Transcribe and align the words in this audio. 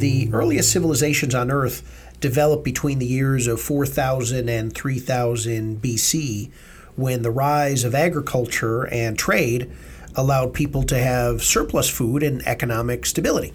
The 0.00 0.30
earliest 0.32 0.72
civilizations 0.72 1.34
on 1.34 1.50
Earth 1.50 1.82
developed 2.20 2.64
between 2.64 3.00
the 3.00 3.06
years 3.06 3.46
of 3.46 3.60
4000 3.60 4.48
and 4.48 4.74
3000 4.74 5.82
BC 5.82 6.50
when 6.96 7.20
the 7.20 7.30
rise 7.30 7.84
of 7.84 7.94
agriculture 7.94 8.86
and 8.86 9.18
trade 9.18 9.70
allowed 10.16 10.54
people 10.54 10.84
to 10.84 10.96
have 10.96 11.42
surplus 11.42 11.90
food 11.90 12.22
and 12.22 12.40
economic 12.48 13.04
stability. 13.04 13.52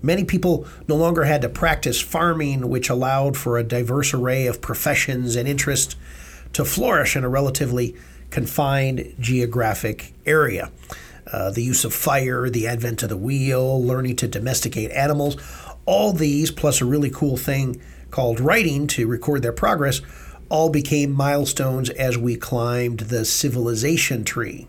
Many 0.00 0.22
people 0.22 0.68
no 0.86 0.94
longer 0.94 1.24
had 1.24 1.42
to 1.42 1.48
practice 1.48 2.00
farming, 2.00 2.68
which 2.68 2.88
allowed 2.88 3.36
for 3.36 3.58
a 3.58 3.64
diverse 3.64 4.14
array 4.14 4.46
of 4.46 4.60
professions 4.60 5.34
and 5.34 5.48
interests 5.48 5.96
to 6.52 6.64
flourish 6.64 7.16
in 7.16 7.24
a 7.24 7.28
relatively 7.28 7.96
confined 8.30 9.16
geographic 9.18 10.14
area. 10.24 10.70
Uh, 11.32 11.50
the 11.50 11.62
use 11.62 11.84
of 11.84 11.94
fire, 11.94 12.48
the 12.48 12.66
advent 12.66 13.02
of 13.02 13.08
the 13.08 13.16
wheel, 13.16 13.82
learning 13.82 14.16
to 14.16 14.28
domesticate 14.28 14.90
animals, 14.92 15.36
all 15.86 16.12
these, 16.12 16.50
plus 16.50 16.80
a 16.80 16.84
really 16.84 17.10
cool 17.10 17.36
thing 17.36 17.80
called 18.10 18.40
writing 18.40 18.86
to 18.86 19.06
record 19.06 19.42
their 19.42 19.52
progress, 19.52 20.00
all 20.48 20.70
became 20.70 21.12
milestones 21.12 21.90
as 21.90 22.18
we 22.18 22.36
climbed 22.36 23.00
the 23.00 23.24
civilization 23.24 24.24
tree. 24.24 24.66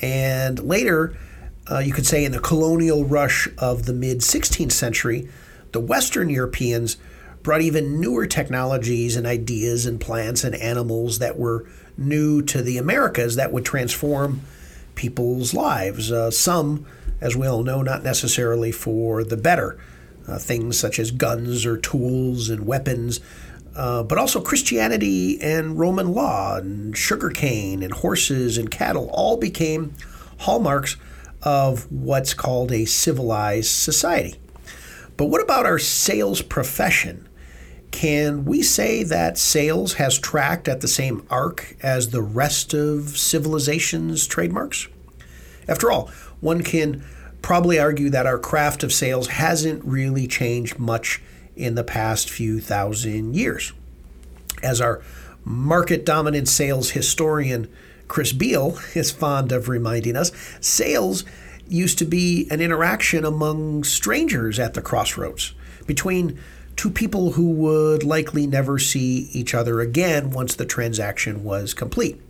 And 0.00 0.58
later, 0.60 1.16
uh, 1.70 1.78
you 1.78 1.92
could 1.92 2.06
say 2.06 2.24
in 2.24 2.32
the 2.32 2.40
colonial 2.40 3.04
rush 3.04 3.48
of 3.58 3.84
the 3.84 3.92
mid 3.92 4.18
16th 4.20 4.72
century, 4.72 5.28
the 5.72 5.80
Western 5.80 6.30
Europeans 6.30 6.96
brought 7.42 7.60
even 7.60 8.00
newer 8.00 8.26
technologies 8.26 9.16
and 9.16 9.26
ideas 9.26 9.86
and 9.86 10.00
plants 10.00 10.44
and 10.44 10.54
animals 10.56 11.18
that 11.18 11.38
were 11.38 11.66
new 11.96 12.42
to 12.42 12.62
the 12.62 12.78
Americas 12.78 13.36
that 13.36 13.52
would 13.52 13.64
transform 13.64 14.40
people's 14.98 15.54
lives. 15.54 16.12
Uh, 16.12 16.30
some, 16.30 16.84
as 17.22 17.34
we 17.34 17.46
all 17.46 17.62
know, 17.62 17.80
not 17.80 18.02
necessarily 18.02 18.72
for 18.72 19.24
the 19.24 19.36
better. 19.36 19.78
Uh, 20.26 20.36
things 20.38 20.78
such 20.78 20.98
as 20.98 21.10
guns 21.10 21.64
or 21.64 21.78
tools 21.78 22.50
and 22.50 22.66
weapons, 22.66 23.18
uh, 23.74 24.02
but 24.02 24.18
also 24.18 24.42
Christianity 24.42 25.40
and 25.40 25.78
Roman 25.78 26.12
law 26.12 26.56
and 26.56 26.94
sugarcane 26.94 27.82
and 27.82 27.94
horses 27.94 28.58
and 28.58 28.70
cattle 28.70 29.08
all 29.14 29.38
became 29.38 29.94
hallmarks 30.40 30.96
of 31.42 31.90
what's 31.90 32.34
called 32.34 32.72
a 32.72 32.84
civilized 32.84 33.70
society. 33.70 34.34
But 35.16 35.26
what 35.26 35.42
about 35.42 35.64
our 35.64 35.78
sales 35.78 36.42
profession? 36.42 37.27
Can 37.90 38.44
we 38.44 38.62
say 38.62 39.02
that 39.02 39.38
sales 39.38 39.94
has 39.94 40.18
tracked 40.18 40.68
at 40.68 40.80
the 40.80 40.88
same 40.88 41.26
arc 41.30 41.76
as 41.82 42.10
the 42.10 42.22
rest 42.22 42.74
of 42.74 43.18
civilization's 43.18 44.26
trademarks? 44.26 44.88
After 45.66 45.90
all, 45.90 46.10
one 46.40 46.62
can 46.62 47.04
probably 47.42 47.78
argue 47.78 48.10
that 48.10 48.26
our 48.26 48.38
craft 48.38 48.82
of 48.82 48.92
sales 48.92 49.28
hasn't 49.28 49.84
really 49.84 50.26
changed 50.26 50.78
much 50.78 51.22
in 51.56 51.74
the 51.74 51.84
past 51.84 52.30
few 52.30 52.60
thousand 52.60 53.34
years. 53.34 53.72
As 54.62 54.80
our 54.80 55.02
market 55.44 56.04
dominant 56.04 56.48
sales 56.48 56.90
historian 56.90 57.68
Chris 58.06 58.32
Beall 58.32 58.78
is 58.94 59.10
fond 59.10 59.52
of 59.52 59.68
reminding 59.68 60.16
us, 60.16 60.32
sales 60.60 61.24
used 61.68 61.98
to 61.98 62.04
be 62.04 62.48
an 62.50 62.60
interaction 62.60 63.24
among 63.24 63.84
strangers 63.84 64.58
at 64.58 64.74
the 64.74 64.82
crossroads 64.82 65.54
between 65.86 66.38
two 66.78 66.90
people 66.90 67.32
who 67.32 67.50
would 67.50 68.04
likely 68.04 68.46
never 68.46 68.78
see 68.78 69.28
each 69.32 69.52
other 69.52 69.80
again 69.80 70.30
once 70.30 70.54
the 70.54 70.64
transaction 70.64 71.42
was 71.42 71.74
complete. 71.74 72.20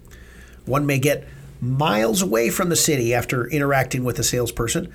One 0.65 0.87
may 0.87 0.99
get 0.99 1.29
miles 1.61 2.23
away 2.23 2.49
from 2.49 2.71
the 2.71 2.77
city 2.77 3.13
after 3.13 3.47
interacting 3.47 4.05
with 4.05 4.19
a 4.19 4.25
salesperson, 4.25 4.91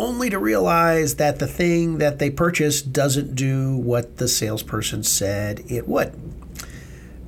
only 0.00 0.28
to 0.30 0.38
realize 0.38 1.14
that 1.14 1.38
the 1.38 1.46
thing 1.46 1.98
that 1.98 2.18
they 2.18 2.28
purchased 2.28 2.92
doesn't 2.92 3.36
do 3.36 3.76
what 3.76 4.16
the 4.16 4.26
salesperson 4.26 5.04
said 5.04 5.62
it 5.68 5.86
would. 5.86 6.12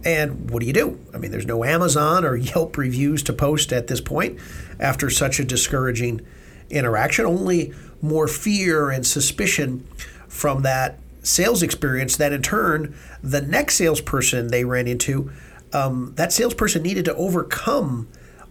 And 0.05 0.51
what 0.51 0.61
do 0.61 0.67
you 0.67 0.73
do? 0.73 0.99
I 1.15 1.19
mean, 1.19 1.31
there's 1.31 1.47
no 1.47 1.63
Amazon 1.63 2.25
or 2.25 2.35
Yelp 2.37 2.77
reviews 2.77 3.23
to 3.25 3.33
post 3.33 3.73
at 3.73 3.87
this 3.87 4.01
point 4.01 4.41
after 4.81 5.09
such 5.09 5.39
a 5.39 5.45
discouraging 5.45 6.21
interaction, 6.69 7.27
only 7.27 7.73
more 8.03 8.27
fear 8.27 8.91
and 8.91 9.07
suspicion 9.07 9.87
from 10.27 10.63
that 10.63 10.99
sales 11.23 11.63
experience 11.63 12.17
that 12.17 12.33
in 12.33 12.43
turn 12.43 12.95
the 13.23 13.43
next 13.43 13.77
salesperson 13.77 14.49
they 14.49 14.65
ran 14.65 14.87
into 14.87 15.31
um, 15.73 16.13
that 16.17 16.33
salesperson 16.33 16.83
needed 16.83 17.05
to 17.05 17.15
overcome 17.15 18.09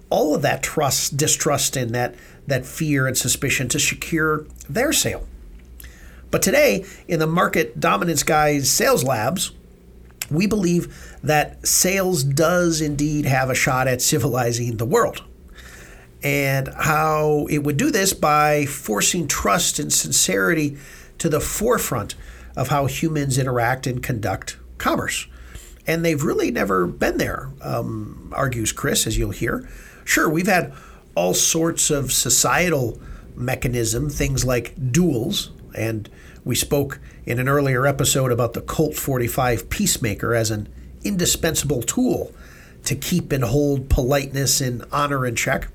all 0.10 0.34
of 0.34 0.42
that 0.42 0.64
trust, 0.64 1.18
distrust, 1.18 1.76
and 1.76 1.92
that 1.92 2.16
that 2.48 2.66
fear 2.66 3.08
and 3.08 3.18
suspicion 3.18 3.68
to 3.70 3.80
secure 3.80 4.46
their 4.68 4.92
sale. 4.92 5.28
But 6.32 6.42
today, 6.42 6.86
in 7.08 7.20
the 7.20 7.28
Market 7.28 7.80
Dominance 7.80 8.24
Guys 8.24 8.70
sales 8.72 9.04
labs, 9.04 9.52
we 10.32 10.48
believe 10.48 11.18
that 11.24 11.66
sales 11.68 12.24
does 12.24 12.82
indeed 12.82 13.26
have 13.26 13.50
a 13.50 13.56
shot 13.56 13.88
at 13.88 14.02
civilizing 14.02 14.78
the 14.78 14.86
world. 14.86 15.24
And 16.22 16.68
how 16.68 17.48
it 17.50 17.60
would 17.60 17.78
do 17.78 17.92
this 17.92 18.14
by 18.14 18.66
forcing 18.66 19.28
trust 19.28 19.80
and 19.80 19.92
sincerity 19.92 20.78
to 21.18 21.30
the 21.30 21.40
forefront 21.40 22.16
of 22.60 22.68
how 22.68 22.88
humans 22.88 23.38
interact 23.38 23.88
and 23.88 24.04
conduct 24.04 24.58
commerce. 24.78 25.28
And 25.88 26.04
they've 26.04 26.22
really 26.22 26.52
never 26.52 26.86
been 26.86 27.18
there, 27.18 27.52
um, 27.62 28.34
argues 28.36 28.74
Chris, 28.74 29.08
as 29.08 29.18
you'll 29.18 29.32
hear. 29.32 29.68
Sure, 30.04 30.30
we've 30.30 30.46
had 30.46 30.74
all 31.16 31.34
sorts 31.34 31.90
of 31.90 32.12
societal 32.12 33.00
mechanism, 33.34 34.10
things 34.10 34.44
like 34.44 34.92
duels, 34.92 35.52
and 35.74 36.10
we 36.44 36.54
spoke 36.54 37.00
in 37.26 37.40
an 37.40 37.48
earlier 37.48 37.88
episode 37.88 38.30
about 38.30 38.52
the 38.52 38.62
Colt 38.62 38.94
45 38.94 39.70
Peacemaker 39.70 40.36
as 40.36 40.52
an 40.52 40.68
indispensable 41.06 41.82
tool 41.82 42.34
to 42.84 42.94
keep 42.94 43.32
and 43.32 43.46
hold 43.46 43.90
politeness 43.90 44.60
and 44.60 44.84
honor 44.92 45.26
in 45.26 45.38
check. 45.38 45.70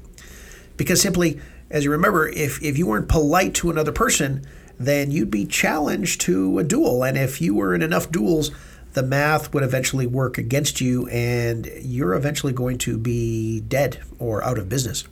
Because 0.77 1.01
simply, 1.01 1.41
as 1.71 1.83
you 1.83 1.91
remember, 1.91 2.29
if, 2.29 2.63
if 2.63 2.77
you 2.77 2.87
weren't 2.87 3.09
polite 3.09 3.55
to 3.55 3.71
another 3.71 3.93
person, 3.93 4.45
then 4.79 5.11
you'd 5.11 5.31
be 5.31 5.47
challenged 5.47 6.21
to 6.23 6.59
a 6.59 6.65
duel. 6.65 7.05
And 7.05 7.17
if 7.17 7.41
you 7.41 7.55
were 7.55 7.75
in 7.75 7.83
enough 7.83 8.11
duels, 8.11 8.51
the 8.95 9.03
math 9.03 9.53
would 9.53 9.63
eventually 9.63 10.07
work 10.07 10.39
against 10.39 10.81
you 10.81 11.09
and 11.09 11.67
you're 11.81 12.15
eventually 12.15 12.53
going 12.53 12.79
to 12.79 12.97
be 12.97 13.61
dead 13.61 14.01
or 14.19 14.43
out 14.45 14.59
of 14.59 14.69
business. 14.69 15.05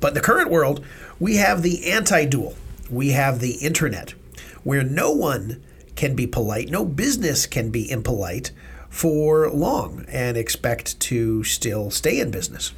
But 0.00 0.08
in 0.08 0.14
the 0.14 0.20
current 0.20 0.50
world, 0.50 0.84
we 1.18 1.36
have 1.36 1.62
the 1.62 1.90
anti 1.90 2.24
duel, 2.24 2.54
we 2.90 3.10
have 3.10 3.40
the 3.40 3.54
internet, 3.54 4.14
where 4.62 4.84
no 4.84 5.10
one 5.10 5.62
can 5.96 6.14
be 6.14 6.26
polite, 6.26 6.68
no 6.68 6.84
business 6.84 7.46
can 7.46 7.70
be 7.70 7.90
impolite 7.90 8.52
for 8.88 9.50
long 9.50 10.04
and 10.08 10.36
expect 10.36 10.98
to 11.00 11.42
still 11.42 11.90
stay 11.90 12.20
in 12.20 12.30
business. 12.30 12.72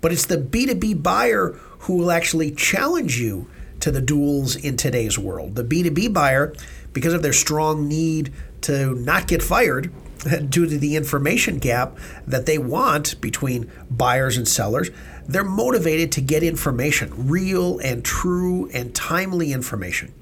But 0.00 0.12
it's 0.12 0.26
the 0.26 0.38
B2B 0.38 1.02
buyer 1.02 1.50
who 1.80 1.96
will 1.96 2.10
actually 2.10 2.52
challenge 2.52 3.20
you 3.20 3.48
to 3.80 3.90
the 3.90 4.00
duels 4.00 4.56
in 4.56 4.76
today's 4.76 5.18
world. 5.18 5.54
The 5.54 5.64
B2B 5.64 6.12
buyer, 6.12 6.54
because 6.92 7.14
of 7.14 7.22
their 7.22 7.32
strong 7.32 7.88
need 7.88 8.32
to 8.62 8.94
not 8.94 9.28
get 9.28 9.42
fired 9.42 9.92
due 10.48 10.66
to 10.66 10.78
the 10.78 10.96
information 10.96 11.58
gap 11.58 11.96
that 12.26 12.46
they 12.46 12.58
want 12.58 13.20
between 13.20 13.70
buyers 13.90 14.36
and 14.36 14.46
sellers. 14.46 14.90
They're 15.26 15.44
motivated 15.44 16.12
to 16.12 16.20
get 16.20 16.42
information, 16.42 17.28
real 17.28 17.78
and 17.80 18.04
true 18.04 18.70
and 18.72 18.94
timely 18.94 19.52
information. 19.52 20.14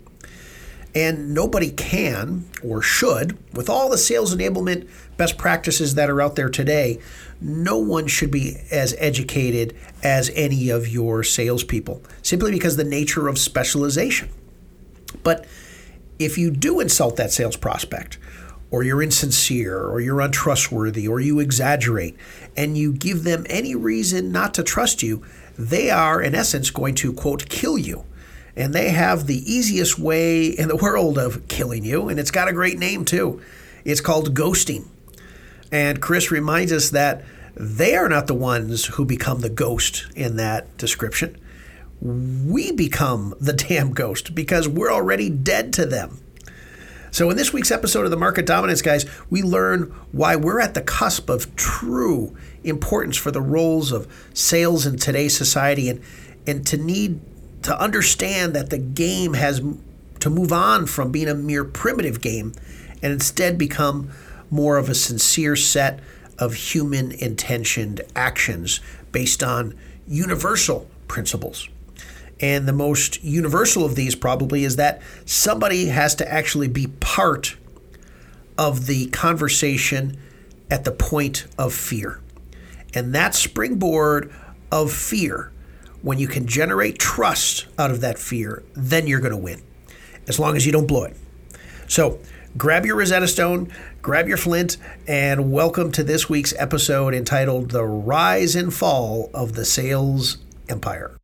And 0.95 1.35
nobody 1.35 1.71
can 1.71 2.47
or 2.65 2.81
should, 2.81 3.39
with 3.55 3.69
all 3.69 3.91
the 3.91 3.99
sales 3.99 4.35
enablement 4.35 4.89
best 5.17 5.39
practices 5.39 5.95
that 5.95 6.11
are 6.11 6.21
out 6.21 6.37
there 6.37 6.49
today, 6.49 6.99
no 7.41 7.79
one 7.79 8.07
should 8.07 8.31
be 8.31 8.57
as 8.71 8.95
educated 8.99 9.77
as 10.03 10.31
any 10.35 10.71
of 10.71 10.89
your 10.89 11.23
salespeople, 11.23 12.03
simply 12.23 12.51
because 12.51 12.77
the 12.77 12.85
nature 12.85 13.29
of 13.29 13.39
specialization. 13.39 14.29
But 15.23 15.47
if 16.19 16.39
you 16.39 16.51
do 16.51 16.81
insult 16.81 17.17
that 17.17 17.33
sales 17.33 17.57
prospect, 17.57 18.19
or 18.71 18.83
you're 18.83 19.03
insincere, 19.03 19.79
or 19.79 20.01
you're 20.01 20.21
untrustworthy, 20.21 21.07
or 21.07 21.21
you 21.21 21.39
exaggerate, 21.39 22.17
and 22.57 22.77
you 22.77 22.93
give 22.93 23.23
them 23.23 23.47
any 23.49 23.75
reason 23.75 24.33
not 24.33 24.55
to 24.55 24.63
trust 24.63 25.03
you, 25.03 25.25
they 25.59 25.91
are, 25.91 26.21
in 26.21 26.35
essence, 26.35 26.71
going 26.71 26.95
to, 26.97 27.13
quote, 27.13 27.49
kill 27.49 27.79
you. 27.79 28.05
And 28.57 28.75
they 28.75 28.91
have 28.91 29.27
the 29.27 29.51
easiest 29.51 29.99
way 29.99 30.47
in 30.47 30.69
the 30.69 30.77
world 30.83 31.19
of 31.19 31.47
killing 31.49 31.85
you, 31.85 32.09
and 32.09 32.19
it's 32.19 32.31
got 32.31 32.49
a 32.49 32.53
great 32.53 32.79
name 32.79 33.05
too. 33.05 33.41
It's 33.85 34.01
called 34.01 34.35
ghosting. 34.35 34.87
And 35.73 36.01
Chris 36.01 36.31
reminds 36.31 36.73
us 36.73 36.91
that 36.91 37.25
they 37.55 37.97
are 37.97 38.09
not 38.09 38.27
the 38.27 38.35
ones 38.35 38.85
who 38.87 39.05
become 39.05 39.41
the 39.41 39.49
ghost 39.49 40.07
in 40.15 40.37
that 40.37 40.77
description. 40.77 41.37
We 42.01 42.73
become 42.73 43.35
the 43.41 43.53
damn 43.69 43.93
ghost 43.93 44.35
because 44.35 44.69
we're 44.69 44.93
already 44.93 45.31
dead 45.31 45.73
to 45.75 45.87
them. 45.87 46.21
So, 47.11 47.31
in 47.31 47.37
this 47.39 47.51
week's 47.51 47.71
episode 47.71 48.05
of 48.05 48.11
the 48.11 48.17
Market 48.19 48.45
Dominance 48.45 48.83
Guys, 48.83 49.07
we 49.31 49.43
learn 49.43 49.85
why 50.13 50.37
we're 50.37 50.61
at 50.61 50.75
the 50.75 50.83
cusp 50.83 51.31
of 51.31 51.57
true 51.57 52.37
importance 52.63 53.17
for 53.17 53.31
the 53.31 53.41
roles 53.41 53.91
of 53.91 54.07
sales 54.35 54.85
in 54.85 54.99
today's 54.99 55.35
society 55.35 55.89
and, 55.89 56.03
and 56.47 56.67
to 56.67 56.77
need 56.77 57.21
to 57.63 57.81
understand 57.81 58.55
that 58.55 58.69
the 58.69 58.77
game 58.77 59.33
has 59.33 59.63
to 60.21 60.29
move 60.29 60.53
on 60.53 60.85
from 60.85 61.11
being 61.11 61.29
a 61.29 61.35
mere 61.35 61.65
primitive 61.65 62.21
game 62.21 62.53
and 63.03 63.13
instead 63.13 63.57
become 63.57 64.11
more 64.51 64.77
of 64.77 64.89
a 64.89 64.95
sincere 64.95 65.57
set 65.57 66.01
of 66.39 66.55
human 66.55 67.13
intentioned 67.13 68.03
actions 68.15 68.81
based 69.13 69.43
on 69.43 69.75
universal 70.07 70.89
principles. 71.09 71.69
And 72.41 72.69
the 72.69 72.73
most 72.73 73.25
universal 73.25 73.85
of 73.85 73.95
these 73.95 74.15
probably 74.15 74.65
is 74.65 74.77
that 74.77 75.01
somebody 75.25 75.87
has 75.87 76.15
to 76.17 76.31
actually 76.31 76.69
be 76.69 76.89
part 77.01 77.57
of 78.59 78.87
the 78.87 79.07
conversation 79.07 80.19
at 80.71 80.85
the 80.85 80.93
point 80.93 81.47
of 81.59 81.73
fear. 81.73 82.21
And 82.95 83.15
that 83.15 83.35
springboard 83.35 84.33
of 84.71 84.93
fear, 84.93 85.53
when 86.03 86.19
you 86.19 86.29
can 86.29 86.47
generate 86.47 86.99
trust 86.99 87.67
out 87.79 87.91
of 87.91 88.01
that 88.03 88.19
fear, 88.19 88.63
then 88.75 89.07
you're 89.07 89.21
going 89.21 89.33
to 89.33 89.37
win, 89.37 89.63
as 90.29 90.39
long 90.39 90.57
as 90.57 90.67
you 90.67 90.73
don't 90.73 90.87
blow 90.87 91.05
it. 91.05 91.17
So 91.89 92.19
grab 92.57 92.85
your 92.85 92.97
Rosetta 92.97 93.29
Stone, 93.29 93.73
grab 94.07 94.29
your 94.29 94.37
flint, 94.37 94.77
and 95.09 95.51
welcome 95.51 95.91
to 95.91 96.05
this 96.05 96.29
week's 96.29 96.55
episode 96.59 97.13
entitled 97.13 97.73
The 97.73 97.83
Rise 97.83 98.55
and 98.55 98.73
Fall 98.73 99.29
of 99.35 99.57
the 99.57 99.65
Sales 99.65 100.37
Empire. 100.69 101.17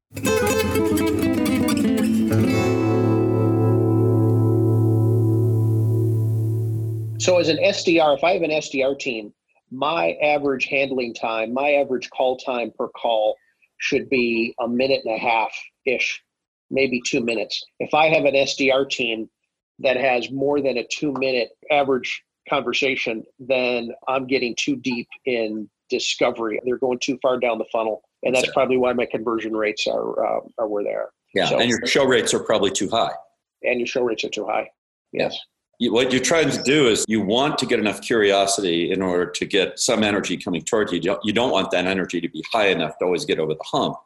So, 7.20 7.38
as 7.38 7.48
an 7.48 7.58
SDR, 7.58 8.16
if 8.16 8.24
I 8.24 8.32
have 8.32 8.42
an 8.42 8.50
SDR 8.50 8.98
team, 8.98 9.32
my 9.70 10.14
average 10.20 10.64
handling 10.64 11.14
time, 11.14 11.54
my 11.54 11.74
average 11.74 12.10
call 12.10 12.36
time 12.38 12.72
per 12.76 12.88
call 12.88 13.36
should 13.78 14.10
be 14.10 14.56
a 14.58 14.66
minute 14.66 15.02
and 15.04 15.14
a 15.14 15.20
half 15.20 15.54
ish, 15.86 16.20
maybe 16.68 17.00
two 17.06 17.20
minutes. 17.20 17.62
If 17.78 17.94
I 17.94 18.08
have 18.08 18.24
an 18.24 18.34
SDR 18.34 18.90
team 18.90 19.30
that 19.78 19.96
has 19.96 20.32
more 20.32 20.60
than 20.60 20.78
a 20.78 20.84
two 20.90 21.12
minute 21.12 21.50
average 21.70 22.24
conversation, 22.48 23.24
then 23.38 23.90
I'm 24.08 24.26
getting 24.26 24.54
too 24.56 24.76
deep 24.76 25.08
in 25.26 25.68
discovery. 25.90 26.60
They're 26.64 26.78
going 26.78 26.98
too 26.98 27.18
far 27.22 27.38
down 27.38 27.58
the 27.58 27.66
funnel, 27.72 28.02
and 28.22 28.34
that's 28.34 28.50
probably 28.52 28.76
why 28.76 28.92
my 28.92 29.06
conversion 29.06 29.54
rates 29.54 29.86
are 29.86 30.24
uh, 30.24 30.40
are 30.58 30.68
where 30.68 30.84
they 30.84 30.90
are. 30.90 31.10
Yeah, 31.34 31.48
so, 31.48 31.58
and 31.58 31.68
your 31.68 31.86
show 31.86 32.04
rates 32.04 32.34
are 32.34 32.40
probably 32.40 32.70
too 32.70 32.88
high. 32.88 33.12
And 33.62 33.78
your 33.78 33.86
show 33.86 34.02
rates 34.02 34.24
are 34.24 34.30
too 34.30 34.44
high. 34.44 34.70
Yes 35.12 35.38
what 35.90 36.12
you're 36.12 36.22
trying 36.22 36.50
to 36.50 36.62
do 36.62 36.86
is 36.86 37.04
you 37.08 37.20
want 37.20 37.58
to 37.58 37.66
get 37.66 37.78
enough 37.78 38.00
curiosity 38.00 38.92
in 38.92 39.02
order 39.02 39.26
to 39.26 39.44
get 39.44 39.78
some 39.78 40.04
energy 40.04 40.36
coming 40.36 40.62
toward 40.62 40.90
you. 40.90 40.96
You 40.96 41.02
don't, 41.02 41.24
you 41.24 41.32
don't 41.32 41.50
want 41.50 41.70
that 41.72 41.86
energy 41.86 42.20
to 42.20 42.28
be 42.28 42.44
high 42.52 42.68
enough 42.68 42.98
to 42.98 43.06
always 43.06 43.24
get 43.24 43.38
over 43.38 43.54
the 43.54 43.64
hump. 43.64 43.96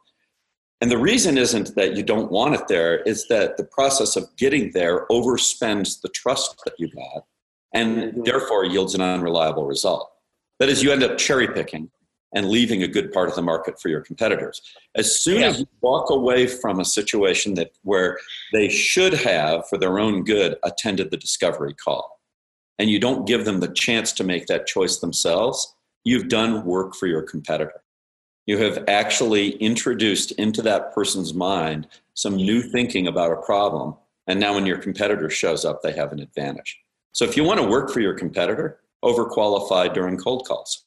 And 0.81 0.91
the 0.91 0.97
reason 0.97 1.37
isn't 1.37 1.75
that 1.75 1.95
you 1.95 2.03
don't 2.03 2.31
want 2.31 2.55
it 2.55 2.67
there, 2.67 3.01
is 3.01 3.27
that 3.27 3.57
the 3.57 3.63
process 3.63 4.15
of 4.15 4.27
getting 4.37 4.71
there 4.71 5.07
overspends 5.07 6.01
the 6.01 6.09
trust 6.09 6.59
that 6.65 6.73
you 6.77 6.89
got 6.89 7.25
and 7.77 8.25
therefore 8.25 8.65
yields 8.65 8.95
an 8.95 9.01
unreliable 9.01 9.65
result. 9.65 10.11
That 10.59 10.69
is, 10.69 10.81
you 10.81 10.91
end 10.91 11.03
up 11.03 11.17
cherry 11.17 11.47
picking 11.47 11.91
and 12.33 12.49
leaving 12.49 12.83
a 12.83 12.87
good 12.87 13.13
part 13.13 13.29
of 13.29 13.35
the 13.35 13.41
market 13.41 13.79
for 13.79 13.89
your 13.89 14.01
competitors. 14.01 14.61
As 14.95 15.21
soon 15.21 15.41
yeah. 15.41 15.47
as 15.47 15.59
you 15.59 15.67
walk 15.81 16.09
away 16.09 16.47
from 16.47 16.79
a 16.79 16.85
situation 16.85 17.53
that 17.53 17.71
where 17.83 18.17
they 18.51 18.67
should 18.67 19.13
have, 19.13 19.67
for 19.69 19.77
their 19.77 19.99
own 19.99 20.23
good, 20.23 20.57
attended 20.63 21.11
the 21.11 21.17
discovery 21.17 21.73
call, 21.73 22.19
and 22.79 22.89
you 22.89 22.99
don't 22.99 23.27
give 23.27 23.45
them 23.45 23.59
the 23.59 23.69
chance 23.69 24.11
to 24.13 24.23
make 24.23 24.47
that 24.47 24.67
choice 24.67 24.97
themselves, 24.99 25.75
you've 26.03 26.27
done 26.27 26.65
work 26.65 26.95
for 26.95 27.07
your 27.07 27.21
competitor. 27.21 27.81
You 28.45 28.57
have 28.59 28.83
actually 28.87 29.51
introduced 29.57 30.31
into 30.31 30.61
that 30.63 30.93
person's 30.93 31.33
mind 31.33 31.87
some 32.13 32.35
new 32.35 32.61
thinking 32.61 33.07
about 33.07 33.31
a 33.31 33.41
problem, 33.41 33.95
and 34.25 34.39
now 34.39 34.55
when 34.55 34.65
your 34.65 34.79
competitor 34.79 35.29
shows 35.29 35.63
up, 35.63 35.81
they 35.81 35.93
have 35.93 36.11
an 36.11 36.19
advantage. 36.19 36.79
So 37.17 37.25
if 37.25 37.35
you 37.35 37.43
want 37.43 37.59
to 37.59 37.65
work 37.65 37.89
for 37.89 37.99
your 37.99 38.13
competitor, 38.13 38.79
overqualify 39.03 39.91
during 39.91 40.17
cold 40.17 40.45
calls 40.47 40.83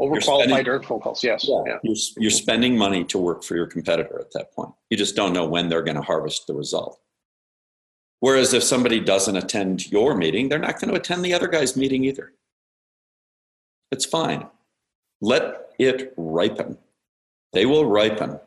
Overqualified 0.00 0.64
during 0.64 0.82
cold 0.82 1.02
calls, 1.02 1.22
yes. 1.22 1.46
Yeah. 1.48 1.62
yeah. 1.64 1.78
You're, 1.84 1.96
you're 2.16 2.30
spending 2.30 2.76
money 2.76 3.04
to 3.04 3.18
work 3.18 3.44
for 3.44 3.54
your 3.54 3.66
competitor 3.66 4.18
at 4.18 4.32
that 4.32 4.52
point. 4.52 4.72
You 4.90 4.96
just 4.96 5.14
don't 5.14 5.32
know 5.32 5.46
when 5.46 5.68
they're 5.68 5.82
going 5.82 5.96
to 5.96 6.02
harvest 6.02 6.48
the 6.48 6.54
result. 6.54 6.98
Whereas 8.18 8.52
if 8.52 8.64
somebody 8.64 8.98
doesn't 8.98 9.36
attend 9.36 9.92
your 9.92 10.16
meeting, 10.16 10.48
they're 10.48 10.58
not 10.58 10.80
going 10.80 10.90
to 10.90 10.98
attend 10.98 11.24
the 11.24 11.34
other 11.34 11.46
guy's 11.46 11.76
meeting 11.76 12.02
either. 12.04 12.32
It's 13.92 14.04
fine. 14.04 14.48
Let 15.20 15.70
it 15.78 16.12
ripen. 16.16 16.78
They 17.52 17.66
will 17.66 17.86
ripen, 17.86 18.40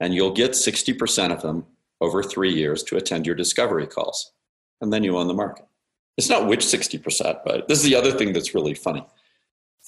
and 0.00 0.14
you'll 0.14 0.32
get 0.32 0.52
60% 0.52 1.30
of 1.30 1.42
them 1.42 1.66
over 2.00 2.22
three 2.22 2.54
years 2.54 2.82
to 2.84 2.96
attend 2.96 3.26
your 3.26 3.34
discovery 3.34 3.86
calls. 3.86 4.32
And 4.80 4.90
then 4.90 5.04
you 5.04 5.18
own 5.18 5.28
the 5.28 5.34
market. 5.34 5.66
It's 6.16 6.28
not 6.28 6.46
which 6.46 6.60
60%, 6.60 7.40
but 7.44 7.68
this 7.68 7.78
is 7.78 7.84
the 7.84 7.96
other 7.96 8.12
thing 8.12 8.32
that's 8.32 8.54
really 8.54 8.74
funny. 8.74 9.06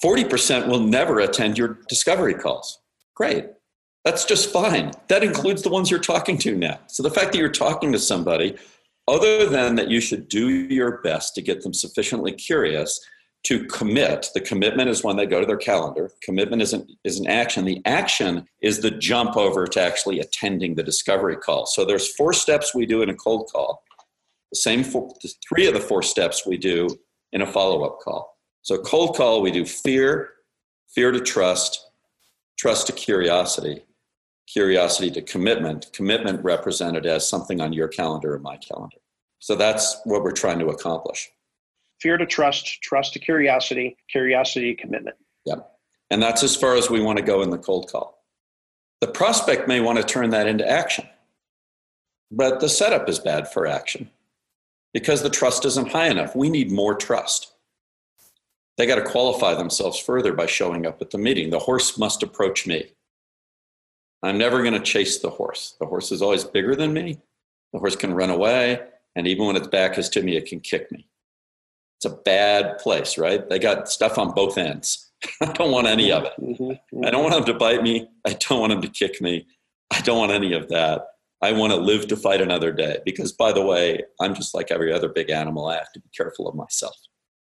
40% 0.03 0.67
will 0.67 0.79
never 0.79 1.19
attend 1.19 1.57
your 1.57 1.79
discovery 1.87 2.33
calls. 2.33 2.79
Great. 3.13 3.45
That's 4.03 4.25
just 4.25 4.51
fine. 4.51 4.91
That 5.07 5.23
includes 5.23 5.61
the 5.61 5.69
ones 5.69 5.89
you're 5.89 5.99
talking 5.99 6.37
to 6.39 6.55
now. 6.55 6.79
So 6.87 7.01
the 7.01 7.11
fact 7.11 7.31
that 7.31 7.37
you're 7.37 7.49
talking 7.49 7.91
to 7.91 7.99
somebody, 7.99 8.55
other 9.07 9.47
than 9.47 9.75
that 9.75 9.89
you 9.89 10.01
should 10.01 10.27
do 10.27 10.49
your 10.49 10.99
best 11.01 11.35
to 11.35 11.41
get 11.41 11.61
them 11.61 11.73
sufficiently 11.73 12.31
curious 12.31 12.99
to 13.45 13.65
commit. 13.65 14.27
The 14.33 14.41
commitment 14.41 14.89
is 14.89 15.03
when 15.03 15.17
they 15.17 15.27
go 15.27 15.39
to 15.39 15.45
their 15.45 15.57
calendar. 15.57 16.11
Commitment 16.23 16.63
isn't 16.63 16.91
is 17.03 17.19
an 17.19 17.27
action. 17.27 17.63
The 17.63 17.81
action 17.85 18.47
is 18.61 18.81
the 18.81 18.89
jump 18.89 19.37
over 19.37 19.67
to 19.67 19.81
actually 19.81 20.19
attending 20.19 20.73
the 20.73 20.83
discovery 20.83 21.37
call. 21.37 21.67
So 21.67 21.85
there's 21.85 22.13
four 22.15 22.33
steps 22.33 22.73
we 22.73 22.87
do 22.87 23.03
in 23.03 23.09
a 23.09 23.15
cold 23.15 23.49
call. 23.51 23.83
The 24.55 24.61
same 24.61 24.85
four, 24.85 25.13
three 25.49 25.67
of 25.67 25.73
the 25.73 25.81
four 25.81 26.01
steps 26.01 26.45
we 26.45 26.55
do 26.55 26.87
in 27.33 27.41
a 27.41 27.45
follow-up 27.45 27.99
call. 27.99 28.37
So, 28.61 28.77
cold 28.77 29.17
call, 29.17 29.41
we 29.41 29.51
do 29.51 29.65
fear, 29.65 30.29
fear 30.87 31.11
to 31.11 31.19
trust, 31.19 31.85
trust 32.57 32.87
to 32.87 32.93
curiosity, 32.93 33.83
curiosity 34.47 35.11
to 35.11 35.21
commitment, 35.21 35.87
commitment 35.91 36.41
represented 36.41 37.05
as 37.05 37.27
something 37.27 37.59
on 37.59 37.73
your 37.73 37.89
calendar 37.89 38.35
or 38.35 38.39
my 38.39 38.55
calendar. 38.55 38.95
So, 39.39 39.55
that's 39.55 39.99
what 40.05 40.23
we're 40.23 40.31
trying 40.31 40.59
to 40.59 40.67
accomplish. 40.67 41.29
Fear 41.99 42.15
to 42.19 42.25
trust, 42.25 42.81
trust 42.81 43.11
to 43.11 43.19
curiosity, 43.19 43.97
curiosity 44.09 44.73
to 44.73 44.81
commitment. 44.81 45.17
Yeah. 45.45 45.55
And 46.11 46.23
that's 46.23 46.43
as 46.43 46.55
far 46.55 46.75
as 46.75 46.89
we 46.89 47.01
want 47.01 47.17
to 47.17 47.25
go 47.25 47.41
in 47.41 47.49
the 47.49 47.57
cold 47.57 47.91
call. 47.91 48.23
The 49.01 49.07
prospect 49.07 49.67
may 49.67 49.81
want 49.81 49.97
to 49.97 50.03
turn 50.05 50.29
that 50.29 50.47
into 50.47 50.65
action, 50.65 51.09
but 52.31 52.61
the 52.61 52.69
setup 52.69 53.09
is 53.09 53.19
bad 53.19 53.51
for 53.51 53.67
action 53.67 54.11
because 54.95 55.21
the 55.21 55.29
trust 55.29 55.63
isn't 55.63 55.91
high 55.91 56.07
enough. 56.07 56.35
We 56.35 56.49
need 56.49 56.71
more 56.71 56.95
trust 56.95 57.51
they 58.77 58.85
got 58.85 58.95
to 58.95 59.03
qualify 59.03 59.53
themselves 59.53 59.99
further 59.99 60.33
by 60.33 60.45
showing 60.45 60.85
up 60.85 61.01
at 61.01 61.11
the 61.11 61.17
meeting. 61.17 61.49
The 61.49 61.59
horse 61.59 61.97
must 61.97 62.23
approach 62.23 62.67
me. 62.67 62.91
I'm 64.21 64.37
never 64.37 64.61
going 64.61 64.73
to 64.73 64.79
chase 64.79 65.19
the 65.19 65.29
horse. 65.29 65.75
The 65.79 65.85
horse 65.85 66.11
is 66.11 66.21
always 66.21 66.43
bigger 66.43 66.75
than 66.75 66.93
me. 66.93 67.19
The 67.73 67.79
horse 67.79 67.95
can 67.95 68.13
run 68.13 68.29
away, 68.29 68.81
and 69.15 69.27
even 69.27 69.45
when 69.45 69.55
its 69.55 69.67
back 69.67 69.97
is 69.97 70.09
to 70.09 70.23
me, 70.23 70.35
it 70.35 70.47
can 70.47 70.59
kick 70.59 70.91
me. 70.91 71.07
It's 71.97 72.05
a 72.05 72.17
bad 72.17 72.79
place, 72.79 73.17
right? 73.17 73.47
They 73.47 73.59
got 73.59 73.89
stuff 73.89 74.17
on 74.17 74.33
both 74.33 74.57
ends. 74.57 75.11
I 75.41 75.51
don't 75.53 75.71
want 75.71 75.87
any 75.87 76.11
of 76.11 76.23
it. 76.23 76.33
Mm-hmm. 76.41 77.05
I 77.05 77.11
don't 77.11 77.23
want 77.23 77.35
them 77.35 77.45
to 77.45 77.53
bite 77.53 77.83
me. 77.83 78.07
I 78.25 78.33
don't 78.33 78.59
want 78.59 78.71
them 78.71 78.81
to 78.81 78.89
kick 78.89 79.21
me. 79.21 79.47
I 79.91 80.01
don't 80.01 80.17
want 80.17 80.31
any 80.31 80.53
of 80.53 80.67
that. 80.69 81.07
I 81.45 81.51
want 81.51 81.71
to 81.73 81.77
live 81.77 82.07
to 82.07 82.17
fight 82.17 82.41
another 82.41 82.71
day 82.71 82.97
because, 83.05 83.31
by 83.31 83.51
the 83.51 83.63
way, 83.63 84.01
I'm 84.19 84.33
just 84.33 84.55
like 84.55 84.71
every 84.71 84.91
other 84.91 85.09
big 85.09 85.29
animal. 85.29 85.67
I 85.67 85.75
have 85.75 85.91
to 85.93 85.99
be 85.99 86.09
careful 86.17 86.47
of 86.47 86.55
myself. 86.55 86.95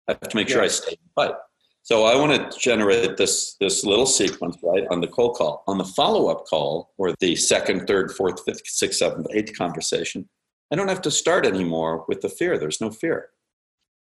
I 0.08 0.12
have 0.12 0.28
to 0.28 0.36
make 0.36 0.48
sure 0.48 0.60
I 0.60 0.66
stay 0.66 0.92
in 0.92 0.98
the 1.04 1.12
fight. 1.14 1.36
So 1.82 2.04
I 2.04 2.16
want 2.16 2.50
to 2.50 2.58
generate 2.58 3.16
this 3.16 3.54
this 3.60 3.84
little 3.84 4.06
sequence 4.06 4.56
right 4.64 4.84
on 4.90 5.00
the 5.00 5.06
cold 5.06 5.36
call. 5.36 5.62
On 5.68 5.78
the 5.78 5.84
follow 5.84 6.26
up 6.26 6.46
call, 6.46 6.90
or 6.98 7.14
the 7.20 7.36
second, 7.36 7.86
third, 7.86 8.10
fourth, 8.10 8.42
fifth, 8.44 8.62
sixth, 8.66 8.98
seventh, 8.98 9.28
eighth 9.32 9.56
conversation, 9.56 10.28
I 10.72 10.76
don't 10.76 10.88
have 10.88 11.02
to 11.02 11.10
start 11.12 11.46
anymore 11.46 12.04
with 12.08 12.22
the 12.22 12.28
fear. 12.28 12.58
There's 12.58 12.80
no 12.80 12.90
fear. 12.90 13.28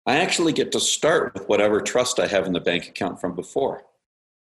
I 0.07 0.17
actually 0.17 0.53
get 0.53 0.71
to 0.71 0.79
start 0.79 1.35
with 1.35 1.47
whatever 1.47 1.81
trust 1.81 2.19
I 2.19 2.25
have 2.25 2.47
in 2.47 2.53
the 2.53 2.59
bank 2.59 2.88
account 2.88 3.21
from 3.21 3.35
before. 3.35 3.83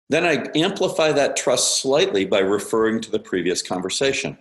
Then 0.08 0.24
I 0.24 0.46
amplify 0.56 1.12
that 1.14 1.36
trust 1.36 1.82
slightly 1.82 2.26
by 2.26 2.40
referring 2.40 3.02
to 3.02 3.10
the 3.10 3.20
previous 3.20 3.64
conversation. 3.64 4.38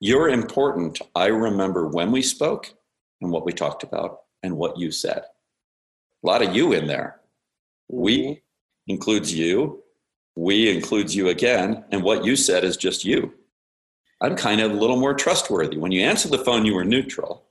You're 0.00 0.28
important. 0.28 1.00
I 1.14 1.26
remember 1.26 1.88
when 1.88 2.12
we 2.12 2.22
spoke 2.22 2.72
and 3.20 3.30
what 3.30 3.44
we 3.44 3.52
talked 3.52 3.82
about 3.82 4.20
and 4.42 4.56
what 4.56 4.78
you 4.78 4.90
said. 4.90 5.22
A 6.22 6.26
lot 6.26 6.42
of 6.42 6.54
you 6.54 6.72
in 6.72 6.86
there. 6.86 7.20
We 7.88 8.18
mm-hmm. 8.18 8.92
includes 8.92 9.34
you. 9.34 9.82
We 10.36 10.74
includes 10.74 11.16
you 11.16 11.28
again. 11.28 11.84
And 11.90 12.02
what 12.02 12.24
you 12.24 12.36
said 12.36 12.64
is 12.64 12.76
just 12.76 13.04
you. 13.04 13.34
I'm 14.20 14.36
kind 14.36 14.60
of 14.60 14.72
a 14.72 14.74
little 14.74 14.98
more 14.98 15.14
trustworthy. 15.14 15.76
When 15.76 15.92
you 15.92 16.02
answer 16.02 16.28
the 16.28 16.38
phone, 16.38 16.64
you 16.64 16.74
were 16.74 16.84
neutral. 16.84 17.44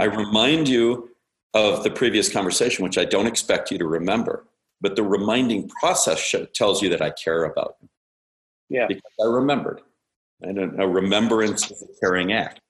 I 0.00 0.04
remind 0.04 0.68
you 0.68 1.10
of 1.54 1.84
the 1.84 1.90
previous 1.90 2.32
conversation, 2.32 2.82
which 2.82 2.96
I 2.96 3.04
don't 3.04 3.26
expect 3.26 3.70
you 3.70 3.78
to 3.78 3.86
remember, 3.86 4.46
but 4.80 4.96
the 4.96 5.02
reminding 5.02 5.68
process 5.68 6.34
tells 6.54 6.82
you 6.82 6.88
that 6.90 7.02
I 7.02 7.10
care 7.10 7.44
about 7.44 7.76
you. 7.82 7.88
Yeah. 8.70 8.86
Because 8.86 9.12
I 9.22 9.26
remembered. 9.26 9.82
And 10.42 10.58
a, 10.58 10.82
a 10.82 10.88
remembrance 10.88 11.70
is 11.70 11.82
a 11.82 12.00
caring 12.00 12.32
act. 12.32 12.60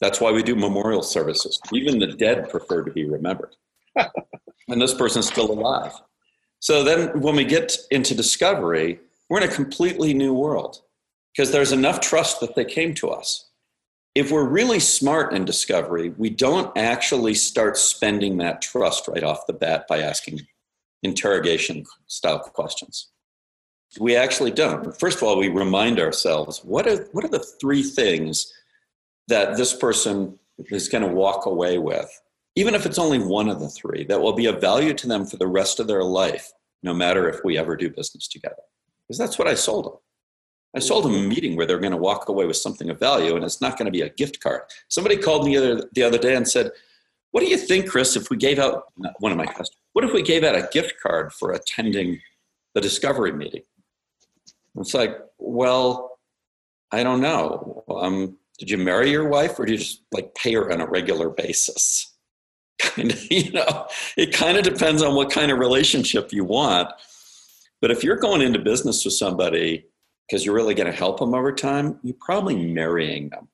That's 0.00 0.20
why 0.20 0.32
we 0.32 0.42
do 0.42 0.56
memorial 0.56 1.02
services. 1.02 1.60
Even 1.72 1.98
the 1.98 2.08
dead 2.08 2.50
prefer 2.50 2.82
to 2.82 2.90
be 2.90 3.04
remembered. 3.04 3.54
and 3.96 4.80
this 4.80 4.94
person's 4.94 5.28
still 5.28 5.50
alive. 5.50 5.92
So 6.60 6.82
then 6.82 7.20
when 7.20 7.36
we 7.36 7.44
get 7.44 7.76
into 7.90 8.14
discovery, 8.14 9.00
we're 9.28 9.42
in 9.42 9.48
a 9.48 9.54
completely 9.54 10.14
new 10.14 10.34
world 10.34 10.80
because 11.32 11.52
there's 11.52 11.72
enough 11.72 12.00
trust 12.00 12.40
that 12.40 12.54
they 12.54 12.64
came 12.64 12.94
to 12.94 13.10
us. 13.10 13.50
If 14.14 14.30
we're 14.30 14.48
really 14.48 14.78
smart 14.78 15.32
in 15.32 15.44
discovery, 15.44 16.10
we 16.10 16.30
don't 16.30 16.76
actually 16.76 17.34
start 17.34 17.76
spending 17.76 18.38
that 18.38 18.62
trust 18.62 19.08
right 19.08 19.24
off 19.24 19.46
the 19.46 19.52
bat 19.52 19.86
by 19.88 19.98
asking 19.98 20.40
interrogation 21.02 21.84
style 22.06 22.38
questions. 22.38 23.10
We 23.98 24.16
actually 24.16 24.50
don't. 24.50 24.98
First 24.98 25.18
of 25.18 25.22
all, 25.22 25.38
we 25.38 25.48
remind 25.48 26.00
ourselves 26.00 26.60
what 26.64 26.86
are, 26.86 27.04
what 27.12 27.24
are 27.24 27.28
the 27.28 27.46
three 27.60 27.82
things 27.82 28.52
that 29.28 29.56
this 29.56 29.74
person 29.74 30.38
is 30.70 30.88
going 30.88 31.02
to 31.02 31.14
walk 31.14 31.46
away 31.46 31.78
with, 31.78 32.08
even 32.56 32.74
if 32.74 32.86
it's 32.86 32.98
only 32.98 33.18
one 33.18 33.48
of 33.48 33.60
the 33.60 33.68
three, 33.68 34.04
that 34.04 34.20
will 34.20 34.32
be 34.32 34.46
of 34.46 34.60
value 34.60 34.94
to 34.94 35.08
them 35.08 35.26
for 35.26 35.36
the 35.36 35.46
rest 35.46 35.80
of 35.80 35.86
their 35.86 36.04
life, 36.04 36.52
no 36.82 36.94
matter 36.94 37.28
if 37.28 37.40
we 37.44 37.58
ever 37.58 37.76
do 37.76 37.90
business 37.90 38.28
together. 38.28 38.62
Because 39.06 39.18
that's 39.18 39.38
what 39.38 39.48
I 39.48 39.54
sold 39.54 39.86
them. 39.86 39.94
I 40.76 40.80
sold 40.80 41.04
them 41.04 41.14
a 41.14 41.22
meeting 41.22 41.56
where 41.56 41.66
they're 41.66 41.78
going 41.78 41.92
to 41.92 41.96
walk 41.96 42.28
away 42.28 42.46
with 42.46 42.56
something 42.56 42.90
of 42.90 42.98
value, 42.98 43.36
and 43.36 43.44
it's 43.44 43.60
not 43.60 43.78
going 43.78 43.86
to 43.86 43.92
be 43.92 44.00
a 44.00 44.08
gift 44.08 44.40
card. 44.40 44.62
Somebody 44.88 45.16
called 45.16 45.46
me 45.46 45.56
the 45.56 45.72
other, 45.72 45.88
the 45.92 46.02
other 46.02 46.18
day 46.18 46.34
and 46.34 46.48
said, 46.48 46.72
What 47.30 47.40
do 47.40 47.46
you 47.46 47.56
think, 47.56 47.88
Chris, 47.88 48.16
if 48.16 48.28
we 48.28 48.36
gave 48.36 48.58
out, 48.58 48.84
one 49.20 49.30
of 49.30 49.38
my 49.38 49.46
customers, 49.46 49.76
what 49.92 50.04
if 50.04 50.12
we 50.12 50.22
gave 50.22 50.42
out 50.42 50.56
a 50.56 50.68
gift 50.72 50.94
card 51.00 51.32
for 51.32 51.52
attending 51.52 52.20
the 52.74 52.80
discovery 52.80 53.32
meeting? 53.32 53.62
It's 54.76 54.94
like, 54.94 55.16
well, 55.38 56.18
I 56.92 57.02
don't 57.02 57.20
know. 57.20 57.84
Um, 57.88 58.38
did 58.58 58.70
you 58.70 58.78
marry 58.78 59.10
your 59.10 59.28
wife 59.28 59.58
or 59.58 59.66
do 59.66 59.72
you 59.72 59.78
just 59.78 60.02
like 60.12 60.34
pay 60.34 60.54
her 60.54 60.72
on 60.72 60.80
a 60.80 60.86
regular 60.86 61.28
basis? 61.28 62.12
Kind 62.80 63.12
of, 63.12 63.32
you 63.32 63.52
know, 63.52 63.86
it 64.16 64.32
kind 64.32 64.58
of 64.58 64.64
depends 64.64 65.00
on 65.00 65.14
what 65.14 65.30
kind 65.30 65.50
of 65.52 65.58
relationship 65.58 66.32
you 66.32 66.44
want. 66.44 66.88
But 67.80 67.92
if 67.92 68.02
you're 68.02 68.16
going 68.16 68.42
into 68.42 68.58
business 68.58 69.04
with 69.04 69.14
somebody 69.14 69.86
because 70.26 70.44
you're 70.44 70.54
really 70.54 70.74
going 70.74 70.90
to 70.90 70.96
help 70.96 71.20
them 71.20 71.34
over 71.34 71.52
time, 71.52 71.98
you're 72.02 72.16
probably 72.20 72.66
marrying 72.66 73.28
them. 73.28 73.48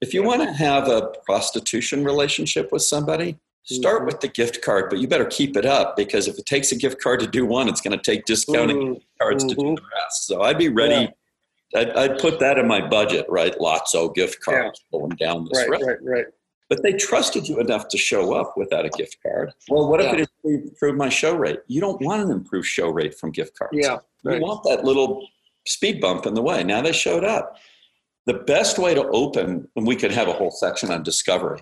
If 0.00 0.14
you 0.14 0.22
want 0.22 0.42
to 0.42 0.52
have 0.52 0.88
a 0.88 1.12
prostitution 1.24 2.04
relationship 2.04 2.70
with 2.70 2.82
somebody, 2.82 3.38
start 3.66 3.98
mm-hmm. 3.98 4.06
with 4.06 4.20
the 4.20 4.28
gift 4.28 4.62
card, 4.62 4.88
but 4.88 4.98
you 4.98 5.08
better 5.08 5.24
keep 5.24 5.56
it 5.56 5.66
up 5.66 5.96
because 5.96 6.28
if 6.28 6.38
it 6.38 6.46
takes 6.46 6.72
a 6.72 6.76
gift 6.76 7.02
card 7.02 7.20
to 7.20 7.26
do 7.26 7.44
one, 7.44 7.68
it's 7.68 7.80
going 7.80 7.96
to 7.98 8.02
take 8.02 8.24
discounting 8.24 8.78
mm-hmm. 8.78 9.00
cards 9.20 9.44
to 9.44 9.54
do 9.54 9.60
mm-hmm. 9.60 9.74
the 9.74 9.82
rest. 10.02 10.26
So 10.26 10.42
I'd 10.42 10.58
be 10.58 10.68
ready. 10.68 11.12
Yeah. 11.74 11.80
I'd, 11.80 11.90
I'd, 11.90 12.18
put 12.18 12.38
that 12.38 12.58
in 12.58 12.68
my 12.68 12.86
budget, 12.86 13.26
right? 13.28 13.56
Lotso 13.58 14.14
gift 14.14 14.40
cards 14.40 14.84
yeah. 14.92 14.98
going 14.98 15.16
down 15.16 15.48
this 15.50 15.58
right, 15.58 15.68
road. 15.68 15.82
Right, 15.84 15.96
right, 16.02 16.26
But 16.68 16.84
they 16.84 16.92
trusted 16.92 17.48
you 17.48 17.58
enough 17.58 17.88
to 17.88 17.98
show 17.98 18.34
up 18.34 18.54
without 18.56 18.86
a 18.86 18.88
gift 18.90 19.16
card. 19.20 19.52
Well, 19.68 19.90
what 19.90 20.00
yeah. 20.00 20.14
if 20.14 20.20
it 20.20 20.28
improved 20.44 20.96
my 20.96 21.08
show 21.08 21.34
rate? 21.34 21.58
You 21.66 21.80
don't 21.80 22.00
want 22.00 22.22
an 22.22 22.30
improved 22.30 22.68
show 22.68 22.88
rate 22.88 23.18
from 23.18 23.32
gift 23.32 23.58
cards. 23.58 23.76
Yeah, 23.76 23.98
right. 24.22 24.36
You 24.36 24.42
want 24.42 24.62
that 24.64 24.84
little 24.84 25.26
speed 25.66 26.00
bump 26.00 26.24
in 26.24 26.34
the 26.34 26.42
way. 26.42 26.62
Now 26.62 26.82
they 26.82 26.92
showed 26.92 27.24
up. 27.24 27.56
The 28.26 28.34
best 28.34 28.78
way 28.78 28.94
to 28.94 29.06
open, 29.08 29.68
and 29.76 29.86
we 29.86 29.96
could 29.96 30.12
have 30.12 30.28
a 30.28 30.32
whole 30.32 30.50
section 30.50 30.90
on 30.90 31.02
discovery. 31.02 31.60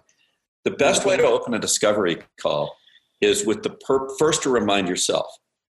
The 0.64 0.70
best 0.70 1.04
way 1.04 1.18
to 1.18 1.24
open 1.24 1.52
a 1.52 1.58
discovery 1.58 2.22
call 2.40 2.74
is 3.20 3.44
with 3.44 3.62
the 3.62 3.70
per- 3.70 4.16
first 4.16 4.42
to 4.44 4.50
remind 4.50 4.88
yourself. 4.88 5.26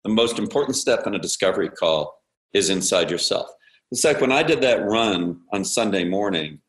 The 0.03 0.10
most 0.10 0.38
important 0.38 0.75
step 0.75 1.07
in 1.07 1.15
a 1.15 1.19
discovery 1.19 1.69
call 1.69 2.13
is 2.53 2.69
inside 2.69 3.10
yourself. 3.10 3.50
It's 3.91 4.03
like 4.03 4.19
when 4.19 4.33
I 4.33 4.43
did 4.43 4.62
that 4.62 4.86
run 4.86 5.41
on 5.53 5.63
Sunday 5.63 6.03
morning 6.03 6.60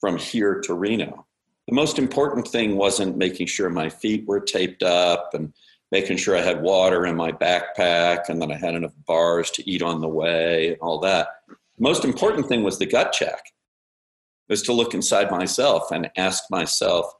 from 0.00 0.18
here 0.18 0.60
to 0.60 0.74
Reno. 0.74 1.26
The 1.66 1.74
most 1.74 1.98
important 1.98 2.46
thing 2.46 2.76
wasn't 2.76 3.16
making 3.16 3.48
sure 3.48 3.70
my 3.70 3.88
feet 3.88 4.24
were 4.26 4.40
taped 4.40 4.82
up 4.82 5.30
and 5.34 5.52
making 5.90 6.18
sure 6.18 6.36
I 6.36 6.42
had 6.42 6.62
water 6.62 7.06
in 7.06 7.16
my 7.16 7.32
backpack 7.32 8.28
and 8.28 8.40
that 8.42 8.52
I 8.52 8.56
had 8.56 8.74
enough 8.74 8.94
bars 9.06 9.50
to 9.52 9.68
eat 9.68 9.82
on 9.82 10.00
the 10.00 10.08
way 10.08 10.68
and 10.68 10.78
all 10.80 11.00
that. 11.00 11.28
The 11.48 11.56
most 11.78 12.04
important 12.04 12.46
thing 12.48 12.62
was 12.62 12.78
the 12.78 12.86
gut 12.86 13.12
check, 13.12 13.42
was 14.48 14.62
to 14.62 14.72
look 14.72 14.94
inside 14.94 15.30
myself 15.30 15.90
and 15.90 16.10
ask 16.16 16.44
myself 16.50 17.12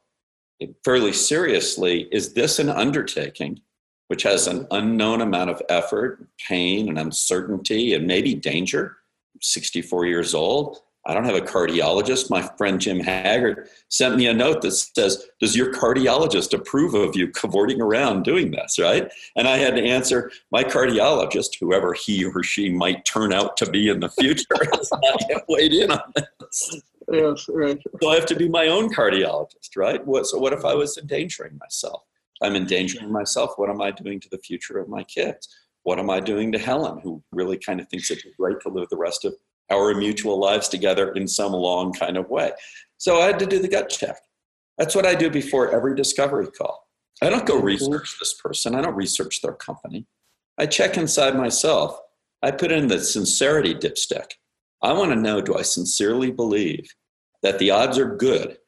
fairly 0.84 1.12
seriously, 1.12 2.08
is 2.12 2.34
this 2.34 2.58
an 2.58 2.68
undertaking 2.68 3.61
which 4.08 4.23
has 4.23 4.46
an 4.46 4.66
unknown 4.70 5.20
amount 5.20 5.50
of 5.50 5.62
effort, 5.68 6.26
pain, 6.46 6.88
and 6.88 6.99
uncertainty, 6.99 7.94
and 7.94 8.06
maybe 8.06 8.34
danger? 8.34 8.96
64 9.40 10.06
years 10.06 10.34
old. 10.34 10.78
I 11.06 11.12
don't 11.12 11.25
have 11.25 11.34
a 11.34 11.40
cardiologist. 11.40 12.30
My 12.30 12.40
friend 12.56 12.80
Jim 12.80 12.99
Haggard 12.99 13.68
sent 13.90 14.16
me 14.16 14.26
a 14.26 14.32
note 14.32 14.62
that 14.62 14.73
says, 14.73 15.26
Does 15.38 15.54
your 15.54 15.73
cardiologist 15.73 16.54
approve 16.54 16.94
of 16.94 17.14
you 17.14 17.28
cavorting 17.28 17.82
around 17.82 18.23
doing 18.23 18.50
this? 18.50 18.78
Right. 18.78 19.12
And 19.37 19.46
I 19.46 19.58
had 19.58 19.75
to 19.76 19.82
answer, 19.82 20.30
My 20.50 20.64
cardiologist, 20.64 21.58
whoever 21.61 21.92
he 21.92 22.25
or 22.25 22.42
she 22.42 22.70
might 22.70 23.04
turn 23.04 23.34
out 23.34 23.58
to 23.58 23.70
be 23.70 23.90
in 23.90 24.00
the 24.00 24.08
future, 24.08 24.46
has 24.73 24.90
not 24.90 25.25
yet 25.28 25.44
weighed 25.46 25.75
in 25.75 25.90
on 25.90 26.12
this. 26.40 26.82
Yes, 27.12 27.46
right. 27.49 27.78
So 28.02 28.11
I 28.11 28.14
have 28.14 28.26
to 28.26 28.37
be 28.37 28.49
my 28.49 28.68
own 28.68 28.92
cardiologist, 28.92 29.76
right? 29.76 30.04
What, 30.06 30.26
so, 30.26 30.38
what 30.38 30.52
if 30.52 30.64
I 30.64 30.75
was 30.75 30.96
endangering 30.96 31.58
myself? 31.58 32.02
I'm 32.42 32.56
endangering 32.56 33.12
myself. 33.12 33.52
What 33.56 33.70
am 33.70 33.80
I 33.80 33.90
doing 33.90 34.20
to 34.20 34.28
the 34.30 34.38
future 34.38 34.78
of 34.78 34.88
my 34.88 35.04
kids? 35.04 35.49
What 35.82 35.99
am 35.99 36.11
I 36.11 36.20
doing 36.20 36.50
to 36.52 36.58
Helen, 36.58 37.00
who 37.00 37.23
really 37.30 37.58
kind 37.58 37.80
of 37.80 37.88
thinks 37.88 38.11
it'd 38.11 38.25
great 38.38 38.61
to 38.61 38.70
live 38.70 38.88
the 38.88 38.96
rest 38.96 39.25
of 39.25 39.34
our 39.70 39.94
mutual 39.94 40.38
lives 40.38 40.68
together 40.68 41.12
in 41.12 41.26
some 41.26 41.52
long 41.52 41.92
kind 41.92 42.16
of 42.16 42.28
way. 42.28 42.52
So 42.99 43.20
I 43.20 43.26
had 43.26 43.38
to 43.40 43.46
do 43.46 43.58
the 43.58 43.68
gut 43.68 43.88
check. 43.88 44.16
That's 44.78 44.94
what 44.94 45.06
I 45.06 45.14
do 45.14 45.30
before 45.30 45.75
every 45.75 45.94
discovery 45.94 46.49
call. 46.49 46.88
I 47.23 47.30
don't 47.30 47.46
go 47.46 47.56
mm-hmm. 47.56 47.66
research 47.66 48.16
this 48.18 48.34
person, 48.34 48.75
I 48.75 48.82
don't 48.82 48.96
research 48.96 49.40
their 49.40 49.52
company. 49.52 50.06
I 50.58 50.66
check 50.66 50.96
inside 50.96 51.37
myself. 51.37 51.99
I 52.42 52.50
put 52.50 52.70
in 52.70 52.88
the 52.88 53.00
sincerity 53.00 53.75
dipstick. 53.75 54.32
I 54.84 54.92
want 54.92 55.12
to 55.12 55.16
know 55.16 55.40
do 55.40 55.56
I 55.56 55.62
sincerely 55.62 56.30
believe 56.30 56.94
that 57.42 57.58
the 57.58 57.70
odds 57.70 57.98
are 57.98 58.16
good 58.16 58.58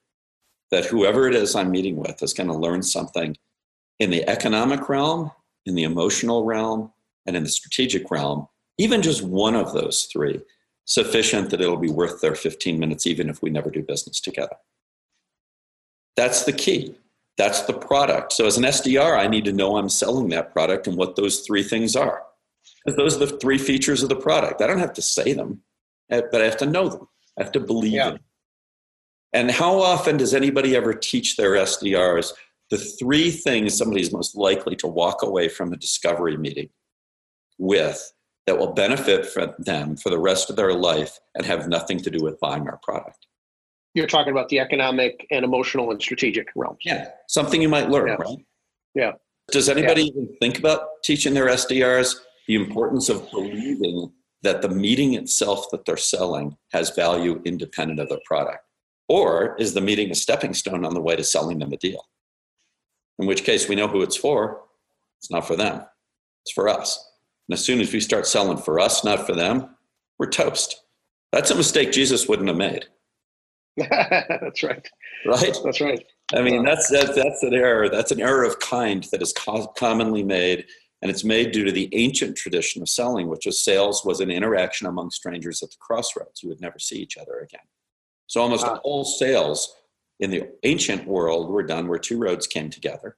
that 0.71 0.87
whoever 0.87 1.29
it 1.29 1.35
is 1.35 1.55
I'm 1.55 1.71
meeting 1.71 1.97
with 1.97 2.23
is 2.23 2.33
going 2.33 2.49
to 2.49 2.57
learn 2.57 2.83
something 2.83 3.37
in 3.99 4.11
the 4.11 4.29
economic 4.29 4.89
realm, 4.89 5.31
in 5.67 5.75
the 5.75 5.85
emotional 5.85 6.45
realm, 6.45 6.93
and 7.27 7.37
in 7.37 7.43
the 7.43 7.49
strategic 7.49 8.11
realm, 8.11 8.49
even 8.79 9.03
just 9.03 9.23
one 9.23 9.55
of 9.55 9.73
those 9.73 10.05
three 10.05 10.41
sufficient 10.87 11.51
that 11.51 11.61
it'll 11.61 11.77
be 11.77 11.91
worth 11.91 12.21
their 12.21 12.35
15 12.35 12.79
minutes, 12.79 13.07
even 13.07 13.29
if 13.29 13.43
we 13.43 13.51
never 13.51 13.71
do 13.71 13.83
business 13.83 14.21
together. 14.21 14.57
That's 16.17 16.45
the 16.45 16.53
key. 16.53 16.95
That's 17.37 17.63
the 17.63 17.75
product. 17.75 18.33
So, 18.33 18.47
as 18.47 18.57
an 18.57 18.65
SDR, 18.65 19.19
I 19.19 19.27
need 19.27 19.45
to 19.45 19.53
know 19.53 19.77
I'm 19.77 19.91
selling 19.91 20.31
that 20.31 20.53
product 20.53 20.87
and 20.87 20.97
what 20.97 21.17
those 21.17 21.41
three 21.41 21.63
things 21.63 21.95
are. 21.95 22.23
Those 22.87 23.17
are 23.17 23.27
the 23.27 23.39
three 23.39 23.59
features 23.59 24.03
of 24.03 24.09
the 24.09 24.17
product. 24.17 24.63
I 24.63 24.67
don't 24.67 24.79
have 24.79 24.95
to 24.95 25.03
say 25.03 25.35
them, 25.35 25.63
Eh, 26.11 26.23
but 26.31 26.41
I 26.41 26.45
have 26.45 26.57
to 26.59 26.67
know 26.67 26.89
them. 26.89 27.09
I 27.39 27.43
have 27.43 27.53
to 27.53 27.61
believe 27.61 27.93
yeah. 27.93 28.11
them. 28.11 28.19
And 29.33 29.51
how 29.51 29.81
often 29.81 30.17
does 30.17 30.35
anybody 30.35 30.77
ever 30.77 30.95
teach 30.95 31.37
their 31.37 31.53
SDRs 31.53 32.33
the 32.71 32.79
three 32.79 33.31
things 33.31 33.77
somebody's 33.77 34.13
most 34.13 34.35
likely 34.35 34.75
to 34.77 34.87
walk 34.87 35.23
away 35.23 35.49
from 35.49 35.73
a 35.73 35.77
discovery 35.77 36.37
meeting 36.37 36.69
with 37.59 38.13
that 38.47 38.59
will 38.59 38.73
benefit 38.73 39.27
from 39.27 39.53
them 39.59 39.97
for 39.97 40.11
the 40.11 40.19
rest 40.19 40.51
of 40.51 40.57
their 40.57 40.73
life 40.73 41.19
and 41.35 41.45
have 41.45 41.69
nothing 41.69 41.99
to 41.99 42.11
do 42.11 42.23
with 42.23 42.39
buying 42.41 42.69
our 42.69 42.79
product. 42.83 43.27
You're 43.95 44.07
talking 44.07 44.33
about 44.33 44.49
the 44.49 44.61
economic 44.61 45.27
and 45.31 45.45
emotional 45.45 45.91
and 45.91 46.01
strategic 46.01 46.49
realms. 46.55 46.79
Yeah, 46.85 47.09
something 47.29 47.63
you 47.63 47.69
might 47.69 47.89
learn, 47.89 48.09
yeah. 48.09 48.15
right? 48.15 48.39
Yeah. 48.95 49.13
Does 49.51 49.69
anybody 49.69 50.03
yeah. 50.03 50.09
even 50.09 50.37
think 50.41 50.59
about 50.59 50.89
teaching 51.03 51.35
their 51.35 51.47
SDRs 51.47 52.17
the 52.47 52.57
importance 52.57 53.09
of 53.09 53.31
believing 53.31 54.13
that 54.47 54.63
the 54.63 54.69
meeting 54.69 55.15
itself 55.15 55.67
that 55.73 55.85
they're 55.85 55.97
selling 55.97 56.57
has 56.73 56.91
value 56.91 57.43
independent 57.45 58.01
of 58.01 58.09
the 58.09 58.21
product? 58.25 58.65
Or 59.09 59.57
is 59.59 59.75
the 59.75 59.81
meeting 59.81 60.11
a 60.11 60.15
stepping 60.15 60.55
stone 60.55 60.85
on 60.85 60.95
the 60.95 61.01
way 61.01 61.17
to 61.17 61.25
selling 61.25 61.59
them 61.59 61.73
a 61.73 61.77
deal? 61.77 62.03
In 63.19 63.27
which 63.27 63.45
case, 63.45 63.69
we 63.69 63.75
know 63.75 63.89
who 63.89 64.03
it's 64.03 64.17
for. 64.17 64.63
It's 65.19 65.31
not 65.31 65.47
for 65.47 65.57
them, 65.57 65.83
it's 66.45 66.53
for 66.53 66.69
us. 66.69 67.13
And 67.49 67.55
as 67.55 67.65
soon 67.65 67.81
as 67.81 67.93
we 67.93 68.01
start 68.01 68.27
selling 68.27 68.59
for 68.59 68.79
us, 68.79 69.05
not 69.05 69.27
for 69.27 69.35
them, 69.35 69.77
we're 70.19 70.31
toast. 70.31 70.83
That's 71.33 71.51
a 71.51 71.55
mistake 71.55 71.93
Jesus 71.93 72.29
wouldn't 72.29 72.49
have 72.49 72.57
made. 72.57 72.87
that's 73.77 74.63
right. 74.63 74.89
Right? 75.27 75.57
That's 75.65 75.81
right. 75.81 76.05
I 76.35 76.43
mean, 76.43 76.61
uh, 76.61 76.71
that's, 76.71 76.89
that's, 76.91 77.15
that's 77.15 77.43
an 77.43 77.55
error. 77.55 77.89
That's 77.89 78.11
an 78.11 78.21
error 78.21 78.45
of 78.45 78.59
kind 78.59 79.05
that 79.13 79.23
is 79.23 79.33
co- 79.33 79.67
commonly 79.79 80.23
made. 80.23 80.67
And 81.03 81.11
it's 81.11 81.25
made 81.25 81.53
due 81.53 81.65
to 81.65 81.73
the 81.73 81.89
ancient 81.93 82.37
tradition 82.37 82.81
of 82.83 82.89
selling, 82.89 83.29
which 83.29 83.47
is 83.47 83.63
sales 83.63 84.05
was 84.05 84.21
an 84.21 84.31
interaction 84.31 84.87
among 84.87 85.11
strangers 85.11 85.63
at 85.63 85.71
the 85.71 85.77
crossroads. 85.79 86.43
You 86.43 86.49
would 86.49 86.61
never 86.61 86.79
see 86.79 86.97
each 86.97 87.19
other 87.19 87.39
again. 87.41 87.67
So 88.27 88.41
almost 88.41 88.65
Ah. 88.65 88.81
all 88.83 89.05
sales 89.05 89.77
in 90.19 90.31
the 90.31 90.51
ancient 90.63 91.07
world 91.07 91.51
were 91.51 91.63
done 91.63 91.87
where 91.89 91.99
two 91.99 92.19
roads 92.19 92.47
came 92.47 92.71
together. 92.71 93.17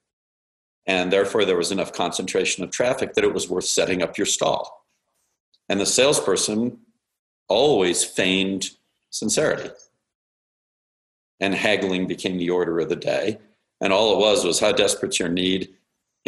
And 0.87 1.13
therefore, 1.13 1.45
there 1.45 1.57
was 1.57 1.71
enough 1.71 1.93
concentration 1.93 2.65
of 2.65 2.71
traffic 2.71 3.15
that 3.15 3.25
it 3.25 3.35
was 3.35 3.49
worth 3.49 3.67
setting 3.67 4.03
up 4.03 4.17
your 4.19 4.27
stall. 4.27 4.87
And 5.69 5.79
the 5.79 5.87
salesperson 5.87 6.81
always 7.47 8.03
feigned 8.03 8.71
sincerity. 9.11 9.71
And 11.41 11.55
haggling 11.55 12.07
became 12.07 12.39
the 12.39 12.51
order 12.51 12.81
of 12.81 12.89
the 12.89 12.97
day. 12.97 13.39
And 13.81 13.93
all 13.93 14.15
it 14.15 14.19
was 14.19 14.45
was 14.45 14.59
how 14.61 14.73
desperate's 14.73 15.21
your 15.21 15.29
need? 15.29 15.77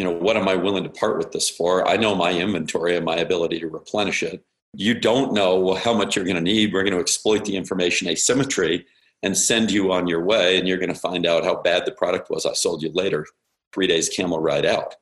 You 0.01 0.07
know, 0.07 0.17
what 0.17 0.35
am 0.35 0.47
I 0.47 0.55
willing 0.55 0.83
to 0.83 0.89
part 0.89 1.19
with 1.19 1.31
this 1.31 1.47
for? 1.47 1.87
I 1.87 1.95
know 1.95 2.15
my 2.15 2.31
inventory 2.31 2.95
and 2.95 3.05
my 3.05 3.17
ability 3.17 3.59
to 3.59 3.67
replenish 3.67 4.23
it. 4.23 4.43
You 4.73 4.99
don't 4.99 5.31
know 5.31 5.75
how 5.75 5.93
much 5.93 6.15
you're 6.15 6.25
going 6.25 6.37
to 6.37 6.41
need. 6.41 6.73
We're 6.73 6.81
going 6.81 6.95
to 6.95 6.99
exploit 6.99 7.45
the 7.45 7.55
information 7.55 8.07
asymmetry 8.07 8.87
and 9.21 9.37
send 9.37 9.69
you 9.69 9.91
on 9.91 10.07
your 10.07 10.25
way, 10.25 10.57
and 10.57 10.67
you're 10.67 10.79
going 10.79 10.91
to 10.91 10.99
find 10.99 11.27
out 11.27 11.43
how 11.43 11.61
bad 11.61 11.85
the 11.85 11.91
product 11.91 12.31
was 12.31 12.47
I 12.47 12.53
sold 12.53 12.81
you 12.81 12.89
later, 12.95 13.27
three 13.75 13.85
days 13.85 14.09
camel 14.09 14.39
ride 14.39 14.65
out. 14.65 14.95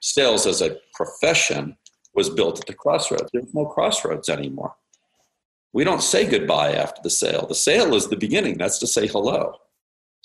Sales 0.00 0.46
as 0.46 0.62
a 0.62 0.76
profession 0.94 1.76
was 2.14 2.30
built 2.30 2.60
at 2.60 2.68
the 2.68 2.72
crossroads. 2.72 3.30
There's 3.32 3.52
no 3.52 3.66
crossroads 3.66 4.28
anymore. 4.28 4.76
We 5.72 5.82
don't 5.82 6.04
say 6.04 6.24
goodbye 6.24 6.74
after 6.74 7.00
the 7.02 7.10
sale. 7.10 7.46
The 7.48 7.56
sale 7.56 7.96
is 7.96 8.06
the 8.06 8.16
beginning, 8.16 8.58
that's 8.58 8.78
to 8.78 8.86
say 8.86 9.08
hello. 9.08 9.56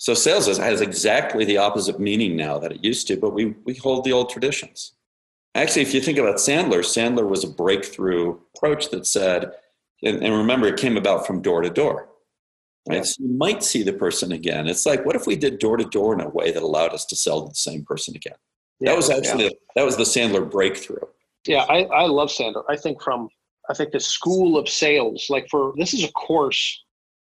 So 0.00 0.14
sales 0.14 0.46
has, 0.46 0.80
exactly 0.80 1.44
the 1.44 1.58
opposite 1.58 2.00
meaning 2.00 2.34
now 2.34 2.58
that 2.58 2.72
it 2.72 2.82
used 2.82 3.06
to, 3.08 3.18
but 3.18 3.34
we, 3.34 3.54
we 3.66 3.74
hold 3.74 4.02
the 4.02 4.14
old 4.14 4.30
traditions. 4.30 4.94
Actually, 5.54 5.82
if 5.82 5.92
you 5.92 6.00
think 6.00 6.16
about 6.16 6.36
Sandler, 6.36 6.80
Sandler 6.80 7.28
was 7.28 7.44
a 7.44 7.50
breakthrough 7.50 8.38
approach 8.56 8.88
that 8.92 9.04
said, 9.04 9.52
and, 10.02 10.24
and 10.24 10.34
remember, 10.34 10.68
it 10.68 10.80
came 10.80 10.96
about 10.96 11.26
from 11.26 11.42
door 11.42 11.60
to 11.60 11.68
door. 11.68 12.08
Right? 12.88 12.96
Yeah. 12.96 13.02
So 13.02 13.24
you 13.24 13.36
might 13.36 13.62
see 13.62 13.82
the 13.82 13.92
person 13.92 14.32
again. 14.32 14.68
It's 14.68 14.86
like, 14.86 15.04
what 15.04 15.16
if 15.16 15.26
we 15.26 15.36
did 15.36 15.58
door 15.58 15.76
to 15.76 15.84
door 15.84 16.14
in 16.14 16.22
a 16.22 16.30
way 16.30 16.50
that 16.50 16.62
allowed 16.62 16.94
us 16.94 17.04
to 17.04 17.14
sell 17.14 17.42
to 17.42 17.50
the 17.50 17.54
same 17.54 17.84
person 17.84 18.16
again? 18.16 18.36
Yeah, 18.80 18.92
that 18.92 18.96
was 18.96 19.10
yeah. 19.10 19.16
actually 19.16 19.58
that 19.76 19.84
was 19.84 19.98
the 19.98 20.04
Sandler 20.04 20.50
breakthrough. 20.50 21.04
Yeah, 21.46 21.66
I, 21.68 21.82
I 21.84 22.06
love 22.06 22.30
Sandler. 22.30 22.64
I 22.70 22.76
think 22.76 23.02
from 23.02 23.28
I 23.68 23.74
think 23.74 23.92
the 23.92 24.00
school 24.00 24.56
of 24.56 24.66
sales, 24.66 25.26
like 25.28 25.46
for 25.50 25.74
this 25.76 25.92
is 25.92 26.04
a 26.04 26.12
course, 26.12 26.82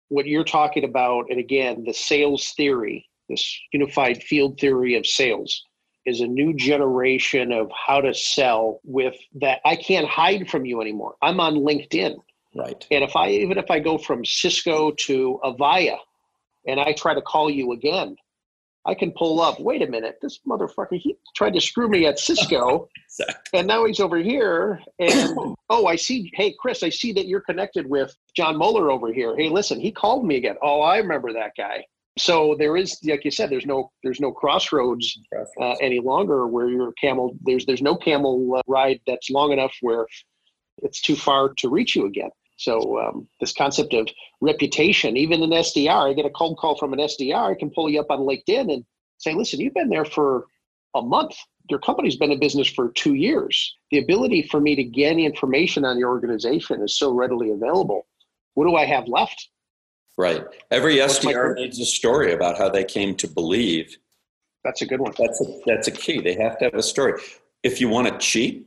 what 0.08 0.26
you're 0.26 0.44
talking 0.44 0.84
about, 0.84 1.26
and 1.30 1.38
again, 1.38 1.84
the 1.84 1.94
sales 1.94 2.52
theory, 2.56 3.06
this 3.28 3.60
unified 3.72 4.22
field 4.22 4.58
theory 4.58 4.96
of 4.96 5.06
sales, 5.06 5.64
is 6.06 6.20
a 6.20 6.26
new 6.26 6.54
generation 6.54 7.52
of 7.52 7.70
how 7.86 8.00
to 8.00 8.12
sell 8.12 8.80
with 8.84 9.16
that 9.40 9.60
I 9.64 9.76
can't 9.76 10.06
hide 10.06 10.48
from 10.50 10.66
you 10.66 10.80
anymore. 10.80 11.14
I'm 11.22 11.40
on 11.40 11.54
LinkedIn. 11.54 12.16
Right. 12.54 12.86
And 12.90 13.02
if 13.02 13.16
I 13.16 13.30
even 13.30 13.58
if 13.58 13.70
I 13.70 13.80
go 13.80 13.98
from 13.98 14.24
Cisco 14.24 14.92
to 14.92 15.40
Avaya 15.42 15.96
and 16.66 16.78
I 16.78 16.92
try 16.92 17.14
to 17.14 17.22
call 17.22 17.50
you 17.50 17.72
again, 17.72 18.16
I 18.86 18.94
can 18.94 19.12
pull 19.12 19.40
up, 19.40 19.58
wait 19.60 19.82
a 19.82 19.86
minute, 19.86 20.18
this 20.20 20.40
motherfucker, 20.46 20.98
he 20.98 21.16
tried 21.34 21.54
to 21.54 21.60
screw 21.60 21.88
me 21.88 22.06
at 22.06 22.18
Cisco. 22.18 22.88
Exactly. 23.16 23.60
and 23.60 23.68
now 23.68 23.84
he's 23.84 24.00
over 24.00 24.16
here 24.16 24.80
and 24.98 25.38
oh 25.70 25.86
i 25.86 25.94
see 25.94 26.32
hey 26.34 26.52
chris 26.58 26.82
i 26.82 26.88
see 26.88 27.12
that 27.12 27.28
you're 27.28 27.40
connected 27.42 27.88
with 27.88 28.12
john 28.34 28.58
Mueller 28.58 28.90
over 28.90 29.12
here. 29.12 29.36
Hey 29.36 29.48
listen 29.48 29.78
he 29.78 29.92
called 29.92 30.26
me 30.26 30.36
again. 30.36 30.56
Oh 30.62 30.80
i 30.80 30.96
remember 30.98 31.32
that 31.32 31.52
guy. 31.56 31.84
So 32.18 32.56
there 32.58 32.76
is 32.76 32.98
like 33.04 33.24
you 33.24 33.30
said 33.30 33.50
there's 33.50 33.66
no 33.66 33.92
there's 34.02 34.20
no 34.20 34.32
crossroads 34.32 35.16
uh, 35.60 35.74
any 35.80 36.00
longer 36.00 36.48
where 36.48 36.68
your 36.68 36.92
camel 36.94 37.36
there's 37.42 37.64
there's 37.66 37.82
no 37.82 37.94
camel 37.94 38.56
uh, 38.56 38.62
ride 38.66 38.98
that's 39.06 39.30
long 39.30 39.52
enough 39.52 39.74
where 39.80 40.06
it's 40.78 41.00
too 41.00 41.14
far 41.14 41.54
to 41.58 41.68
reach 41.68 41.94
you 41.94 42.06
again 42.06 42.30
so 42.56 43.00
um, 43.00 43.28
this 43.40 43.52
concept 43.52 43.94
of 43.94 44.08
reputation 44.40 45.16
even 45.16 45.42
in 45.42 45.50
sdr 45.50 46.10
i 46.10 46.12
get 46.12 46.26
a 46.26 46.30
cold 46.30 46.56
call 46.58 46.76
from 46.76 46.92
an 46.92 46.98
sdr 47.00 47.50
i 47.50 47.54
can 47.54 47.70
pull 47.70 47.90
you 47.90 48.00
up 48.00 48.10
on 48.10 48.20
linkedin 48.20 48.72
and 48.72 48.84
say 49.18 49.34
listen 49.34 49.60
you've 49.60 49.74
been 49.74 49.88
there 49.88 50.04
for 50.04 50.46
a 50.94 51.02
month 51.02 51.34
your 51.70 51.78
company's 51.78 52.16
been 52.16 52.30
in 52.30 52.38
business 52.38 52.68
for 52.68 52.90
two 52.90 53.14
years. 53.14 53.76
The 53.90 53.98
ability 53.98 54.48
for 54.50 54.60
me 54.60 54.74
to 54.76 54.84
gain 54.84 55.18
information 55.18 55.84
on 55.84 55.98
your 55.98 56.10
organization 56.10 56.82
is 56.82 56.98
so 56.98 57.12
readily 57.12 57.50
available. 57.50 58.06
What 58.54 58.66
do 58.66 58.76
I 58.76 58.84
have 58.84 59.08
left? 59.08 59.48
Right. 60.16 60.44
Every 60.70 60.96
SDR 60.96 61.56
needs 61.56 61.80
a 61.80 61.86
story 61.86 62.32
about 62.32 62.58
how 62.58 62.68
they 62.68 62.84
came 62.84 63.16
to 63.16 63.28
believe. 63.28 63.96
That's 64.62 64.82
a 64.82 64.86
good 64.86 65.00
one. 65.00 65.12
That's 65.18 65.40
a, 65.40 65.60
that's 65.66 65.88
a 65.88 65.90
key. 65.90 66.20
They 66.20 66.34
have 66.34 66.58
to 66.58 66.66
have 66.66 66.74
a 66.74 66.82
story. 66.82 67.20
If 67.62 67.80
you 67.80 67.88
want 67.88 68.08
to 68.08 68.18
cheat 68.18 68.66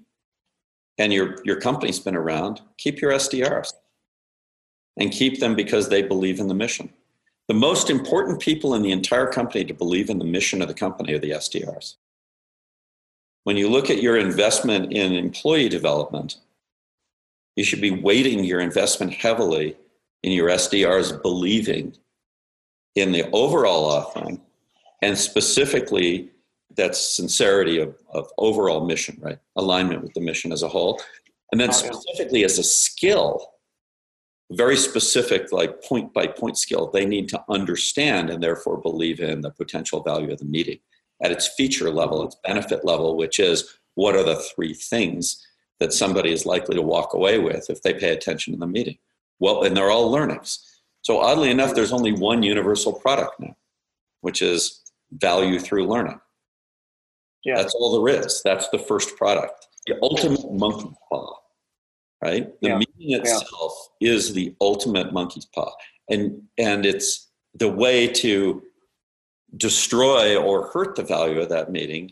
and 0.97 1.13
your, 1.13 1.37
your 1.43 1.59
company's 1.59 1.99
been 1.99 2.15
around, 2.15 2.61
keep 2.77 3.01
your 3.01 3.11
SDRs 3.11 3.73
and 4.97 5.11
keep 5.11 5.39
them 5.39 5.55
because 5.55 5.89
they 5.89 6.01
believe 6.01 6.39
in 6.39 6.47
the 6.47 6.55
mission. 6.55 6.89
The 7.47 7.53
most 7.53 7.89
important 7.89 8.41
people 8.41 8.73
in 8.73 8.81
the 8.81 8.91
entire 8.91 9.27
company 9.27 9.63
to 9.65 9.73
believe 9.73 10.09
in 10.09 10.19
the 10.19 10.25
mission 10.25 10.61
of 10.61 10.67
the 10.67 10.73
company 10.73 11.13
are 11.13 11.19
the 11.19 11.31
SDRs. 11.31 11.95
When 13.43 13.55
you 13.55 13.69
look 13.69 13.89
at 13.89 14.01
your 14.01 14.17
investment 14.17 14.91
in 14.91 15.13
employee 15.13 15.69
development, 15.69 16.37
you 17.55 17.63
should 17.63 17.79
be 17.79 17.91
weighting 17.91 18.43
your 18.43 18.59
investment 18.59 19.13
heavily 19.13 19.77
in 20.23 20.31
your 20.31 20.49
SDRs 20.49 21.21
believing 21.21 21.95
in 22.95 23.11
the 23.11 23.29
overall 23.31 23.85
offering 23.85 24.41
and 25.01 25.17
specifically 25.17 26.29
that's 26.77 27.15
sincerity 27.15 27.79
of, 27.79 27.95
of 28.13 28.29
overall 28.37 28.85
mission, 28.85 29.17
right? 29.19 29.39
Alignment 29.55 30.03
with 30.03 30.13
the 30.13 30.21
mission 30.21 30.51
as 30.51 30.63
a 30.63 30.67
whole. 30.67 31.01
And 31.51 31.59
then 31.59 31.69
Oh, 31.69 31.73
specifically 31.73 32.43
as 32.43 32.59
a 32.59 32.63
skill, 32.63 33.53
very 34.51 34.77
specific, 34.77 35.51
like 35.51 35.83
point 35.83 36.13
by 36.13 36.27
point 36.27 36.57
skill, 36.57 36.89
they 36.89 37.05
need 37.05 37.27
to 37.29 37.43
understand 37.49 38.29
and 38.29 38.41
therefore 38.41 38.77
believe 38.77 39.19
in 39.19 39.41
the 39.41 39.51
potential 39.51 40.03
value 40.03 40.31
of 40.31 40.39
the 40.39 40.45
meeting 40.45 40.79
at 41.21 41.31
its 41.31 41.49
feature 41.57 41.89
level, 41.89 42.23
its 42.23 42.37
benefit 42.45 42.85
level, 42.85 43.17
which 43.17 43.39
is 43.39 43.77
what 43.95 44.15
are 44.15 44.23
the 44.23 44.35
three 44.35 44.73
things 44.73 45.43
that 45.79 45.91
somebody 45.91 46.31
is 46.31 46.45
likely 46.45 46.75
to 46.75 46.81
walk 46.81 47.13
away 47.13 47.39
with 47.39 47.69
if 47.69 47.81
they 47.81 47.93
pay 47.93 48.11
attention 48.11 48.53
to 48.53 48.59
the 48.59 48.67
meeting? 48.67 48.97
Well, 49.39 49.63
and 49.63 49.75
they're 49.75 49.91
all 49.91 50.11
learnings. 50.11 50.59
So 51.01 51.19
oddly 51.19 51.49
enough, 51.49 51.73
there's 51.73 51.93
only 51.93 52.11
one 52.11 52.43
universal 52.43 52.93
product 52.93 53.39
now, 53.39 53.55
which 54.21 54.41
is 54.41 54.81
value 55.11 55.59
through 55.59 55.87
learning. 55.87 56.19
Yeah. 57.47 57.55
That's 57.55 57.73
all 57.75 58.03
there 58.03 58.21
is. 58.21 58.41
That's 58.43 58.67
the 58.69 58.77
first 58.77 59.15
product. 59.15 59.67
The 59.87 59.97
ultimate 60.01 60.51
monkey 60.51 60.89
paw, 61.07 61.33
right? 62.21 62.45
The 62.61 62.67
Yeah. 62.67 62.77
meeting 62.79 63.17
itself 63.21 63.73
is 64.01 64.33
the 64.33 64.53
ultimate 64.59 65.13
monkey's 65.13 65.45
paw. 65.45 65.71
And 66.09 66.43
and 66.57 66.85
it's 66.85 67.29
the 67.53 67.69
way 67.69 68.07
to 68.23 68.61
destroy 69.55 70.35
or 70.35 70.67
hurt 70.73 70.97
the 70.97 71.03
value 71.03 71.39
of 71.39 71.47
that 71.49 71.71
meeting 71.71 72.11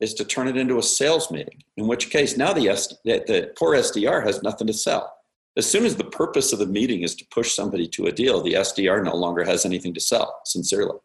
is 0.00 0.14
to 0.14 0.24
turn 0.24 0.48
it 0.48 0.56
into 0.56 0.78
a 0.78 0.82
sales 0.82 1.30
meeting, 1.30 1.62
in 1.76 1.86
which 1.86 2.10
case 2.10 2.36
now 2.36 2.52
the, 2.52 2.68
S, 2.68 2.88
the, 3.04 3.22
the 3.28 3.52
poor 3.56 3.76
SDR 3.76 4.24
has 4.26 4.42
nothing 4.42 4.66
to 4.66 4.72
sell. 4.72 5.14
As 5.56 5.64
soon 5.70 5.84
as 5.84 5.94
the 5.94 6.02
purpose 6.22 6.52
of 6.52 6.58
the 6.58 6.66
meeting 6.66 7.02
is 7.02 7.14
to 7.14 7.24
push 7.30 7.54
somebody 7.54 7.86
to 7.86 8.06
a 8.06 8.12
deal, 8.12 8.42
the 8.42 8.54
SDR 8.54 9.04
no 9.04 9.14
longer 9.14 9.44
has 9.44 9.64
anything 9.64 9.94
to 9.94 10.00
sell, 10.00 10.40
sincerely. 10.44 10.98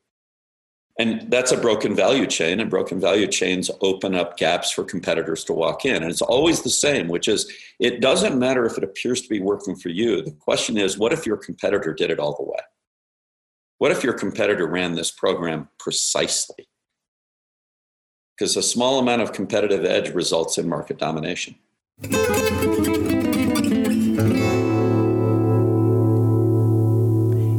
And 1.00 1.30
that's 1.30 1.52
a 1.52 1.58
broken 1.58 1.96
value 1.96 2.26
chain, 2.26 2.60
and 2.60 2.72
broken 2.72 3.00
value 3.00 3.28
chains 3.28 3.70
open 3.82 4.16
up 4.16 4.36
gaps 4.38 4.72
for 4.72 4.84
competitors 4.84 5.44
to 5.44 5.54
walk 5.54 5.86
in. 5.86 5.98
And 5.98 6.10
it's 6.10 6.24
always 6.24 6.64
the 6.64 6.72
same, 6.72 7.08
which 7.08 7.28
is 7.28 7.52
it 7.80 8.02
doesn't 8.02 8.40
matter 8.40 8.66
if 8.66 8.78
it 8.78 8.84
appears 8.84 9.22
to 9.22 9.30
be 9.30 9.40
working 9.40 9.76
for 9.76 9.90
you. 9.90 10.24
The 10.24 10.32
question 10.32 10.76
is, 10.76 10.98
what 10.98 11.14
if 11.14 11.26
your 11.26 11.38
competitor 11.38 11.94
did 11.94 12.10
it 12.10 12.20
all 12.20 12.36
the 12.36 12.44
way? 12.44 12.60
What 13.78 13.92
if 13.92 14.04
your 14.04 14.14
competitor 14.14 14.66
ran 14.66 14.96
this 14.96 15.12
program 15.12 15.70
precisely? 15.78 16.68
Because 18.36 18.58
a 18.58 18.64
small 18.64 18.98
amount 18.98 19.22
of 19.22 19.34
competitive 19.34 19.86
edge 19.86 20.10
results 20.10 20.58
in 20.58 20.68
market 20.68 20.98
domination. 20.98 21.56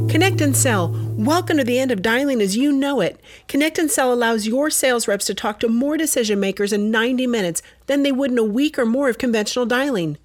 Connect 0.09 0.40
and 0.40 0.57
Sell. 0.57 1.07
Welcome 1.18 1.57
to 1.57 1.64
the 1.64 1.81
end 1.81 1.90
of 1.90 2.00
dialing 2.00 2.40
as 2.40 2.57
you 2.57 2.70
know 2.70 3.00
it. 3.00 3.20
Connect 3.48 3.76
and 3.76 3.90
Sell 3.90 4.14
allows 4.14 4.46
your 4.46 4.70
sales 4.70 5.09
reps 5.09 5.24
to 5.24 5.35
talk 5.35 5.59
to 5.59 5.68
more 5.68 5.96
decision 5.96 6.38
makers 6.38 6.72
in 6.72 6.92
90 6.92 7.26
minutes 7.26 7.61
than 7.88 8.04
they 8.04 8.12
would 8.12 8.31
in 8.31 8.38
a 8.38 8.44
week 8.44 8.78
or 8.78 8.87
more 8.87 9.09
of 9.09 9.18
conventional 9.18 9.66
dialing. 9.66 10.16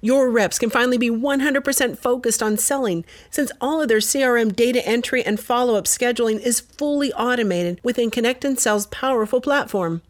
Your 0.00 0.30
reps 0.30 0.56
can 0.60 0.70
finally 0.70 0.98
be 0.98 1.10
100% 1.10 1.98
focused 1.98 2.44
on 2.44 2.58
selling 2.58 3.04
since 3.28 3.50
all 3.60 3.82
of 3.82 3.88
their 3.88 3.98
CRM 3.98 4.54
data 4.54 4.86
entry 4.86 5.24
and 5.24 5.40
follow 5.40 5.74
up 5.74 5.86
scheduling 5.86 6.38
is 6.38 6.60
fully 6.60 7.12
automated 7.14 7.80
within 7.82 8.08
Connect 8.08 8.44
and 8.44 8.56
Sell's 8.56 8.86
powerful 8.86 9.40
platform. 9.40 10.00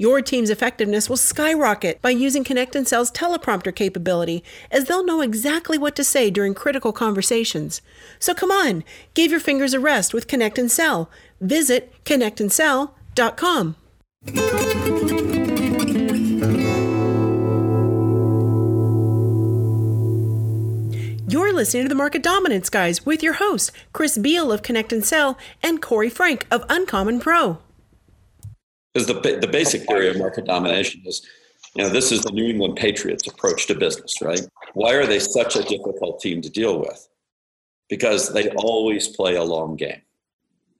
Your 0.00 0.22
team's 0.22 0.48
effectiveness 0.48 1.08
will 1.08 1.16
skyrocket 1.16 2.00
by 2.00 2.10
using 2.10 2.44
Connect 2.44 2.76
and 2.76 2.86
Sell's 2.86 3.10
teleprompter 3.10 3.74
capability, 3.74 4.44
as 4.70 4.84
they'll 4.84 5.04
know 5.04 5.22
exactly 5.22 5.76
what 5.76 5.96
to 5.96 6.04
say 6.04 6.30
during 6.30 6.54
critical 6.54 6.92
conversations. 6.92 7.82
So 8.20 8.32
come 8.32 8.52
on, 8.52 8.84
give 9.14 9.32
your 9.32 9.40
fingers 9.40 9.74
a 9.74 9.80
rest 9.80 10.14
with 10.14 10.28
Connect 10.28 10.56
and 10.56 10.70
Sell. 10.70 11.10
Visit 11.40 11.92
connectandsell.com. 12.04 13.74
You're 21.28 21.52
listening 21.52 21.82
to 21.82 21.88
the 21.88 21.96
Market 21.96 22.22
Dominance 22.22 22.70
Guys 22.70 23.04
with 23.04 23.20
your 23.24 23.32
hosts, 23.32 23.72
Chris 23.92 24.16
Beall 24.16 24.52
of 24.52 24.62
Connect 24.62 24.92
and 24.92 25.04
Sell 25.04 25.36
and 25.60 25.82
Corey 25.82 26.08
Frank 26.08 26.46
of 26.52 26.64
Uncommon 26.68 27.18
Pro. 27.18 27.58
Because 28.92 29.06
the, 29.06 29.38
the 29.40 29.48
basic 29.48 29.86
theory 29.86 30.08
of 30.08 30.18
market 30.18 30.46
domination 30.46 31.02
is, 31.04 31.26
you 31.74 31.84
know, 31.84 31.90
this 31.90 32.10
is 32.10 32.22
the 32.22 32.32
New 32.32 32.48
England 32.48 32.76
Patriots 32.76 33.26
approach 33.26 33.66
to 33.66 33.74
business, 33.74 34.20
right? 34.22 34.40
Why 34.74 34.94
are 34.94 35.06
they 35.06 35.18
such 35.18 35.56
a 35.56 35.62
difficult 35.62 36.20
team 36.20 36.40
to 36.42 36.50
deal 36.50 36.80
with? 36.80 37.08
Because 37.88 38.32
they 38.32 38.48
always 38.50 39.08
play 39.08 39.36
a 39.36 39.44
long 39.44 39.76
game. 39.76 40.02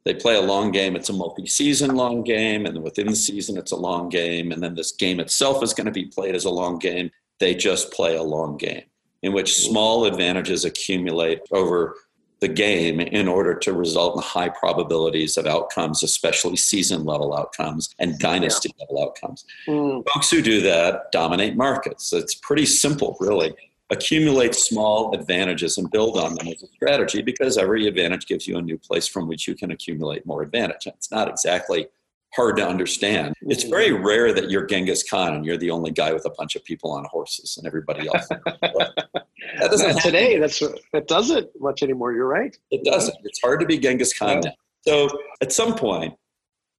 They 0.05 0.15
play 0.15 0.37
a 0.37 0.41
long 0.41 0.71
game. 0.71 0.97
It's 0.97 1.11
a 1.11 1.13
multi-season 1.13 1.95
long 1.95 2.23
game, 2.23 2.65
and 2.65 2.83
within 2.83 3.09
the 3.09 3.17
season, 3.17 3.59
it's 3.59 3.73
a 3.73 3.77
long 3.77 4.09
game. 4.09 4.53
And 4.53 4.63
then 4.63 4.75
this 4.75 4.93
game 4.93 5.21
itself 5.21 5.63
is 5.63 5.75
going 5.75 5.87
to 5.87 5.93
be 5.93 6.07
played 6.07 6.35
as 6.35 6.47
a 6.47 6.51
long 6.51 6.79
game. 6.79 7.11
They 7.41 7.55
just 7.55 7.93
play 7.93 8.17
a 8.17 8.23
long 8.23 8.57
game 8.57 8.85
in 9.23 9.33
which 9.33 9.57
small 9.57 10.07
advantages 10.07 10.65
accumulate 10.65 11.41
over 11.53 11.97
the 12.41 12.49
game 12.49 13.01
in 13.01 13.27
order 13.27 13.55
to 13.55 13.73
result 13.73 14.17
in 14.17 14.23
high 14.23 14.49
probabilities 14.49 15.37
of 15.37 15.47
outcomes, 15.47 16.03
especially 16.03 16.57
season 16.57 17.05
level 17.05 17.37
outcomes 17.37 17.95
and 17.99 18.19
dynasty 18.19 18.71
yeah. 18.77 18.85
level 18.85 19.05
outcomes. 19.05 19.45
Mm. 19.67 20.05
Folks 20.13 20.31
who 20.31 20.41
do 20.41 20.61
that 20.63 21.11
dominate 21.11 21.57
markets. 21.57 22.13
It's 22.13 22.35
pretty 22.35 22.67
simple, 22.67 23.17
really. 23.21 23.55
Accumulate 23.91 24.55
small 24.55 25.15
advantages 25.15 25.79
and 25.79 25.91
build 25.91 26.19
on 26.19 26.35
them 26.35 26.47
as 26.49 26.63
a 26.63 26.67
strategy 26.69 27.23
because 27.23 27.57
every 27.57 27.89
advantage 27.89 28.27
gives 28.27 28.47
you 28.47 28.59
a 28.59 28.63
new 28.63 28.79
place 28.79 29.09
from 29.09 29.27
which 29.27 29.49
you 29.49 29.55
can 29.55 29.71
accumulate 29.71 30.27
more 30.27 30.43
advantage. 30.43 30.87
it's 30.87 31.11
not 31.11 31.29
exactly 31.29 31.89
hard 32.35 32.57
to 32.57 32.67
understand. 32.67 33.35
It's 33.43 33.65
very 33.65 33.91
mm-hmm. 33.91 34.07
rare 34.07 34.33
that 34.33 34.51
you're 34.51 34.67
Genghis 34.67 35.09
Khan 35.09 35.35
and 35.35 35.45
you're 35.45 35.57
the 35.57 35.71
only 35.71 35.91
guy 35.91 36.13
with 36.13 36.25
a 36.27 36.31
bunch 36.31 36.57
of 36.57 36.65
people 36.65 36.91
on 36.91 37.05
horses 37.11 37.57
and 37.57 37.67
everybody 37.67 38.09
else. 38.09 38.29
that 38.29 39.25
doesn't 39.61 39.95
Not 39.95 40.03
today. 40.03 40.39
That's 40.39 40.63
that 40.93 41.09
doesn't 41.09 41.49
much 41.61 41.83
anymore. 41.83 42.13
You're 42.13 42.29
right. 42.29 42.57
It 42.71 42.85
doesn't. 42.85 43.17
It's 43.25 43.41
hard 43.41 43.61
to 43.61 43.67
be 43.67 43.79
Genghis 43.79 44.17
Khan 44.17 44.41
now. 44.41 44.53
So 44.87 45.09
at 45.41 45.53
some 45.53 45.75
point, 45.75 46.15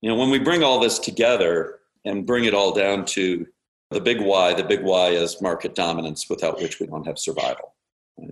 you 0.02 0.10
know, 0.10 0.16
when 0.16 0.30
we 0.30 0.40
bring 0.40 0.64
all 0.64 0.80
this 0.80 1.00
together 1.00 1.80
and 2.06 2.26
bring 2.26 2.46
it 2.46 2.54
all 2.54 2.74
down 2.74 3.06
to 3.06 3.46
the 3.92 4.00
big 4.00 4.22
why, 4.22 4.54
the 4.54 4.64
big 4.64 4.84
why 4.84 5.10
is 5.10 5.42
market 5.42 5.76
dominance, 5.76 6.30
without 6.30 6.62
which 6.62 6.80
we 6.80 6.88
don't 6.88 7.06
have 7.06 7.20
survival. 7.20 7.76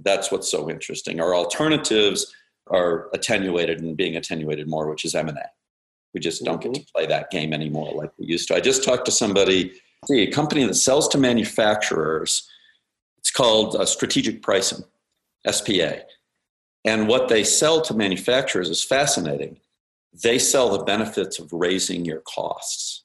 That's 0.04 0.32
what's 0.32 0.50
so 0.50 0.70
interesting. 0.70 1.20
Our 1.20 1.36
alternatives 1.36 2.34
are 2.68 3.10
attenuated 3.14 3.82
and 3.82 3.96
being 3.96 4.18
attenuated 4.18 4.68
more, 4.68 4.90
which 4.90 5.06
is 5.06 5.16
M&A. 5.16 5.34
We 6.18 6.22
just 6.22 6.44
don't 6.44 6.60
mm-hmm. 6.60 6.72
get 6.72 6.74
to 6.74 6.80
mm-hmm. 6.82 6.98
play 6.98 7.06
that 7.06 7.30
game 7.30 7.54
anymore 7.54 7.94
like 7.94 8.10
we 8.18 8.26
used 8.26 8.48
to. 8.48 8.56
I 8.56 8.60
just 8.60 8.84
talked 8.84 9.06
to 9.06 9.12
somebody, 9.12 9.72
see, 10.08 10.24
a 10.24 10.32
company 10.32 10.64
that 10.66 10.74
sells 10.74 11.08
to 11.10 11.20
manufacturers. 11.20 12.50
It's 13.20 13.30
called 13.30 13.76
uh, 13.76 13.86
Strategic 13.86 14.42
Pricing, 14.42 14.84
SPA. 15.48 15.98
And 16.86 17.08
what 17.08 17.28
they 17.28 17.44
sell 17.44 17.82
to 17.84 17.94
manufacturers 17.94 18.68
is 18.68 18.84
fascinating. 18.84 19.60
They 20.24 20.40
sell 20.40 20.76
the 20.76 20.84
benefits 20.84 21.38
of 21.38 21.54
raising 21.54 22.04
your 22.04 22.22
costs. 22.22 23.04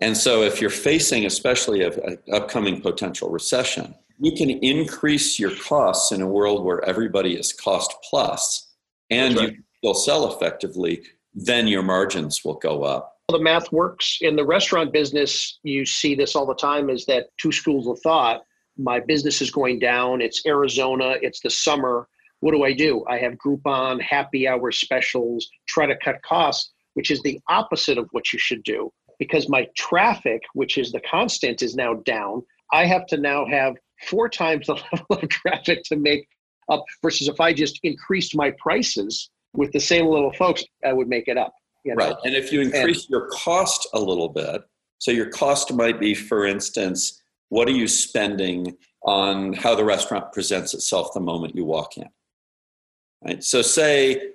And 0.00 0.16
so, 0.16 0.42
if 0.42 0.58
you're 0.58 0.70
facing, 0.70 1.26
especially 1.26 1.82
an 1.82 2.16
upcoming 2.32 2.80
potential 2.80 3.28
recession, 3.28 3.94
you 4.18 4.32
can 4.32 4.48
increase 4.48 5.38
your 5.38 5.54
costs 5.56 6.10
in 6.10 6.22
a 6.22 6.26
world 6.26 6.64
where 6.64 6.82
everybody 6.86 7.34
is 7.34 7.52
cost 7.52 7.94
plus, 8.08 8.72
and 9.10 9.36
right. 9.36 9.52
you 9.52 9.58
will 9.82 9.94
sell 9.94 10.34
effectively 10.34 11.02
then 11.36 11.68
your 11.68 11.82
margins 11.82 12.42
will 12.44 12.54
go 12.54 12.82
up. 12.82 13.18
The 13.28 13.38
math 13.38 13.70
works 13.70 14.18
in 14.22 14.36
the 14.36 14.44
restaurant 14.44 14.92
business. 14.92 15.58
You 15.62 15.84
see 15.84 16.14
this 16.14 16.34
all 16.34 16.46
the 16.46 16.54
time 16.54 16.88
is 16.88 17.04
that 17.06 17.26
two 17.38 17.52
schools 17.52 17.86
of 17.86 18.00
thought. 18.00 18.42
My 18.78 19.00
business 19.00 19.42
is 19.42 19.50
going 19.50 19.78
down. 19.78 20.22
It's 20.22 20.46
Arizona. 20.46 21.16
It's 21.20 21.40
the 21.40 21.50
summer. 21.50 22.08
What 22.40 22.52
do 22.52 22.64
I 22.64 22.72
do? 22.72 23.04
I 23.08 23.18
have 23.18 23.34
Groupon, 23.34 24.00
happy 24.00 24.48
hour 24.48 24.70
specials, 24.72 25.48
try 25.66 25.86
to 25.86 25.96
cut 25.96 26.22
costs, 26.22 26.72
which 26.94 27.10
is 27.10 27.20
the 27.22 27.38
opposite 27.48 27.98
of 27.98 28.08
what 28.12 28.32
you 28.32 28.38
should 28.38 28.62
do. 28.62 28.90
Because 29.18 29.48
my 29.48 29.66
traffic, 29.76 30.42
which 30.54 30.78
is 30.78 30.92
the 30.92 31.00
constant, 31.00 31.62
is 31.62 31.74
now 31.74 31.94
down. 31.94 32.42
I 32.72 32.86
have 32.86 33.06
to 33.08 33.18
now 33.18 33.46
have 33.46 33.74
four 34.08 34.28
times 34.30 34.66
the 34.66 34.74
level 34.74 35.06
of 35.10 35.28
traffic 35.28 35.82
to 35.84 35.96
make 35.96 36.28
up 36.70 36.84
versus 37.02 37.28
if 37.28 37.40
I 37.40 37.52
just 37.52 37.78
increased 37.82 38.36
my 38.36 38.52
prices 38.58 39.30
with 39.56 39.72
the 39.72 39.80
same 39.80 40.06
little 40.06 40.32
folks, 40.32 40.64
I 40.84 40.92
would 40.92 41.08
make 41.08 41.28
it 41.28 41.36
up. 41.36 41.54
You 41.84 41.94
know? 41.94 42.06
Right. 42.06 42.16
And 42.24 42.34
if 42.34 42.52
you 42.52 42.60
increase 42.60 43.04
and, 43.04 43.10
your 43.10 43.28
cost 43.28 43.88
a 43.94 44.00
little 44.00 44.28
bit, 44.28 44.62
so 44.98 45.10
your 45.10 45.28
cost 45.28 45.72
might 45.72 46.00
be, 46.00 46.14
for 46.14 46.46
instance, 46.46 47.22
what 47.48 47.68
are 47.68 47.72
you 47.72 47.86
spending 47.86 48.76
on 49.02 49.52
how 49.52 49.74
the 49.74 49.84
restaurant 49.84 50.32
presents 50.32 50.74
itself 50.74 51.12
the 51.14 51.20
moment 51.20 51.54
you 51.54 51.64
walk 51.64 51.96
in? 51.96 52.08
Right. 53.24 53.42
So, 53.42 53.62
say 53.62 54.32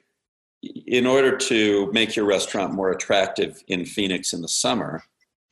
in 0.63 1.07
order 1.07 1.35
to 1.35 1.91
make 1.91 2.15
your 2.15 2.25
restaurant 2.25 2.73
more 2.73 2.91
attractive 2.91 3.63
in 3.67 3.85
Phoenix 3.85 4.33
in 4.33 4.41
the 4.41 4.47
summer, 4.47 5.03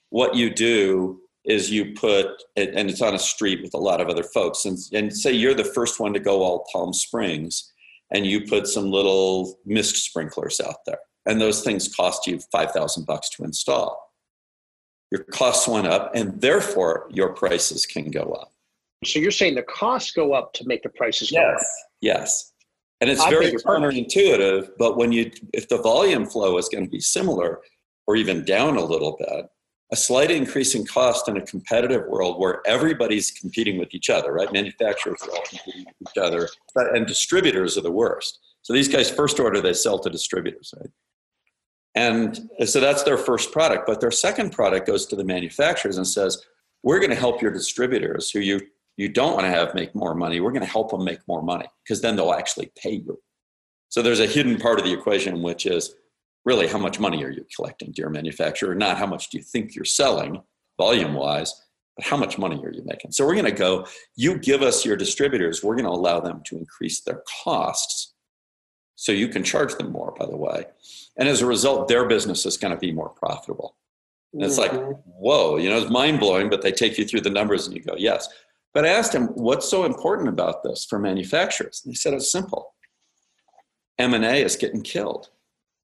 what 0.09 0.35
you 0.35 0.53
do 0.53 1.19
is 1.45 1.71
you 1.71 1.93
put, 1.93 2.27
and 2.55 2.89
it's 2.89 3.01
on 3.01 3.15
a 3.15 3.19
street 3.19 3.61
with 3.63 3.73
a 3.73 3.77
lot 3.77 4.01
of 4.01 4.07
other 4.07 4.23
folks, 4.23 4.65
and, 4.65 4.77
and 4.93 5.15
say 5.15 5.31
you're 5.31 5.53
the 5.53 5.63
first 5.63 5.99
one 5.99 6.13
to 6.13 6.19
go 6.19 6.43
all 6.43 6.67
Palm 6.71 6.93
Springs 6.93 7.68
and 8.11 8.25
you 8.25 8.45
put 8.45 8.67
some 8.67 8.89
little 8.89 9.59
mist 9.65 9.95
sprinklers 9.97 10.59
out 10.59 10.77
there. 10.85 10.99
And 11.25 11.39
those 11.39 11.63
things 11.63 11.93
cost 11.93 12.27
you 12.27 12.39
5000 12.51 13.05
bucks 13.05 13.29
to 13.31 13.43
install. 13.43 13.97
Your 15.11 15.23
costs 15.23 15.67
went 15.67 15.87
up 15.87 16.11
and 16.15 16.39
therefore 16.39 17.07
your 17.11 17.33
prices 17.33 17.85
can 17.85 18.11
go 18.11 18.37
up. 18.41 18.51
So 19.05 19.19
you're 19.19 19.31
saying 19.31 19.55
the 19.55 19.63
costs 19.63 20.11
go 20.11 20.33
up 20.33 20.53
to 20.53 20.67
make 20.67 20.83
the 20.83 20.89
prices 20.89 21.31
yes. 21.31 21.41
go 21.41 21.55
up. 21.55 21.61
Yes 22.01 22.49
and 23.01 23.09
it's 23.09 23.21
I 23.21 23.29
very 23.29 23.51
counterintuitive 23.51 24.71
but 24.77 24.97
when 24.97 25.11
you 25.11 25.31
if 25.53 25.67
the 25.69 25.77
volume 25.77 26.25
flow 26.25 26.57
is 26.57 26.69
going 26.69 26.83
to 26.83 26.89
be 26.89 26.99
similar 26.99 27.61
or 28.07 28.15
even 28.15 28.45
down 28.45 28.77
a 28.77 28.83
little 28.83 29.17
bit 29.17 29.45
a 29.91 29.95
slight 29.95 30.29
increase 30.29 30.75
in 30.75 30.85
cost 30.85 31.27
in 31.27 31.37
a 31.37 31.41
competitive 31.45 32.05
world 32.07 32.39
where 32.39 32.61
everybody's 32.65 33.31
competing 33.31 33.79
with 33.79 33.93
each 33.93 34.09
other, 34.09 34.31
right? 34.31 34.51
Manufacturers 34.53 35.21
are 35.23 35.31
all 35.31 35.43
competing 35.49 35.85
with 35.85 36.11
each 36.11 36.21
other, 36.21 36.47
and 36.75 37.07
distributors 37.07 37.77
are 37.77 37.81
the 37.81 37.91
worst. 37.91 38.39
So 38.61 38.73
these 38.73 38.87
guys, 38.87 39.09
first 39.09 39.39
order, 39.39 39.61
they 39.61 39.73
sell 39.73 39.97
to 39.99 40.09
distributors, 40.09 40.73
right? 40.77 40.89
And 41.95 42.49
so 42.65 42.79
that's 42.79 43.03
their 43.03 43.17
first 43.17 43.51
product. 43.51 43.87
But 43.87 43.99
their 43.99 44.11
second 44.11 44.51
product 44.51 44.85
goes 44.85 45.07
to 45.07 45.15
the 45.15 45.23
manufacturers 45.23 45.97
and 45.97 46.07
says, 46.07 46.45
we're 46.83 46.99
going 46.99 47.09
to 47.09 47.15
help 47.15 47.41
your 47.41 47.51
distributors 47.51 48.29
who 48.29 48.39
you, 48.39 48.61
you 48.95 49.09
don't 49.09 49.33
want 49.33 49.45
to 49.45 49.49
have 49.49 49.73
make 49.73 49.95
more 49.95 50.13
money. 50.13 50.39
We're 50.39 50.51
going 50.51 50.61
to 50.61 50.67
help 50.67 50.91
them 50.91 51.03
make 51.03 51.19
more 51.27 51.41
money 51.41 51.65
because 51.83 52.01
then 52.01 52.15
they'll 52.15 52.33
actually 52.33 52.71
pay 52.77 52.91
you. 52.91 53.19
So 53.89 54.03
there's 54.03 54.19
a 54.19 54.27
hidden 54.27 54.59
part 54.59 54.77
of 54.77 54.85
the 54.85 54.93
equation, 54.93 55.41
which 55.41 55.65
is 55.65 55.95
really 56.49 56.67
how 56.67 56.79
much 56.79 56.99
money 56.99 57.23
are 57.23 57.29
you 57.29 57.45
collecting, 57.55 57.91
dear 57.91 58.09
manufacturer? 58.09 58.73
Not 58.73 58.97
how 58.97 59.05
much 59.05 59.29
do 59.29 59.37
you 59.37 59.43
think 59.43 59.75
you're 59.75 59.85
selling 59.85 60.41
volume 60.79 61.13
wise, 61.13 61.53
but 61.95 62.05
how 62.05 62.17
much 62.17 62.39
money 62.39 62.59
are 62.65 62.71
you 62.71 62.81
making? 62.85 63.11
So 63.11 63.23
we're 63.23 63.35
going 63.35 63.45
to 63.45 63.51
go, 63.51 63.85
you 64.15 64.39
give 64.39 64.63
us 64.63 64.83
your 64.83 64.97
distributors, 64.97 65.63
we're 65.63 65.75
going 65.75 65.85
to 65.85 65.91
allow 65.91 66.19
them 66.19 66.41
to 66.45 66.57
increase 66.57 67.01
their 67.01 67.21
costs 67.43 68.15
so 68.95 69.11
you 69.11 69.27
can 69.27 69.43
charge 69.43 69.75
them 69.75 69.91
more, 69.91 70.15
by 70.17 70.25
the 70.25 70.35
way. 70.35 70.65
And 71.17 71.29
as 71.29 71.41
a 71.41 71.45
result, 71.45 71.87
their 71.87 72.07
business 72.07 72.47
is 72.47 72.57
going 72.57 72.73
to 72.73 72.79
be 72.79 72.91
more 72.91 73.09
profitable. 73.09 73.77
And 74.33 74.43
it's 74.43 74.57
like, 74.57 74.71
mm-hmm. 74.71 74.91
whoa, 75.05 75.57
you 75.57 75.69
know, 75.69 75.77
it's 75.77 75.91
mind 75.91 76.19
blowing, 76.19 76.49
but 76.49 76.63
they 76.63 76.71
take 76.71 76.97
you 76.97 77.05
through 77.05 77.21
the 77.21 77.29
numbers 77.29 77.67
and 77.67 77.75
you 77.75 77.83
go, 77.83 77.95
yes. 77.95 78.27
But 78.73 78.85
I 78.85 78.89
asked 78.89 79.13
him, 79.13 79.27
what's 79.35 79.69
so 79.69 79.85
important 79.85 80.29
about 80.29 80.63
this 80.63 80.85
for 80.89 80.97
manufacturers? 80.97 81.81
And 81.83 81.91
he 81.91 81.95
said, 81.95 82.13
it's 82.13 82.31
simple. 82.31 82.73
M&A 83.99 84.41
is 84.43 84.55
getting 84.55 84.81
killed. 84.81 85.29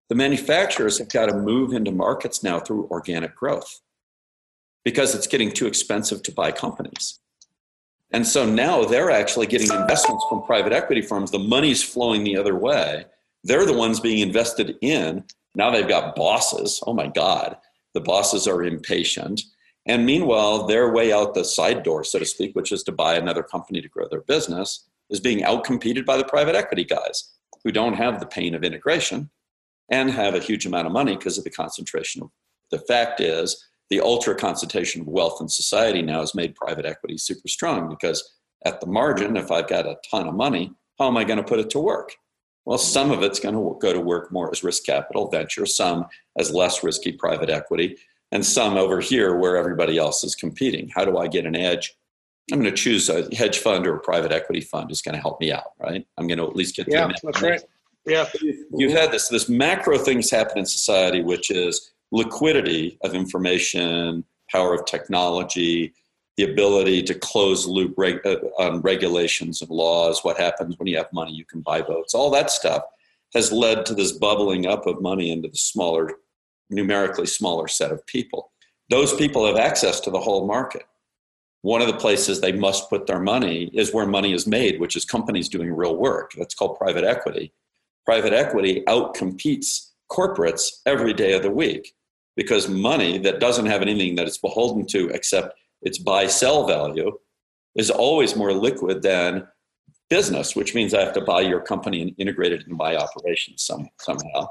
The 0.09 0.15
manufacturers 0.15 0.99
have 0.99 1.09
got 1.09 1.27
to 1.27 1.35
move 1.35 1.73
into 1.73 1.91
markets 1.91 2.43
now 2.43 2.59
through 2.59 2.87
organic 2.91 3.35
growth 3.35 3.81
because 4.83 5.15
it's 5.15 5.27
getting 5.27 5.51
too 5.51 5.65
expensive 5.65 6.21
to 6.23 6.31
buy 6.31 6.51
companies. 6.51 7.19
And 8.11 8.25
so 8.25 8.45
now 8.45 8.85
they're 8.85 9.09
actually 9.09 9.47
getting 9.47 9.71
investments 9.71 10.23
from 10.29 10.43
private 10.43 10.73
equity 10.73 11.01
firms. 11.01 11.31
The 11.31 11.39
money's 11.39 11.83
flowing 11.83 12.23
the 12.23 12.37
other 12.37 12.55
way. 12.55 13.05
They're 13.43 13.65
the 13.65 13.73
ones 13.73 13.99
being 13.99 14.19
invested 14.19 14.75
in. 14.81 15.23
Now 15.55 15.71
they've 15.71 15.87
got 15.87 16.15
bosses. 16.15 16.81
Oh 16.85 16.93
my 16.93 17.07
God. 17.07 17.57
The 17.93 18.01
bosses 18.01 18.47
are 18.47 18.63
impatient. 18.63 19.41
And 19.87 20.05
meanwhile, 20.05 20.67
their 20.67 20.91
way 20.91 21.11
out 21.11 21.33
the 21.33 21.45
side 21.45 21.83
door, 21.83 22.03
so 22.03 22.19
to 22.19 22.25
speak, 22.25 22.55
which 22.55 22.71
is 22.71 22.83
to 22.83 22.91
buy 22.91 23.15
another 23.15 23.43
company 23.43 23.81
to 23.81 23.89
grow 23.89 24.07
their 24.07 24.21
business, 24.21 24.87
is 25.09 25.19
being 25.19 25.41
outcompeted 25.41 26.05
by 26.05 26.17
the 26.17 26.23
private 26.23 26.55
equity 26.55 26.83
guys 26.83 27.33
who 27.63 27.71
don't 27.71 27.93
have 27.93 28.19
the 28.19 28.25
pain 28.25 28.55
of 28.55 28.63
integration 28.63 29.29
and 29.89 30.09
have 30.09 30.35
a 30.35 30.39
huge 30.39 30.65
amount 30.65 30.87
of 30.87 30.93
money 30.93 31.15
because 31.15 31.37
of 31.37 31.43
the 31.43 31.49
concentration. 31.49 32.29
The 32.71 32.79
fact 32.79 33.21
is, 33.21 33.69
the 33.89 34.01
ultra 34.01 34.35
concentration 34.35 35.01
of 35.01 35.07
wealth 35.07 35.39
in 35.41 35.47
society 35.47 36.01
now 36.01 36.21
has 36.21 36.33
made 36.33 36.55
private 36.55 36.85
equity 36.85 37.17
super 37.17 37.47
strong 37.47 37.87
because 37.87 38.37
at 38.65 38.81
the 38.81 38.87
margin, 38.87 39.37
if 39.37 39.51
I've 39.51 39.67
got 39.67 39.85
a 39.85 39.97
ton 40.09 40.27
of 40.27 40.33
money, 40.33 40.73
how 40.97 41.07
am 41.07 41.17
I 41.17 41.23
going 41.23 41.37
to 41.37 41.43
put 41.43 41.59
it 41.59 41.69
to 41.71 41.79
work? 41.79 42.13
Well, 42.65 42.79
some 42.79 43.11
of 43.11 43.21
it's 43.21 43.39
going 43.39 43.53
to 43.53 43.77
go 43.79 43.93
to 43.93 43.99
work 43.99 44.31
more 44.31 44.49
as 44.51 44.63
risk 44.63 44.85
capital 44.85 45.29
venture, 45.29 45.67
some 45.67 46.07
as 46.37 46.51
less 46.51 46.83
risky 46.83 47.11
private 47.11 47.49
equity, 47.49 47.97
and 48.31 48.43
some 48.43 48.75
over 48.75 48.99
here 48.99 49.35
where 49.35 49.55
everybody 49.55 49.99
else 49.99 50.23
is 50.23 50.33
competing. 50.33 50.89
How 50.89 51.05
do 51.05 51.17
I 51.17 51.27
get 51.27 51.45
an 51.45 51.55
edge? 51.55 51.95
I'm 52.51 52.59
going 52.59 52.73
to 52.73 52.75
choose 52.75 53.07
a 53.09 53.33
hedge 53.35 53.59
fund 53.59 53.85
or 53.85 53.95
a 53.95 53.99
private 53.99 54.31
equity 54.31 54.61
fund 54.61 54.91
is 54.91 55.01
going 55.01 55.15
to 55.15 55.21
help 55.21 55.39
me 55.39 55.51
out, 55.51 55.73
right? 55.79 56.05
I'm 56.17 56.27
going 56.27 56.39
to 56.39 56.45
at 56.47 56.55
least 56.55 56.75
get 56.75 56.87
yeah, 56.87 57.07
that's 57.23 57.41
right. 57.41 57.61
Yeah, 58.05 58.25
you've 58.71 58.91
had 58.91 59.11
this 59.11 59.29
this 59.29 59.49
macro 59.49 59.97
things 59.97 60.29
happen 60.29 60.59
in 60.59 60.65
society, 60.65 61.21
which 61.21 61.49
is 61.49 61.91
liquidity 62.11 62.97
of 63.03 63.15
information, 63.15 64.23
power 64.51 64.73
of 64.73 64.85
technology, 64.85 65.93
the 66.37 66.43
ability 66.43 67.01
to 67.03 67.15
close 67.15 67.65
loop 67.65 67.95
reg- 67.97 68.25
uh, 68.25 68.37
on 68.59 68.81
regulations 68.81 69.61
and 69.61 69.71
laws. 69.71 70.23
What 70.23 70.37
happens 70.37 70.77
when 70.77 70.87
you 70.87 70.97
have 70.97 71.11
money? 71.13 71.33
You 71.33 71.45
can 71.45 71.61
buy 71.61 71.81
votes. 71.81 72.13
All 72.13 72.29
that 72.31 72.51
stuff 72.51 72.83
has 73.33 73.51
led 73.51 73.85
to 73.87 73.95
this 73.95 74.11
bubbling 74.11 74.67
up 74.67 74.85
of 74.85 75.01
money 75.01 75.31
into 75.31 75.49
the 75.49 75.57
smaller, 75.57 76.11
numerically 76.69 77.25
smaller 77.25 77.67
set 77.67 77.91
of 77.91 78.05
people. 78.05 78.51
Those 78.89 79.15
people 79.15 79.47
have 79.47 79.57
access 79.57 79.99
to 80.01 80.11
the 80.11 80.19
whole 80.19 80.45
market 80.45 80.83
one 81.65 81.81
of 81.81 81.87
the 81.87 81.97
places 81.97 82.39
they 82.39 82.51
must 82.51 82.91
put 82.91 83.07
their 83.07 83.19
money 83.19 83.71
is 83.73 83.91
where 83.91 84.05
money 84.05 84.33
is 84.33 84.45
made, 84.45 84.79
which 84.79 84.95
is 84.95 85.03
companies 85.03 85.49
doing 85.49 85.73
real 85.73 85.95
work. 85.95 86.31
That's 86.37 86.53
called 86.53 86.77
private 86.77 87.03
equity. 87.03 87.51
Private 88.05 88.33
equity 88.33 88.83
outcompetes 88.87 89.91
corporates 90.11 90.81
every 90.85 91.13
day 91.13 91.33
of 91.33 91.41
the 91.41 91.51
week 91.51 91.93
because 92.35 92.67
money 92.69 93.17
that 93.19 93.39
doesn't 93.39 93.65
have 93.65 93.81
anything 93.81 94.15
that 94.15 94.27
it's 94.27 94.37
beholden 94.37 94.85
to 94.87 95.09
except 95.09 95.57
its 95.81 95.97
buy 95.97 96.27
sell 96.27 96.67
value 96.67 97.17
is 97.75 97.89
always 97.89 98.35
more 98.35 98.53
liquid 98.53 99.01
than 99.01 99.47
business, 100.09 100.55
which 100.55 100.75
means 100.75 100.93
I 100.93 101.01
have 101.01 101.13
to 101.13 101.21
buy 101.21 101.41
your 101.41 101.61
company 101.61 102.01
and 102.01 102.15
integrate 102.17 102.51
it 102.51 102.67
in 102.67 102.75
my 102.75 102.95
operations 102.95 103.63
some, 103.63 103.89
somehow. 103.99 104.47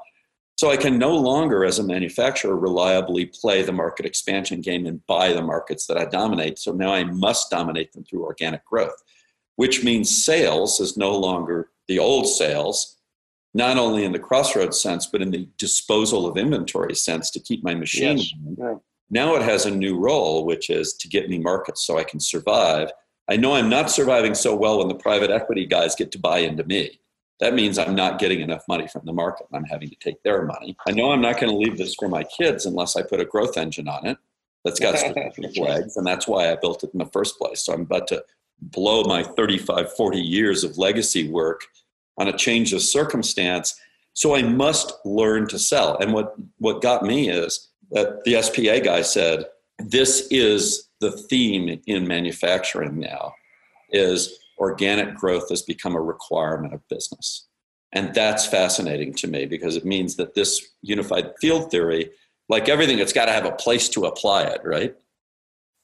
So 0.57 0.71
I 0.71 0.77
can 0.77 0.99
no 0.99 1.17
longer, 1.17 1.65
as 1.65 1.79
a 1.79 1.85
manufacturer, 1.85 2.57
reliably 2.57 3.27
play 3.27 3.63
the 3.63 3.73
market 3.73 4.07
expansion 4.07 4.61
game 4.61 4.87
and 4.87 5.05
buy 5.07 5.33
the 5.33 5.43
markets 5.43 5.87
that 5.87 5.99
I 5.99 6.05
dominate. 6.05 6.59
So 6.59 6.73
now 6.73 6.95
I 6.95 7.05
must 7.05 7.51
dominate 7.51 7.93
them 7.93 8.05
through 8.05 8.25
organic 8.25 8.65
growth, 8.65 9.03
which 9.57 9.83
means 9.83 10.25
sales 10.25 10.81
is 10.81 10.97
no 10.97 11.17
longer 11.17 11.71
the 11.89 11.99
old 11.99 12.29
sales, 12.29 12.99
not 13.55 13.79
only 13.79 14.05
in 14.05 14.13
the 14.13 14.19
crossroads 14.19 14.81
sense, 14.83 15.07
but 15.07 15.23
in 15.23 15.31
the 15.31 15.49
disposal 15.59 16.27
of 16.27 16.37
inventory 16.37 16.95
sense 16.95 17.31
to 17.31 17.41
keep 17.41 17.63
my 17.63 17.75
machine. 17.75 18.19
Yes. 18.19 18.77
Now 19.11 19.37
it 19.37 19.43
has 19.43 19.65
a 19.65 19.71
new 19.71 19.99
role, 19.99 20.45
which 20.45 20.71
is 20.71 20.95
to 20.95 21.09
get 21.09 21.29
me 21.29 21.39
markets 21.39 21.87
so 21.87 21.99
I 21.99 22.05
can 22.05 22.21
survive. 22.21 22.91
I 23.29 23.37
know 23.37 23.55
I'm 23.55 23.71
not 23.71 23.91
surviving 23.91 24.35
so 24.35 24.55
well 24.57 24.79
when 24.79 24.89
the 24.89 24.95
private 24.95 25.31
equity 25.31 25.67
guys 25.67 25.95
get 25.95 26.11
to 26.13 26.19
buy 26.19 26.39
into 26.39 26.65
me 26.65 26.99
that 27.41 27.55
means 27.55 27.79
I'm 27.79 27.95
not 27.95 28.19
getting 28.19 28.41
enough 28.41 28.65
money 28.69 28.87
from 28.87 29.03
the 29.05 29.13
market. 29.13 29.47
I'm 29.53 29.65
having 29.65 29.91
to 29.91 29.97
take 29.97 30.23
their 30.23 30.45
money. 30.45 30.77
I 30.87 30.93
know 30.93 31.11
I'm 31.11 31.21
not 31.21 31.41
going 31.41 31.53
to 31.53 31.59
leave 31.59 31.77
this 31.77 31.95
for 31.95 32.09
my 32.09 32.25
kids 32.25 32.65
unless 32.65 32.97
I 32.97 33.03
put 33.03 33.21
a 33.21 33.25
growth 33.25 33.57
engine 33.57 33.89
on 33.89 34.07
it 34.07 34.19
that's 34.65 34.79
got 34.79 34.99
specific 34.99 35.57
legs. 35.59 35.97
And 35.97 36.07
that's 36.07 36.29
why 36.29 36.51
I 36.51 36.57
built 36.57 36.85
it 36.85 36.91
in 36.93 36.99
the 36.99 37.07
first 37.07 37.39
place. 37.39 37.63
So 37.63 37.73
I'm 37.73 37.83
about 37.83 38.07
to 38.09 38.25
blow 38.61 39.03
my 39.05 39.25
35, 39.25 39.95
40 39.95 40.19
years 40.19 40.65
of 40.65 40.79
legacy 40.79 41.29
work 41.29 41.63
on 42.19 42.29
a 42.29 42.37
change 42.37 42.73
of 42.73 42.83
circumstance. 42.83 43.75
So 44.13 44.35
I 44.35 44.43
must 44.43 44.93
learn 45.05 45.49
to 45.49 45.59
sell. 45.59 45.97
And 45.99 46.13
what, 46.13 46.35
what 46.59 46.83
got 46.83 47.03
me 47.03 47.29
is 47.29 47.69
that 47.91 48.25
the 48.25 48.41
SPA 48.41 48.81
guy 48.81 49.03
said, 49.03 49.47
this 49.79 50.29
is 50.31 50.89
the 51.01 51.11
theme 51.11 51.81
in 51.87 52.07
manufacturing 52.07 52.99
now 52.99 53.35
is 53.91 54.39
organic 54.59 55.15
growth 55.15 55.49
has 55.49 55.63
become 55.63 55.95
a 55.95 56.01
requirement 56.01 56.73
of 56.75 56.89
business. 56.89 57.47
And 57.93 58.15
that's 58.15 58.47
fascinating 58.47 59.15
to 59.15 59.29
me 59.29 59.47
because 59.47 59.77
it 59.77 59.85
means 59.85 60.17
that 60.17 60.35
this 60.35 60.65
unified 60.83 61.33
field 61.41 61.71
theory, 61.71 62.11
like 62.49 62.69
everything, 62.69 62.99
it's 62.99 63.13
got 63.13 63.27
to 63.27 63.33
have 63.33 63.47
a 63.47 63.53
place 63.53 63.89
to 63.91 64.07
apply 64.07 64.45
it, 64.45 64.61
right? 64.65 64.95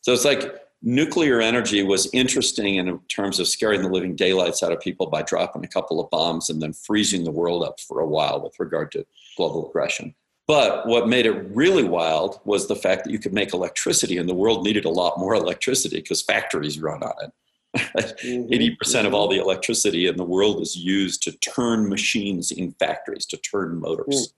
So 0.02 0.12
it's 0.12 0.24
like 0.24 0.60
nuclear 0.82 1.40
energy 1.40 1.82
was 1.82 2.08
interesting 2.12 2.76
in 2.76 2.98
terms 3.08 3.38
of 3.38 3.48
scaring 3.48 3.82
the 3.82 3.88
living 3.88 4.16
daylights 4.16 4.62
out 4.62 4.72
of 4.72 4.80
people 4.80 5.06
by 5.06 5.22
dropping 5.22 5.64
a 5.64 5.68
couple 5.68 6.00
of 6.00 6.10
bombs 6.10 6.48
and 6.48 6.60
then 6.62 6.72
freezing 6.72 7.24
the 7.24 7.30
world 7.30 7.62
up 7.62 7.78
for 7.80 8.00
a 8.00 8.06
while 8.06 8.40
with 8.42 8.58
regard 8.58 8.90
to 8.92 9.04
global 9.36 9.68
aggression. 9.68 10.14
But 10.46 10.86
what 10.86 11.08
made 11.08 11.26
it 11.26 11.46
really 11.54 11.84
wild 11.84 12.40
was 12.44 12.66
the 12.66 12.74
fact 12.74 13.04
that 13.04 13.12
you 13.12 13.18
could 13.18 13.32
make 13.32 13.52
electricity 13.54 14.16
and 14.16 14.28
the 14.28 14.34
world 14.34 14.64
needed 14.64 14.84
a 14.84 14.90
lot 14.90 15.18
more 15.18 15.34
electricity 15.34 15.96
because 15.96 16.22
factories 16.22 16.80
run 16.80 17.02
on 17.02 17.14
it. 17.22 17.32
80% 17.76 18.76
mm-hmm. 18.76 19.06
of 19.06 19.14
all 19.14 19.28
the 19.28 19.38
electricity 19.38 20.08
in 20.08 20.16
the 20.16 20.24
world 20.24 20.60
is 20.60 20.76
used 20.76 21.22
to 21.22 21.32
turn 21.38 21.88
machines 21.88 22.50
in 22.50 22.72
factories, 22.72 23.26
to 23.26 23.36
turn 23.36 23.78
motors. 23.80 24.06
Mm. 24.08 24.32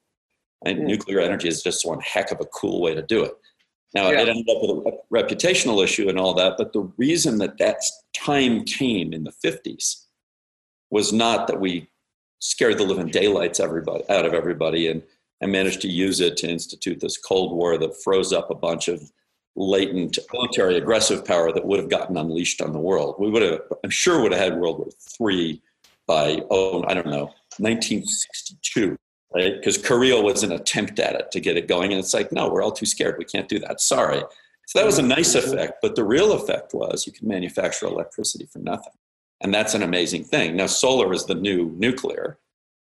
And 0.65 0.79
mm. 0.81 0.85
nuclear 0.85 1.21
energy 1.21 1.49
is 1.49 1.63
just 1.63 1.87
one 1.87 2.01
heck 2.01 2.31
of 2.31 2.41
a 2.41 2.47
cool 2.47 2.83
way 2.83 2.95
to 2.95 3.03
do 3.03 3.25
it. 3.25 3.33
Now, 3.95 4.11
yeah. 4.11 4.23
it 4.23 4.29
ended 4.29 4.49
up 4.49 4.63
with 4.63 4.71
a 4.71 4.99
reputational 5.13 5.83
issue 5.85 6.09
and 6.09 6.19
all 6.19 6.35
that, 6.35 6.57
but 6.57 6.73
the 6.73 6.91
reason 6.97 7.39
that 7.39 7.59
that 7.59 7.83
time 8.17 8.65
came 8.65 9.13
in 9.13 9.25
the 9.25 9.33
50s 9.33 10.07
was 10.91 11.13
not 11.13 11.47
that 11.47 11.61
we 11.61 11.89
scared 12.39 12.79
the 12.79 12.85
living 12.85 13.09
daylights 13.09 13.61
everybody, 13.61 14.05
out 14.09 14.27
of 14.27 14.35
everybody 14.35 14.89
and, 14.89 15.03
and 15.41 15.53
managed 15.53 15.81
to 15.83 15.89
use 15.89 16.21
it 16.21 16.37
to 16.39 16.49
institute 16.49 17.01
this 17.01 17.19
Cold 17.19 17.53
War 17.53 17.79
that 17.79 18.03
froze 18.03 18.33
up 18.33 18.51
a 18.51 18.55
bunch 18.55 18.89
of 18.89 19.13
latent 19.57 20.19
military 20.33 20.77
aggressive 20.77 21.25
power 21.25 21.53
that 21.53 21.65
would 21.65 21.79
have 21.79 21.91
gotten 21.91 22.17
unleashed 22.17 22.63
on 22.63 22.73
the 22.73 22.79
world. 22.79 23.17
We 23.19 23.31
would 23.31 23.43
have, 23.43 23.61
I'm 23.85 23.91
sure, 23.91 24.21
would 24.23 24.33
have 24.33 24.41
had 24.41 24.59
World 24.59 24.79
War 24.79 25.31
III 25.35 25.63
by 26.07 26.43
oh, 26.51 26.85
I 26.87 26.95
don't 26.95 27.07
know, 27.07 27.27
1962, 27.59 28.97
right? 29.35 29.55
Because 29.55 29.79
Korea 29.79 30.21
was 30.21 30.43
an 30.43 30.53
attempt 30.53 30.99
at 30.99 31.15
it 31.15 31.31
to 31.33 31.41
get 31.41 31.57
it 31.57 31.69
going, 31.69 31.93
and 31.93 31.99
it's 31.99 32.15
like, 32.15 32.33
no, 32.33 32.49
we're 32.49 32.63
all 32.63 32.73
too 32.73 32.87
scared. 32.87 33.17
We 33.19 33.25
can't 33.25 33.49
do 33.49 33.59
that. 33.61 33.81
Sorry. 33.81 34.23
So 34.67 34.79
that 34.79 34.87
was 34.87 34.99
a 34.99 35.03
nice 35.03 35.35
mm-hmm. 35.35 35.53
effect, 35.53 35.79
but 35.83 35.97
the 35.97 36.05
real 36.05 36.33
effect 36.33 36.73
was 36.73 37.07
you 37.07 37.13
can 37.13 37.29
manufacture 37.29 37.87
electricity 37.87 38.47
for 38.47 38.59
nothing, 38.61 38.93
and 39.41 39.53
that's 39.53 39.75
an 39.75 39.83
amazing 39.83 40.25
thing. 40.25 40.57
Now, 40.57 40.67
solar 40.67 41.13
is 41.13 41.27
the 41.27 41.35
new 41.35 41.71
nuclear 41.77 42.39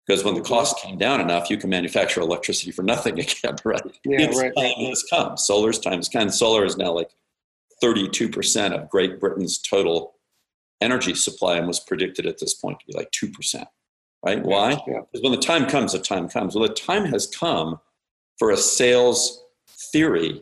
because 0.05 0.23
when 0.23 0.35
the 0.35 0.41
mm-hmm. 0.41 0.53
cost 0.53 0.79
came 0.79 0.97
down 0.97 1.19
enough, 1.19 1.49
you 1.49 1.57
can 1.57 1.69
manufacture 1.69 2.21
electricity 2.21 2.71
for 2.71 2.83
nothing 2.83 3.19
again, 3.19 3.55
right? 3.63 3.81
Yeah, 4.03 4.21
its 4.21 4.39
right. 4.39 4.53
time 4.55 4.85
has 4.85 5.03
come. 5.09 5.37
Solar's 5.37 5.79
time 5.79 5.97
has 5.97 6.09
come. 6.09 6.29
Solar 6.29 6.65
is 6.65 6.77
now 6.77 6.91
like 6.91 7.11
32% 7.83 8.71
of 8.71 8.89
Great 8.89 9.19
Britain's 9.19 9.59
total 9.59 10.15
energy 10.81 11.13
supply 11.13 11.57
and 11.57 11.67
was 11.67 11.79
predicted 11.79 12.25
at 12.25 12.39
this 12.39 12.53
point 12.53 12.79
to 12.79 12.85
be 12.85 12.97
like 12.97 13.11
2%. 13.11 13.65
Right? 14.25 14.43
Why? 14.43 14.71
Yeah. 14.87 15.01
Because 15.01 15.21
when 15.21 15.31
the 15.31 15.37
time 15.37 15.67
comes, 15.67 15.93
the 15.93 15.99
time 15.99 16.27
comes. 16.27 16.55
Well, 16.55 16.67
the 16.67 16.73
time 16.73 17.05
has 17.05 17.27
come 17.27 17.79
for 18.39 18.49
a 18.49 18.57
sales 18.57 19.43
theory 19.91 20.41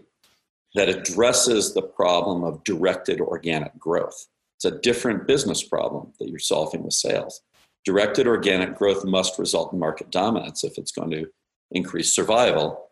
that 0.75 0.89
addresses 0.89 1.73
the 1.73 1.81
problem 1.81 2.43
of 2.43 2.63
directed 2.63 3.19
organic 3.19 3.77
growth. 3.77 4.27
It's 4.57 4.65
a 4.65 4.79
different 4.79 5.27
business 5.27 5.61
problem 5.61 6.13
that 6.19 6.29
you're 6.29 6.39
solving 6.39 6.83
with 6.83 6.93
sales. 6.93 7.41
Directed 7.85 8.27
organic 8.27 8.75
growth 8.75 9.03
must 9.03 9.37
result 9.37 9.73
in 9.73 9.79
market 9.79 10.09
dominance 10.09 10.63
if 10.63 10.77
it's 10.77 10.91
going 10.91 11.11
to 11.11 11.27
increase 11.71 12.13
survival. 12.13 12.87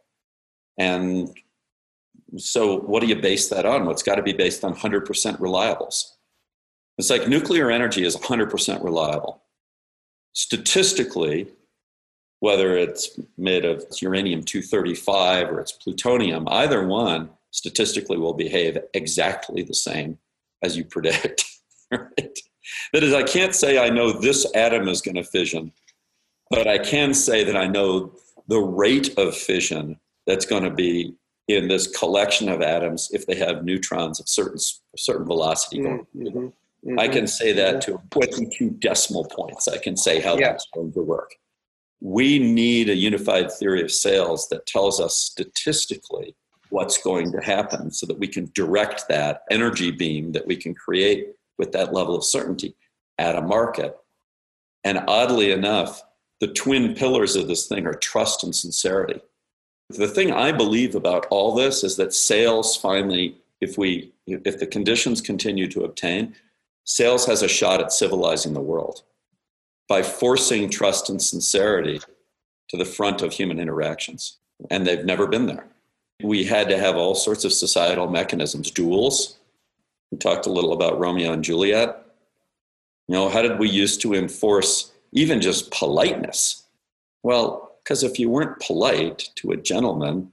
And 0.77 1.29
so, 2.37 2.79
what 2.79 3.01
do 3.01 3.07
you 3.07 3.15
base 3.15 3.47
that 3.49 3.65
on? 3.65 3.83
Well, 3.83 3.91
it's 3.91 4.03
got 4.03 4.15
to 4.15 4.23
be 4.23 4.33
based 4.33 4.65
on 4.65 4.75
100% 4.75 5.05
reliables. 5.39 6.11
It's 6.97 7.09
like 7.09 7.27
nuclear 7.27 7.71
energy 7.71 8.03
is 8.03 8.17
100% 8.17 8.83
reliable. 8.83 9.40
Statistically, 10.33 11.47
whether 12.39 12.75
it's 12.75 13.19
made 13.37 13.65
of 13.65 13.85
uranium 14.01 14.43
235 14.43 15.49
or 15.49 15.59
it's 15.59 15.71
plutonium, 15.71 16.47
either 16.49 16.85
one 16.85 17.29
statistically 17.51 18.17
will 18.17 18.33
behave 18.33 18.77
exactly 18.93 19.61
the 19.61 19.73
same 19.73 20.17
as 20.63 20.75
you 20.75 20.83
predict. 20.83 21.45
Right? 21.93 22.39
That 22.93 23.03
is, 23.03 23.13
I 23.13 23.23
can't 23.23 23.53
say 23.53 23.77
I 23.77 23.89
know 23.89 24.13
this 24.13 24.49
atom 24.55 24.87
is 24.87 25.01
going 25.01 25.15
to 25.15 25.25
fission, 25.25 25.73
but 26.49 26.69
I 26.69 26.77
can 26.77 27.13
say 27.13 27.43
that 27.43 27.57
I 27.57 27.67
know 27.67 28.13
the 28.47 28.61
rate 28.61 29.17
of 29.17 29.35
fission 29.35 29.99
that's 30.25 30.45
going 30.45 30.63
to 30.63 30.71
be 30.71 31.13
in 31.49 31.67
this 31.67 31.87
collection 31.87 32.47
of 32.47 32.61
atoms 32.61 33.09
if 33.11 33.25
they 33.25 33.35
have 33.35 33.65
neutrons 33.65 34.21
of 34.21 34.29
certain 34.29 34.59
certain 34.97 35.25
velocity. 35.25 35.79
Mm-hmm. 35.79 36.47
Mm-hmm. 36.85 36.99
I 36.99 37.07
can 37.07 37.27
say 37.27 37.53
that 37.53 37.81
to 37.81 38.01
22 38.09 38.71
decimal 38.71 39.25
points. 39.25 39.67
I 39.67 39.77
can 39.77 39.95
say 39.95 40.19
how 40.19 40.37
yeah. 40.37 40.51
that's 40.51 40.67
going 40.73 40.93
to 40.93 41.01
work. 41.01 41.35
We 41.99 42.39
need 42.39 42.89
a 42.89 42.95
unified 42.95 43.51
theory 43.51 43.83
of 43.83 43.91
sales 43.91 44.47
that 44.49 44.65
tells 44.65 44.99
us 44.99 45.15
statistically 45.15 46.35
what's 46.69 46.97
going 46.97 47.31
to 47.31 47.41
happen 47.41 47.91
so 47.91 48.07
that 48.07 48.17
we 48.17 48.27
can 48.27 48.49
direct 48.55 49.07
that 49.09 49.43
energy 49.51 49.91
beam 49.91 50.31
that 50.31 50.47
we 50.47 50.55
can 50.55 50.73
create 50.73 51.27
with 51.59 51.71
that 51.73 51.93
level 51.93 52.15
of 52.15 52.23
certainty 52.23 52.75
at 53.19 53.35
a 53.35 53.41
market. 53.41 53.95
And 54.83 55.03
oddly 55.07 55.51
enough, 55.51 56.01
the 56.39 56.47
twin 56.47 56.95
pillars 56.95 57.35
of 57.35 57.47
this 57.47 57.67
thing 57.67 57.85
are 57.85 57.93
trust 57.93 58.43
and 58.43 58.55
sincerity. 58.55 59.21
The 59.89 60.07
thing 60.07 60.31
I 60.31 60.51
believe 60.51 60.95
about 60.95 61.27
all 61.29 61.53
this 61.53 61.83
is 61.83 61.97
that 61.97 62.13
sales 62.13 62.75
finally, 62.75 63.37
if 63.59 63.77
we 63.77 64.11
if 64.25 64.57
the 64.59 64.65
conditions 64.65 65.21
continue 65.21 65.67
to 65.67 65.83
obtain, 65.83 66.35
sales 66.83 67.25
has 67.25 67.41
a 67.41 67.47
shot 67.47 67.81
at 67.81 67.91
civilizing 67.91 68.53
the 68.53 68.61
world 68.61 69.03
by 69.87 70.01
forcing 70.01 70.69
trust 70.69 71.09
and 71.09 71.21
sincerity 71.21 71.99
to 72.69 72.77
the 72.77 72.85
front 72.85 73.21
of 73.21 73.33
human 73.33 73.59
interactions. 73.59 74.37
And 74.69 74.87
they've 74.87 75.03
never 75.03 75.27
been 75.27 75.47
there. 75.47 75.65
We 76.23 76.45
had 76.45 76.69
to 76.69 76.77
have 76.77 76.95
all 76.95 77.15
sorts 77.15 77.43
of 77.43 77.51
societal 77.51 78.07
mechanisms, 78.07 78.71
duels. 78.71 79.37
We 80.11 80.17
talked 80.17 80.45
a 80.45 80.51
little 80.51 80.71
about 80.71 80.99
Romeo 80.99 81.33
and 81.33 81.43
Juliet. 81.43 82.05
You 83.07 83.15
know, 83.15 83.29
how 83.29 83.41
did 83.41 83.59
we 83.59 83.69
used 83.69 84.01
to 84.01 84.13
enforce 84.13 84.91
even 85.11 85.41
just 85.41 85.71
politeness? 85.71 86.63
Well, 87.23 87.75
because 87.83 88.03
if 88.03 88.19
you 88.19 88.29
weren't 88.29 88.59
polite 88.59 89.29
to 89.35 89.51
a 89.51 89.57
gentleman, 89.57 90.31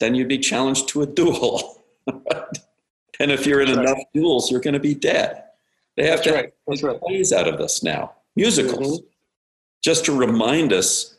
then 0.00 0.14
you'd 0.14 0.28
be 0.28 0.38
challenged 0.38 0.88
to 0.88 1.02
a 1.02 1.06
duel. 1.06 1.82
and 2.06 3.30
if 3.30 3.46
you're 3.46 3.60
in 3.60 3.68
enough 3.68 3.98
duels, 4.14 4.50
you're 4.50 4.60
going 4.60 4.74
to 4.74 4.80
be 4.80 4.94
dead. 4.94 5.44
They 5.96 6.04
have 6.06 6.18
That's 6.18 6.28
to 6.28 6.34
right. 6.34 6.52
That's 6.66 6.82
right. 6.82 7.00
plays 7.00 7.32
out 7.32 7.48
of 7.48 7.58
this 7.58 7.82
now, 7.82 8.12
musicals, 8.34 9.00
Mm-hmm. 9.00 9.06
just 9.82 10.04
to 10.06 10.12
remind 10.16 10.72
us 10.72 11.16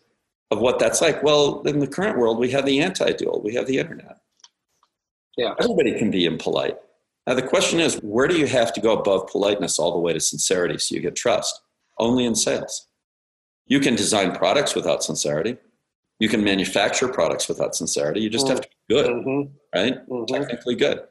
of 0.51 0.59
what 0.59 0.79
that's 0.79 1.01
like. 1.01 1.23
Well, 1.23 1.61
in 1.63 1.79
the 1.79 1.87
current 1.87 2.17
world, 2.17 2.37
we 2.39 2.51
have 2.51 2.65
the 2.65 2.79
anti 2.81 3.11
duel, 3.13 3.41
we 3.43 3.53
have 3.55 3.67
the 3.67 3.79
internet. 3.79 4.17
Yeah. 5.35 5.53
Everybody 5.59 5.97
can 5.97 6.09
be 6.11 6.25
impolite. 6.25 6.77
Now, 7.25 7.33
the 7.33 7.41
question 7.41 7.79
is 7.79 7.95
where 8.01 8.27
do 8.27 8.37
you 8.37 8.47
have 8.47 8.71
to 8.73 8.81
go 8.81 8.97
above 8.97 9.27
politeness 9.27 9.77
all 9.79 9.91
the 9.93 9.99
way 9.99 10.13
to 10.13 10.19
sincerity 10.19 10.77
so 10.77 10.95
you 10.95 11.01
get 11.01 11.15
trust? 11.15 11.59
Only 11.99 12.25
in 12.25 12.35
sales. 12.35 12.87
You 13.65 13.79
can 13.79 13.95
design 13.95 14.33
products 14.35 14.75
without 14.75 15.03
sincerity. 15.03 15.57
You 16.19 16.29
can 16.29 16.43
manufacture 16.43 17.07
products 17.07 17.47
without 17.49 17.75
sincerity. 17.75 18.21
You 18.21 18.29
just 18.29 18.47
have 18.47 18.61
to 18.61 18.67
be 18.87 18.95
good, 18.95 19.07
Mhm. 19.11 19.51
right? 19.75 20.07
Mhm. 20.09 20.27
Technically 20.27 20.75
good. 20.75 21.01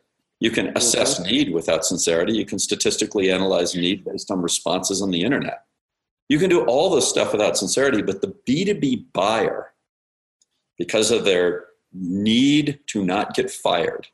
You 0.41 0.51
can 0.51 0.77
assess 0.77 1.21
need 1.21 1.53
without 1.53 1.85
sincerity. 1.85 2.35
You 2.35 2.45
can 2.45 2.59
statistically 2.59 3.31
analyze 3.31 3.75
need 3.75 4.05
based 4.05 4.31
on 4.31 4.43
responses 4.43 5.01
on 5.01 5.11
the 5.11 5.23
internet. 5.23 5.65
You 6.29 6.39
can 6.39 6.51
do 6.51 6.65
all 6.65 6.91
this 6.91 7.09
stuff 7.09 7.33
without 7.33 7.57
sincerity, 7.57 8.03
but 8.03 8.21
the 8.21 8.35
B2B 8.47 9.07
buyer, 9.13 9.73
because 10.77 11.11
of 11.11 11.25
their 11.25 11.67
need 11.93 12.81
to 12.89 13.05
not 13.05 13.35
get 13.35 13.51
fired, 13.51 14.09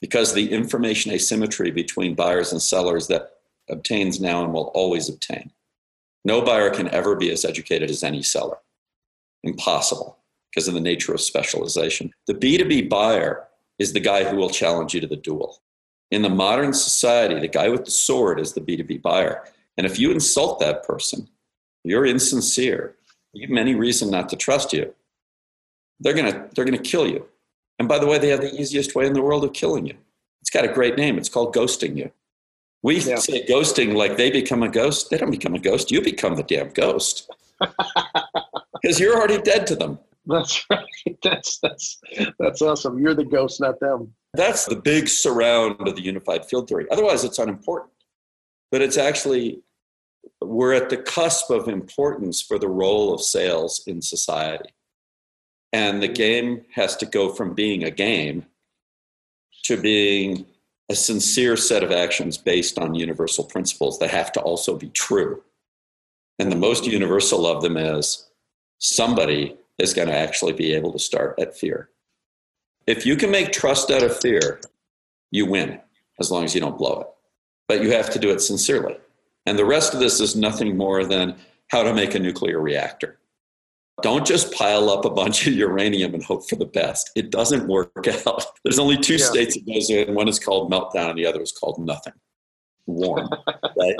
because 0.00 0.32
the 0.32 0.50
information 0.50 1.12
asymmetry 1.12 1.70
between 1.70 2.14
buyers 2.14 2.52
and 2.52 2.60
sellers 2.60 3.06
that 3.08 3.30
obtains 3.68 4.20
now 4.20 4.42
and 4.42 4.52
will 4.52 4.72
always 4.74 5.08
obtain. 5.08 5.52
No 6.24 6.42
buyer 6.42 6.70
can 6.70 6.88
ever 6.88 7.14
be 7.14 7.30
as 7.30 7.44
educated 7.44 7.90
as 7.90 8.02
any 8.02 8.22
seller. 8.22 8.58
Impossible 9.42 10.18
because 10.50 10.68
of 10.68 10.74
the 10.74 10.80
nature 10.80 11.14
of 11.14 11.20
specialization. 11.20 12.12
The 12.26 12.34
B2B 12.34 12.88
buyer 12.88 13.46
is 13.80 13.92
the 13.94 13.98
guy 14.00 14.22
who 14.22 14.36
will 14.36 14.50
challenge 14.50 14.94
you 14.94 15.00
to 15.00 15.06
the 15.06 15.16
duel. 15.16 15.58
In 16.10 16.22
the 16.22 16.28
modern 16.28 16.72
society, 16.74 17.40
the 17.40 17.48
guy 17.48 17.68
with 17.70 17.84
the 17.86 17.90
sword 17.90 18.38
is 18.38 18.52
the 18.52 18.60
B2B 18.60 19.00
buyer. 19.00 19.42
And 19.76 19.86
if 19.86 19.98
you 19.98 20.10
insult 20.12 20.60
that 20.60 20.84
person, 20.84 21.28
you're 21.82 22.04
insincere, 22.04 22.94
you 23.32 23.48
have 23.48 23.56
any 23.56 23.74
reason 23.74 24.10
not 24.10 24.28
to 24.28 24.36
trust 24.36 24.72
you, 24.74 24.94
they're 25.98 26.12
gonna, 26.14 26.48
they're 26.54 26.66
gonna 26.66 26.78
kill 26.78 27.06
you. 27.08 27.26
And 27.78 27.88
by 27.88 27.98
the 27.98 28.06
way, 28.06 28.18
they 28.18 28.28
have 28.28 28.42
the 28.42 28.54
easiest 28.54 28.94
way 28.94 29.06
in 29.06 29.14
the 29.14 29.22
world 29.22 29.44
of 29.44 29.54
killing 29.54 29.86
you. 29.86 29.94
It's 30.42 30.50
got 30.50 30.64
a 30.64 30.72
great 30.72 30.96
name. 30.98 31.16
It's 31.16 31.28
called 31.30 31.54
ghosting 31.54 31.96
you. 31.96 32.10
We 32.82 32.98
Yeah. 33.00 33.16
say 33.16 33.46
ghosting 33.46 33.94
like 33.94 34.18
they 34.18 34.30
become 34.30 34.62
a 34.62 34.68
ghost. 34.68 35.08
They 35.08 35.16
don't 35.16 35.30
become 35.30 35.54
a 35.54 35.58
ghost. 35.58 35.90
You 35.90 36.02
become 36.02 36.34
the 36.36 36.42
damn 36.42 36.68
ghost. 36.70 37.30
Because 38.82 38.98
you're 38.98 39.14
already 39.14 39.36
dead 39.42 39.66
to 39.66 39.76
them. 39.76 39.98
That's 40.30 40.64
right. 40.70 40.84
That's 41.22 41.58
that's 41.58 42.00
that's 42.38 42.62
awesome. 42.62 42.98
You're 42.98 43.14
the 43.14 43.24
ghost, 43.24 43.60
not 43.60 43.80
them. 43.80 44.14
That's 44.34 44.66
the 44.66 44.76
big 44.76 45.08
surround 45.08 45.86
of 45.88 45.96
the 45.96 46.02
unified 46.02 46.46
field 46.46 46.68
theory. 46.68 46.86
Otherwise, 46.90 47.24
it's 47.24 47.38
unimportant. 47.38 47.92
But 48.70 48.82
it's 48.82 48.96
actually, 48.96 49.62
we're 50.40 50.72
at 50.72 50.90
the 50.90 50.96
cusp 50.96 51.50
of 51.50 51.68
importance 51.68 52.40
for 52.40 52.58
the 52.58 52.68
role 52.68 53.12
of 53.12 53.20
sales 53.20 53.82
in 53.86 54.00
society. 54.00 54.70
And 55.72 56.02
the 56.02 56.08
game 56.08 56.62
has 56.74 56.96
to 56.96 57.06
go 57.06 57.32
from 57.32 57.54
being 57.54 57.84
a 57.84 57.90
game 57.90 58.46
to 59.64 59.76
being 59.76 60.46
a 60.88 60.94
sincere 60.94 61.56
set 61.56 61.84
of 61.84 61.92
actions 61.92 62.36
based 62.36 62.78
on 62.78 62.94
universal 62.94 63.44
principles 63.44 63.98
that 63.98 64.10
have 64.10 64.32
to 64.32 64.40
also 64.40 64.76
be 64.76 64.88
true. 64.90 65.42
And 66.38 66.50
the 66.50 66.56
most 66.56 66.86
universal 66.86 67.46
of 67.46 67.62
them 67.62 67.76
is 67.76 68.26
somebody 68.78 69.56
is 69.80 69.94
going 69.94 70.08
to 70.08 70.16
actually 70.16 70.52
be 70.52 70.72
able 70.74 70.92
to 70.92 70.98
start 70.98 71.38
at 71.40 71.56
fear. 71.56 71.90
If 72.86 73.06
you 73.06 73.16
can 73.16 73.30
make 73.30 73.52
trust 73.52 73.90
out 73.90 74.02
of 74.02 74.16
fear, 74.18 74.60
you 75.30 75.46
win 75.46 75.80
as 76.18 76.30
long 76.30 76.44
as 76.44 76.54
you 76.54 76.60
don't 76.60 76.78
blow 76.78 77.00
it. 77.00 77.06
But 77.68 77.82
you 77.82 77.92
have 77.92 78.10
to 78.10 78.18
do 78.18 78.30
it 78.30 78.40
sincerely. 78.40 78.96
And 79.46 79.58
the 79.58 79.64
rest 79.64 79.94
of 79.94 80.00
this 80.00 80.20
is 80.20 80.34
nothing 80.36 80.76
more 80.76 81.04
than 81.04 81.36
how 81.68 81.82
to 81.82 81.94
make 81.94 82.14
a 82.14 82.18
nuclear 82.18 82.60
reactor. 82.60 83.18
Don't 84.02 84.26
just 84.26 84.52
pile 84.52 84.88
up 84.90 85.04
a 85.04 85.10
bunch 85.10 85.46
of 85.46 85.52
uranium 85.66 86.14
and 86.14 86.22
hope 86.22 86.48
for 86.48 86.56
the 86.56 86.64
best. 86.66 87.10
It 87.14 87.30
doesn't 87.30 87.68
work 87.68 88.06
out. 88.26 88.44
There's 88.64 88.78
only 88.78 88.96
two 88.96 89.16
Yeah. 89.16 89.26
states 89.26 89.56
it 89.56 89.66
goes 89.66 89.90
in. 89.90 90.14
One 90.14 90.28
is 90.28 90.38
called 90.38 90.70
meltdown, 90.72 91.10
and 91.10 91.18
the 91.18 91.26
other 91.26 91.40
is 91.42 91.52
called 91.52 91.78
nothing. 91.78 92.14
Warm, 92.86 93.28
right? 93.76 93.96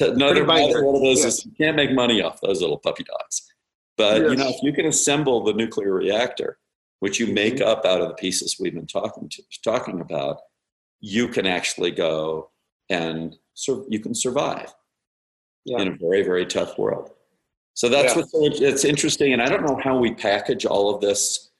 Another 0.00 0.44
one 0.44 0.94
of 0.96 1.02
those 1.02 1.20
Yeah. 1.20 1.26
is 1.26 1.44
you 1.46 1.52
can't 1.58 1.76
make 1.76 1.92
money 1.92 2.20
off 2.22 2.40
those 2.40 2.60
little 2.60 2.78
puppy 2.78 3.04
dogs. 3.04 3.52
But 3.96 4.22
you 4.22 4.36
know, 4.36 4.48
if 4.48 4.62
you 4.62 4.72
can 4.72 4.86
assemble 4.86 5.44
the 5.44 5.52
nuclear 5.52 5.92
reactor, 5.92 6.58
which 7.00 7.18
you 7.20 7.26
make 7.26 7.54
Mm-hmm. 7.56 7.68
up 7.68 7.84
out 7.84 8.00
of 8.00 8.08
the 8.08 8.14
pieces 8.14 8.56
we've 8.58 8.74
been 8.74 8.86
talking 8.86 9.28
to, 9.28 9.42
talking 9.64 10.00
about, 10.00 10.38
you 11.00 11.28
can 11.28 11.46
actually 11.46 11.90
go 11.90 12.50
and 12.88 13.36
sur- 13.54 13.84
you 13.88 14.00
can 14.00 14.14
survive 14.14 14.72
Yeah. 15.64 15.80
in 15.82 15.88
a 15.88 15.96
very 15.96 16.22
very 16.22 16.46
tough 16.46 16.78
world. 16.78 17.10
So 17.74 17.88
that's 17.88 18.14
Yeah. 18.16 18.22
what's 18.32 18.60
it's 18.60 18.84
interesting, 18.84 19.32
and 19.32 19.42
I 19.42 19.46
don't 19.48 19.64
know 19.66 19.78
how 19.82 19.98
we 19.98 20.14
package 20.14 20.64
all 20.66 20.94
of 20.94 21.00
this. 21.00 21.50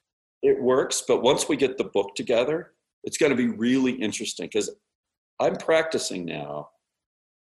It 0.42 0.60
works, 0.60 1.02
but 1.06 1.22
once 1.22 1.48
we 1.48 1.56
get 1.56 1.78
the 1.78 1.84
book 1.84 2.14
together, 2.16 2.74
it's 3.04 3.16
going 3.16 3.30
to 3.30 3.36
be 3.36 3.48
really 3.48 3.92
interesting 3.92 4.46
because 4.46 4.70
I'm 5.40 5.56
practicing 5.56 6.24
now 6.24 6.70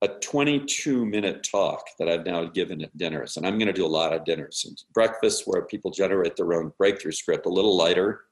a 0.03 0.09
22 0.09 1.05
minute 1.05 1.47
talk 1.49 1.85
that 1.99 2.09
I've 2.09 2.25
now 2.25 2.45
given 2.47 2.83
at 2.83 2.97
dinners, 2.97 3.37
and 3.37 3.47
I'm 3.47 3.59
going 3.59 3.67
to 3.67 3.73
do 3.73 3.85
a 3.85 3.89
lot 3.89 4.15
of 4.15 4.25
dinners 4.25 4.65
and 4.67 4.83
breakfasts 4.95 5.47
where 5.47 5.63
people 5.63 5.91
generate 5.91 6.37
their 6.37 6.55
own 6.55 6.73
breakthrough 6.79 7.13
script, 7.13 7.47
a 7.47 7.51
little 7.51 7.77
lighter, 7.77 8.23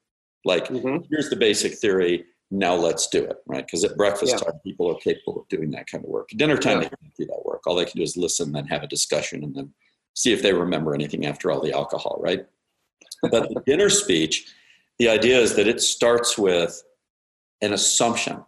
like 0.45 0.67
Mhm. 0.69 1.07
here's 1.11 1.29
the 1.29 1.37
basic 1.37 1.75
theory. 1.75 2.25
Now 2.51 2.75
let's 2.75 3.09
do 3.09 3.23
it, 3.23 3.37
right? 3.47 3.67
Because 3.67 3.85
at 3.85 3.99
breakfast 3.99 4.33
Yeah. 4.33 4.39
time, 4.39 4.61
people 4.65 4.91
are 4.91 4.99
capable 4.99 5.41
of 5.41 5.49
doing 5.49 5.71
that 5.73 5.91
kind 5.91 6.03
of 6.03 6.09
work. 6.09 6.31
Dinner 6.31 6.57
time, 6.57 6.81
Yeah. 6.81 6.89
they 6.89 6.97
can't 7.03 7.15
do 7.19 7.27
that 7.27 7.45
work. 7.45 7.67
All 7.67 7.75
they 7.75 7.85
can 7.85 7.99
do 7.99 8.03
is 8.03 8.17
listen, 8.17 8.53
then 8.53 8.67
have 8.67 8.83
a 8.83 8.87
discussion, 8.87 9.45
and 9.45 9.55
then 9.55 9.75
see 10.15 10.33
if 10.33 10.41
they 10.41 10.55
remember 10.55 10.95
anything 10.95 11.27
after 11.27 11.51
all 11.51 11.61
the 11.61 11.73
alcohol, 11.73 12.17
right? 12.21 12.47
But 13.21 13.51
the 13.51 13.61
dinner 13.67 13.91
speech, 13.91 14.51
the 14.99 15.11
idea 15.11 15.39
is 15.39 15.55
that 15.57 15.69
it 15.69 15.83
starts 15.83 16.39
with 16.39 16.83
an 17.61 17.75
assumption 17.75 18.43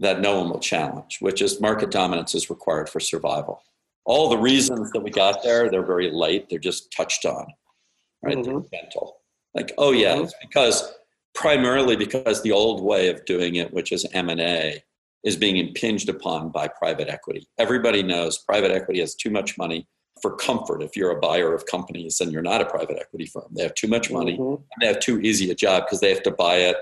that 0.00 0.20
no 0.20 0.38
one 0.40 0.50
will 0.50 0.58
challenge, 0.60 1.18
which 1.20 1.40
is 1.40 1.60
market 1.60 1.90
dominance 1.90 2.34
is 2.34 2.50
required 2.50 2.88
for 2.88 3.00
survival. 3.00 3.62
All 4.04 4.28
the 4.28 4.38
reasons 4.38 4.90
that 4.92 5.00
we 5.00 5.10
got 5.10 5.42
there, 5.42 5.70
they're 5.70 5.86
very 5.86 6.10
light, 6.10 6.48
they're 6.50 6.58
just 6.58 6.92
touched 6.92 7.24
on, 7.24 7.46
right? 8.22 8.42
They're 8.42 8.60
gentle. 8.72 9.18
Like, 9.54 9.72
oh 9.78 9.92
yeah, 9.92 10.16
Mhm. 10.16 10.24
it's 10.24 10.34
because 10.42 10.92
primarily 11.34 11.96
because 11.96 12.42
the 12.42 12.52
old 12.52 12.82
way 12.82 13.08
of 13.08 13.24
doing 13.24 13.54
it, 13.56 13.72
which 13.72 13.92
is 13.92 14.06
M&A, 14.12 14.82
is 15.22 15.36
being 15.36 15.56
impinged 15.56 16.08
upon 16.08 16.50
by 16.50 16.68
private 16.68 17.08
equity. 17.08 17.48
Everybody 17.58 18.02
knows 18.02 18.38
private 18.38 18.70
equity 18.70 19.00
has 19.00 19.14
too 19.14 19.30
much 19.30 19.56
money 19.56 19.86
for 20.20 20.36
comfort. 20.36 20.82
If 20.82 20.96
you're 20.96 21.10
a 21.10 21.18
buyer 21.20 21.54
of 21.54 21.64
companies 21.66 22.20
and 22.20 22.30
you're 22.30 22.42
not 22.42 22.60
a 22.60 22.66
private 22.66 22.98
equity 23.00 23.26
firm, 23.26 23.48
they 23.52 23.62
have 23.62 23.74
too 23.74 23.88
much 23.88 24.10
money 24.10 24.36
Mhm. 24.36 24.56
and 24.56 24.66
they 24.80 24.86
have 24.86 25.00
too 25.00 25.20
easy 25.20 25.50
a 25.50 25.54
job 25.54 25.84
because 25.86 26.00
they 26.00 26.10
have 26.12 26.22
to 26.24 26.30
buy 26.30 26.56
it, 26.58 26.76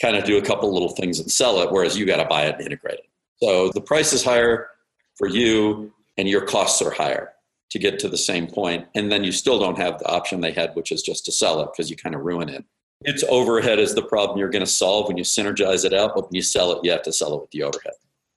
kind 0.00 0.16
of 0.16 0.24
do 0.24 0.38
a 0.38 0.42
couple 0.42 0.72
little 0.72 0.90
things 0.90 1.18
and 1.18 1.30
sell 1.30 1.60
it, 1.60 1.72
whereas 1.72 1.98
you 1.98 2.06
got 2.06 2.16
to 2.22 2.24
buy 2.24 2.44
it 2.44 2.56
and 2.56 2.64
integrate 2.64 2.98
it. 2.98 3.06
So 3.42 3.70
the 3.74 3.80
price 3.80 4.12
is 4.12 4.24
higher 4.24 4.68
for 5.16 5.28
you 5.28 5.92
and 6.16 6.28
your 6.28 6.44
costs 6.44 6.82
are 6.82 6.90
higher 6.90 7.32
to 7.70 7.78
get 7.78 7.98
to 8.00 8.08
the 8.08 8.18
same 8.18 8.46
point. 8.46 8.86
And 8.94 9.10
then 9.12 9.24
you 9.24 9.32
still 9.32 9.58
don't 9.58 9.78
have 9.78 9.98
the 9.98 10.06
option 10.06 10.40
they 10.40 10.52
had, 10.52 10.74
which 10.74 10.90
is 10.90 11.02
just 11.02 11.24
to 11.26 11.32
sell 11.32 11.60
it 11.60 11.68
because 11.72 11.90
you 11.90 11.96
kind 11.96 12.14
of 12.14 12.22
ruin 12.22 12.48
it. 12.48 12.64
Its 13.02 13.22
overhead 13.28 13.78
is 13.78 13.94
the 13.94 14.02
problem 14.02 14.38
you're 14.38 14.48
going 14.48 14.64
to 14.64 14.70
solve 14.70 15.06
when 15.06 15.16
you 15.16 15.22
synergize 15.22 15.84
it 15.84 15.92
out, 15.92 16.12
but 16.14 16.24
when 16.24 16.34
you 16.34 16.42
sell 16.42 16.72
it, 16.72 16.80
you 16.82 16.90
have 16.90 17.02
to 17.02 17.12
sell 17.12 17.34
it 17.34 17.40
with 17.40 17.50
the 17.52 17.62
overhead 17.62 17.92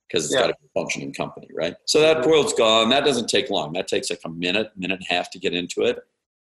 because 0.08 0.26
it's 0.26 0.34
Yeah. 0.34 0.42
got 0.42 0.48
to 0.48 0.56
be 0.62 0.68
a 0.68 0.80
functioning 0.80 1.14
company, 1.14 1.48
right? 1.54 1.76
So 1.86 2.00
that 2.02 2.18
mm-hmm. 2.18 2.30
boil's 2.30 2.54
gone. 2.54 2.90
That 2.90 3.06
doesn't 3.06 3.28
take 3.28 3.50
long. 3.50 3.74
That 3.74 3.88
takes 3.88 4.10
like 4.10 4.20
a 4.24 4.30
minute, 4.30 4.72
minute 4.76 5.00
and 5.00 5.06
a 5.10 5.14
half 5.14 5.32
to 5.32 5.40
get 5.40 5.54
into 5.54 5.82
it. 5.84 6.00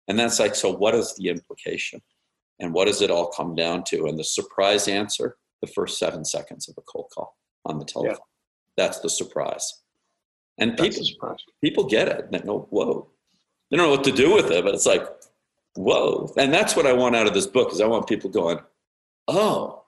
And 0.09 0.18
that's 0.18 0.40
like, 0.40 0.55
so 0.55 0.72
what 0.72 0.95
is 0.95 1.14
the 1.16 1.28
implication? 1.28 2.01
And 2.61 2.72
what 2.72 2.86
does 2.86 3.02
it 3.02 3.11
all 3.11 3.28
come 3.28 3.54
down 3.54 3.84
to? 3.84 4.06
And 4.06 4.18
the 4.18 4.24
surprise 4.24 4.88
answer, 4.88 5.36
the 5.61 5.68
first 5.68 5.98
seven 5.98 6.24
seconds 6.24 6.68
of 6.68 6.74
a 6.78 6.82
cold 6.82 7.06
call 7.14 7.36
on 7.64 7.78
the 7.78 7.84
telephone. 7.84 8.16
That's 8.76 9.00
the 9.00 9.11
surprise. 9.11 9.82
And 10.59 10.72
That's 10.72 10.82
people 10.82 11.04
surprise. 11.04 11.38
people 11.62 11.84
get 11.84 12.09
it. 12.09 12.30
They 12.30 12.40
go, 12.40 12.66
whoa. 12.70 13.09
They 13.70 13.76
don't 13.76 13.86
know 13.86 13.92
what 13.92 14.04
to 14.04 14.12
do 14.12 14.34
with 14.34 14.50
it, 14.50 14.64
but 14.64 14.74
it's 14.74 14.86
like, 14.86 15.06
whoa. 15.76 16.32
And 16.36 16.52
that's 16.52 16.74
what 16.74 16.86
I 16.86 16.92
want 16.92 17.16
out 17.16 17.26
of 17.26 17.34
this 17.34 17.46
book 17.46 17.72
is 17.72 17.80
I 17.80 17.86
want 17.86 18.09
people 18.09 18.30
going, 18.30 18.59
oh, 19.28 19.84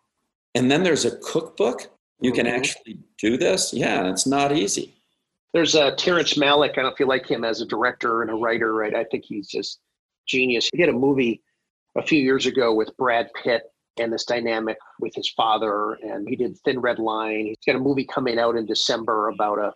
and 0.54 0.70
then 0.70 0.82
there's 0.82 1.04
a 1.04 1.16
cookbook. 1.18 1.90
You 2.20 2.32
can 2.32 2.46
mm-hmm. 2.46 2.56
actually 2.56 2.98
do 3.18 3.36
this. 3.36 3.72
Yeah, 3.72 4.00
and 4.00 4.08
it's 4.08 4.26
not 4.26 4.52
easy. 4.52 4.94
There's 5.52 5.74
uh, 5.74 5.92
Terrence 5.96 6.34
Malick. 6.34 6.70
I 6.70 6.74
don't 6.74 6.84
know 6.84 6.90
if 6.90 7.00
you 7.00 7.06
like 7.06 7.28
him 7.28 7.44
as 7.44 7.60
a 7.60 7.66
director 7.66 8.22
and 8.22 8.30
a 8.30 8.34
writer, 8.34 8.74
right? 8.74 8.94
I 8.94 9.04
think 9.04 9.24
he's 9.24 9.48
just 9.48 9.80
genius. 10.28 10.68
He 10.72 10.78
did 10.78 10.88
a 10.88 10.92
movie 10.92 11.42
a 11.96 12.02
few 12.02 12.20
years 12.20 12.46
ago 12.46 12.74
with 12.74 12.96
Brad 12.96 13.28
Pitt 13.42 13.62
and 13.98 14.12
this 14.12 14.24
dynamic 14.24 14.78
with 15.00 15.14
his 15.14 15.30
father, 15.30 15.94
and 16.02 16.28
he 16.28 16.36
did 16.36 16.56
Thin 16.58 16.80
Red 16.80 16.98
Line. 16.98 17.46
He's 17.46 17.56
got 17.66 17.76
a 17.76 17.80
movie 17.80 18.06
coming 18.06 18.38
out 18.38 18.56
in 18.56 18.66
December 18.66 19.28
about 19.28 19.58
a 19.58 19.72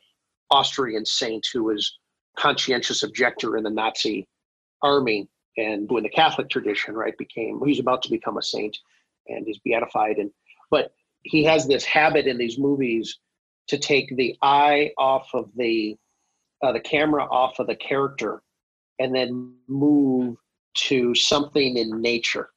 Austrian 0.51 1.05
saint 1.05 1.47
who 1.53 1.65
was 1.65 1.99
conscientious 2.39 3.03
objector 3.03 3.57
in 3.57 3.65
the 3.65 3.71
Nazi 3.71 4.29
army 4.83 5.29
and 5.57 5.91
in 5.91 6.03
the 6.03 6.09
Catholic 6.09 6.49
tradition, 6.51 6.95
right, 6.95 7.17
became 7.17 7.61
he's 7.65 7.81
about 7.81 8.03
to 8.03 8.11
become 8.11 8.37
a 8.37 8.43
saint 8.43 8.77
and 9.29 9.47
he's 9.47 9.59
beatified. 9.59 10.17
And 10.19 10.31
but 10.71 10.93
he 11.23 11.45
has 11.45 11.67
this 11.67 11.85
habit 11.85 12.27
in 12.27 12.39
these 12.39 12.59
movies 12.59 13.19
to 13.69 13.79
take 13.79 14.15
the 14.17 14.37
eye 14.43 14.91
off 14.99 15.29
of 15.33 15.51
the 15.57 15.97
uh, 16.63 16.73
the 16.73 16.81
camera 16.81 17.25
off 17.25 17.59
of 17.59 17.67
the 17.67 17.77
character 17.77 18.43
and 18.99 19.15
then 19.15 19.55
move 19.69 20.37
to 20.75 21.15
something 21.15 21.77
in 21.77 22.01
nature 22.01 22.51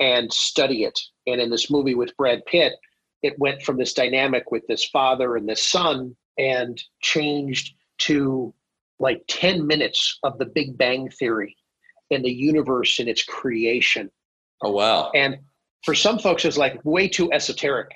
and 0.00 0.32
study 0.32 0.84
it. 0.84 0.98
And 1.26 1.40
in 1.40 1.50
this 1.50 1.70
movie 1.70 1.94
with 1.94 2.16
Brad 2.16 2.44
Pitt, 2.46 2.74
it 3.22 3.38
went 3.38 3.62
from 3.62 3.78
this 3.78 3.94
dynamic 3.94 4.50
with 4.50 4.66
this 4.66 4.84
father 4.86 5.36
and 5.36 5.48
this 5.48 5.62
son 5.62 6.14
and 6.38 6.82
changed 7.00 7.74
to 7.98 8.52
like 8.98 9.22
10 9.28 9.66
minutes 9.66 10.18
of 10.22 10.38
the 10.38 10.46
Big 10.46 10.76
Bang 10.76 11.08
Theory 11.10 11.56
and 12.10 12.24
the 12.24 12.32
universe 12.32 12.98
and 12.98 13.08
its 13.08 13.22
creation. 13.22 14.10
Oh, 14.62 14.72
wow. 14.72 15.10
And 15.14 15.38
for 15.84 15.94
some 15.94 16.18
folks, 16.18 16.44
it's 16.44 16.58
like 16.58 16.84
way 16.84 17.08
too 17.08 17.32
esoteric, 17.32 17.90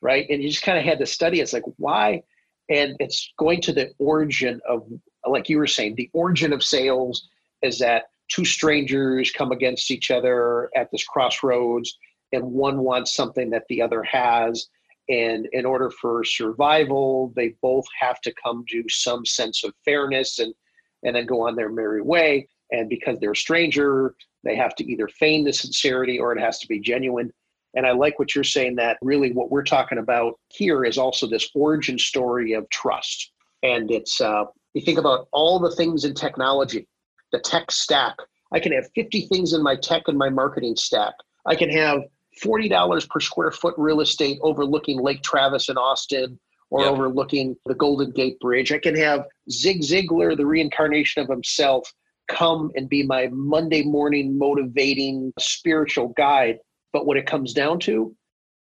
right? 0.00 0.26
And 0.28 0.42
you 0.42 0.48
just 0.48 0.62
kind 0.62 0.78
of 0.78 0.84
had 0.84 0.98
to 0.98 1.06
study. 1.06 1.40
It's 1.40 1.52
like, 1.52 1.64
why? 1.76 2.22
And 2.68 2.96
it's 3.00 3.32
going 3.38 3.60
to 3.62 3.72
the 3.72 3.90
origin 3.98 4.60
of, 4.68 4.86
like 5.26 5.48
you 5.48 5.58
were 5.58 5.66
saying, 5.66 5.94
the 5.96 6.10
origin 6.12 6.52
of 6.52 6.62
sales 6.62 7.28
is 7.62 7.78
that 7.80 8.04
two 8.30 8.44
strangers 8.44 9.30
come 9.30 9.52
against 9.52 9.90
each 9.90 10.10
other 10.10 10.70
at 10.74 10.90
this 10.90 11.04
crossroads 11.04 11.98
and 12.32 12.44
one 12.44 12.78
wants 12.78 13.14
something 13.14 13.50
that 13.50 13.64
the 13.68 13.82
other 13.82 14.02
has. 14.04 14.68
And 15.08 15.48
in 15.52 15.66
order 15.66 15.90
for 15.90 16.24
survival 16.24 17.32
they 17.36 17.54
both 17.60 17.86
have 18.00 18.20
to 18.22 18.32
come 18.42 18.64
to 18.70 18.84
some 18.88 19.26
sense 19.26 19.64
of 19.64 19.74
fairness 19.84 20.38
and 20.38 20.54
and 21.02 21.16
then 21.16 21.26
go 21.26 21.46
on 21.46 21.56
their 21.56 21.70
merry 21.70 22.02
way. 22.02 22.46
And 22.70 22.88
because 22.88 23.18
they're 23.18 23.32
a 23.32 23.36
stranger 23.36 24.14
they 24.44 24.56
have 24.56 24.74
to 24.76 24.90
either 24.90 25.08
feign 25.08 25.44
the 25.44 25.52
sincerity 25.52 26.18
or 26.18 26.32
it 26.32 26.40
has 26.40 26.58
to 26.60 26.68
be 26.68 26.80
genuine. 26.80 27.30
And 27.74 27.86
i 27.86 27.92
like 27.92 28.18
what 28.18 28.34
you're 28.34 28.44
saying 28.44 28.76
that 28.76 28.98
really 29.02 29.32
what 29.32 29.50
we're 29.50 29.64
talking 29.64 29.98
about 29.98 30.34
here 30.48 30.84
is 30.84 30.98
also 30.98 31.26
this 31.26 31.50
origin 31.54 31.98
story 31.98 32.52
of 32.52 32.68
trust. 32.70 33.32
And 33.62 33.90
it's 33.90 34.20
uh, 34.20 34.44
you 34.74 34.82
think 34.82 34.98
about 34.98 35.26
all 35.32 35.58
the 35.58 35.74
things 35.74 36.04
in 36.04 36.14
technology 36.14 36.86
the 37.32 37.38
tech 37.38 37.70
stack 37.70 38.16
i 38.52 38.60
can 38.60 38.72
have 38.72 38.88
50 38.94 39.26
things 39.26 39.52
in 39.52 39.62
my 39.62 39.76
tech 39.76 40.02
and 40.06 40.18
my 40.18 40.28
marketing 40.28 40.76
stack 40.76 41.14
i 41.46 41.54
can 41.54 41.70
have 41.70 42.02
$40 42.42 43.08
per 43.08 43.20
square 43.20 43.50
foot 43.50 43.74
real 43.76 44.00
estate 44.00 44.38
overlooking 44.42 45.00
Lake 45.00 45.22
Travis 45.22 45.68
in 45.68 45.76
Austin 45.76 46.38
or 46.70 46.82
yep. 46.82 46.92
overlooking 46.92 47.56
the 47.66 47.74
Golden 47.74 48.12
Gate 48.12 48.38
Bridge. 48.40 48.72
I 48.72 48.78
can 48.78 48.96
have 48.96 49.24
Zig 49.50 49.82
Ziglar, 49.82 50.36
the 50.36 50.46
reincarnation 50.46 51.22
of 51.22 51.28
himself, 51.28 51.92
come 52.28 52.70
and 52.76 52.88
be 52.88 53.02
my 53.02 53.28
Monday 53.32 53.82
morning 53.82 54.38
motivating 54.38 55.32
spiritual 55.38 56.08
guide. 56.16 56.58
But 56.92 57.06
what 57.06 57.16
it 57.16 57.26
comes 57.26 57.52
down 57.52 57.80
to 57.80 58.14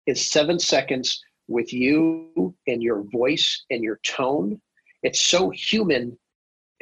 is 0.06 0.30
seven 0.30 0.58
seconds 0.58 1.20
with 1.48 1.72
you 1.72 2.54
and 2.66 2.82
your 2.82 3.04
voice 3.12 3.64
and 3.70 3.82
your 3.82 4.00
tone. 4.04 4.60
It's 5.02 5.20
so 5.20 5.50
human, 5.50 6.18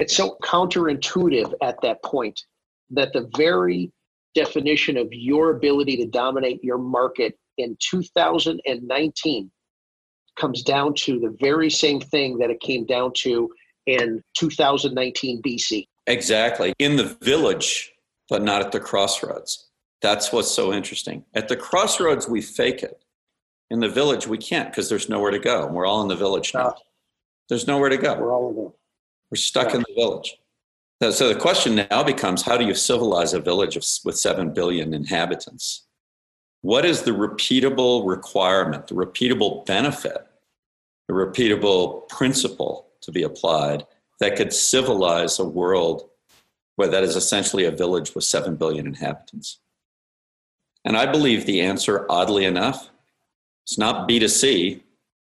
it's 0.00 0.16
so 0.16 0.36
counterintuitive 0.42 1.52
at 1.62 1.76
that 1.82 2.02
point 2.02 2.40
that 2.90 3.12
the 3.12 3.30
very 3.36 3.92
definition 4.34 4.96
of 4.96 5.08
your 5.10 5.50
ability 5.50 5.96
to 5.98 6.06
dominate 6.06 6.62
your 6.62 6.78
market 6.78 7.38
in 7.58 7.76
2019 7.80 9.50
comes 10.38 10.62
down 10.62 10.94
to 10.94 11.18
the 11.18 11.36
very 11.40 11.68
same 11.68 12.00
thing 12.00 12.38
that 12.38 12.50
it 12.50 12.60
came 12.60 12.86
down 12.86 13.12
to 13.14 13.50
in 13.86 14.22
2019 14.36 15.42
BC. 15.42 15.86
Exactly. 16.06 16.72
In 16.78 16.96
the 16.96 17.16
village, 17.22 17.92
but 18.28 18.42
not 18.42 18.62
at 18.62 18.72
the 18.72 18.80
crossroads. 18.80 19.68
That's 20.00 20.32
what's 20.32 20.50
so 20.50 20.72
interesting. 20.72 21.24
At 21.34 21.48
the 21.48 21.56
crossroads, 21.56 22.28
we 22.28 22.40
fake 22.40 22.82
it. 22.82 23.04
In 23.70 23.80
the 23.80 23.88
village, 23.88 24.26
we 24.26 24.38
can't 24.38 24.70
because 24.70 24.88
there's 24.88 25.08
nowhere 25.08 25.30
to 25.30 25.38
go. 25.38 25.66
We're 25.66 25.86
all 25.86 26.02
in 26.02 26.08
the 26.08 26.16
village 26.16 26.54
now. 26.54 26.74
There's 27.48 27.66
nowhere 27.66 27.90
to 27.90 27.98
go. 27.98 28.14
We're 28.14 28.34
all 28.34 28.50
in. 28.50 28.72
We're 29.30 29.36
stuck 29.36 29.70
yeah. 29.70 29.76
in 29.76 29.84
the 29.88 29.94
village. 29.94 30.36
So 31.00 31.32
the 31.32 31.40
question 31.40 31.86
now 31.90 32.02
becomes 32.02 32.42
how 32.42 32.58
do 32.58 32.66
you 32.66 32.74
civilize 32.74 33.32
a 33.32 33.40
village 33.40 33.74
of, 33.74 33.84
with 34.04 34.18
7 34.18 34.52
billion 34.52 34.92
inhabitants? 34.92 35.86
What 36.60 36.84
is 36.84 37.02
the 37.02 37.12
repeatable 37.12 38.06
requirement, 38.06 38.88
the 38.88 38.94
repeatable 38.94 39.64
benefit, 39.64 40.26
the 41.08 41.14
repeatable 41.14 42.06
principle 42.10 42.88
to 43.00 43.10
be 43.10 43.22
applied 43.22 43.86
that 44.18 44.36
could 44.36 44.52
civilize 44.52 45.38
a 45.38 45.44
world 45.44 46.10
where 46.76 46.88
that 46.88 47.02
is 47.02 47.16
essentially 47.16 47.64
a 47.64 47.70
village 47.70 48.14
with 48.14 48.24
7 48.24 48.56
billion 48.56 48.86
inhabitants? 48.86 49.58
And 50.84 50.98
I 50.98 51.06
believe 51.06 51.46
the 51.46 51.62
answer, 51.62 52.04
oddly 52.10 52.44
enough, 52.44 52.90
is 53.66 53.78
not 53.78 54.06
B2C. 54.06 54.82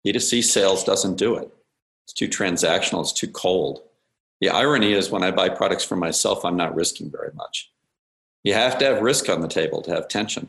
B2C 0.07 0.45
sales 0.45 0.85
doesn't 0.85 1.17
do 1.17 1.35
it. 1.35 1.51
It's 2.05 2.13
too 2.13 2.29
transactional, 2.29 3.01
it's 3.01 3.13
too 3.13 3.29
cold. 3.29 3.83
The 4.41 4.51
irony 4.51 4.93
is 4.93 5.11
when 5.11 5.25
I 5.25 5.31
buy 5.31 5.49
products 5.49 5.85
for 5.85 5.97
myself, 5.97 6.45
I'm 6.45 6.57
not 6.57 6.75
risking 6.75 7.11
very 7.11 7.33
much. 7.35 7.71
You 8.45 8.55
have 8.55 8.79
to 8.79 8.85
have 8.85 9.03
risk 9.03 9.29
on 9.29 9.41
the 9.41 9.49
table 9.49 9.83
to 9.83 9.91
have 9.91 10.09
tension. 10.09 10.49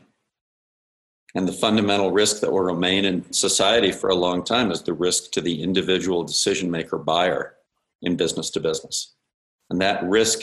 And 1.34 1.46
the 1.46 1.52
fundamental 1.52 2.10
risk 2.10 2.40
that 2.40 2.52
will 2.52 2.60
remain 2.60 3.04
in 3.04 3.32
society 3.32 3.92
for 3.92 4.10
a 4.10 4.14
long 4.14 4.44
time 4.44 4.70
is 4.70 4.82
the 4.82 4.92
risk 4.92 5.30
to 5.32 5.40
the 5.40 5.62
individual 5.62 6.24
decision 6.24 6.70
maker 6.70 6.98
buyer 6.98 7.56
in 8.02 8.16
business 8.16 8.50
to 8.50 8.60
business. 8.60 9.14
And 9.70 9.80
that 9.80 10.02
risk 10.04 10.40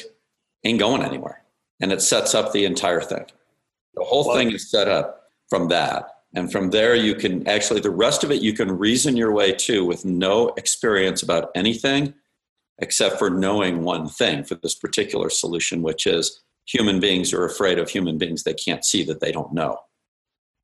ain't 0.63 0.79
going 0.79 1.03
anywhere. 1.03 1.43
And 1.79 1.91
it 1.91 2.01
sets 2.01 2.35
up 2.35 2.51
the 2.51 2.65
entire 2.65 3.01
thing. 3.01 3.25
The 3.95 4.03
whole 4.03 4.35
thing 4.35 4.51
is 4.51 4.69
set 4.69 4.87
up 4.87 5.23
from 5.49 5.69
that. 5.69 6.09
And 6.35 6.51
from 6.51 6.69
there, 6.69 6.95
you 6.95 7.15
can 7.15 7.47
actually, 7.47 7.79
the 7.79 7.89
rest 7.89 8.23
of 8.23 8.31
it, 8.31 8.41
you 8.41 8.53
can 8.53 8.77
reason 8.77 9.15
your 9.15 9.31
way 9.31 9.53
to 9.53 9.85
with 9.85 10.03
no 10.03 10.49
experience 10.57 11.23
about 11.23 11.51
anything 11.55 12.13
except 12.79 13.17
for 13.17 13.29
knowing 13.29 13.83
one 13.83 14.07
thing 14.07 14.43
for 14.43 14.55
this 14.55 14.75
particular 14.75 15.29
solution, 15.29 15.81
which 15.81 16.05
is 16.05 16.43
human 16.65 16.99
beings 16.99 17.33
are 17.33 17.45
afraid 17.45 17.79
of 17.79 17.89
human 17.89 18.17
beings 18.17 18.43
they 18.43 18.53
can't 18.53 18.83
see 18.83 19.03
that 19.03 19.19
they 19.19 19.31
don't 19.31 19.53
know. 19.53 19.77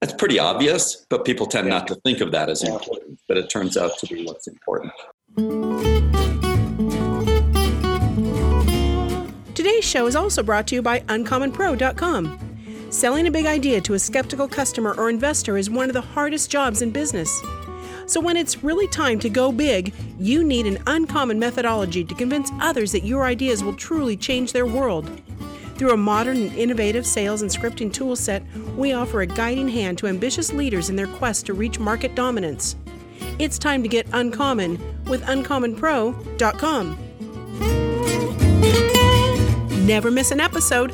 That's 0.02 0.14
pretty 0.14 0.40
obvious, 0.40 1.06
but 1.10 1.26
people 1.26 1.46
tend 1.46 1.70
not 1.70 1.88
to 1.88 1.96
think 1.96 2.22
of 2.22 2.32
that 2.32 2.50
as 2.50 2.64
important, 2.64 3.20
but 3.28 3.38
it 3.38 3.50
turns 3.50 3.78
out 3.78 3.98
to 4.00 4.08
be 4.08 4.26
what's 4.26 4.48
important. 4.48 4.92
Today's 9.54 9.86
show 9.86 10.08
is 10.08 10.16
also 10.16 10.42
brought 10.42 10.66
to 10.68 10.76
you 10.76 10.82
by 10.82 11.02
UncommonPro.com. 11.02 12.40
Selling 12.90 13.28
a 13.28 13.32
big 13.32 13.46
idea 13.46 13.80
to 13.82 13.94
a 13.94 14.00
skeptical 14.00 14.48
customer 14.48 14.96
or 14.96 15.10
investor 15.10 15.58
is 15.58 15.70
one 15.70 15.88
of 15.88 15.94
the 15.94 16.02
hardest 16.02 16.50
jobs 16.50 16.82
in 16.82 16.90
business. 16.90 17.42
So, 18.12 18.20
when 18.20 18.36
it's 18.36 18.62
really 18.62 18.88
time 18.88 19.20
to 19.20 19.30
go 19.30 19.54
big, 19.54 19.94
you 20.20 20.44
need 20.44 20.68
an 20.68 20.84
uncommon 20.86 21.40
methodology 21.40 22.04
to 22.04 22.14
convince 22.14 22.52
others 22.60 22.92
that 22.92 23.06
your 23.06 23.24
ideas 23.24 23.64
will 23.64 23.72
truly 23.74 24.18
change 24.18 24.52
their 24.52 24.66
world. 24.66 25.10
Through 25.76 25.94
a 25.94 25.98
modern 25.98 26.36
and 26.36 26.54
innovative 26.58 27.06
sales 27.06 27.42
and 27.42 27.50
scripting 27.50 27.90
toolset, 27.90 28.44
we 28.76 28.92
offer 28.92 29.22
a 29.22 29.26
guiding 29.26 29.70
hand 29.70 29.98
to 30.00 30.08
ambitious 30.08 30.52
leaders 30.52 30.90
in 30.90 30.98
their 30.98 31.08
quest 31.08 31.46
to 31.46 31.54
reach 31.54 31.80
market 31.80 32.14
dominance. 32.14 32.76
It's 33.40 33.58
time 33.58 33.82
to 33.82 33.88
get 33.88 34.06
uncommon 34.12 34.78
with 35.06 35.24
uncommonpro.com. 35.24 36.98
Never 39.88 40.12
miss 40.12 40.32
an 40.32 40.42
episode. 40.42 40.94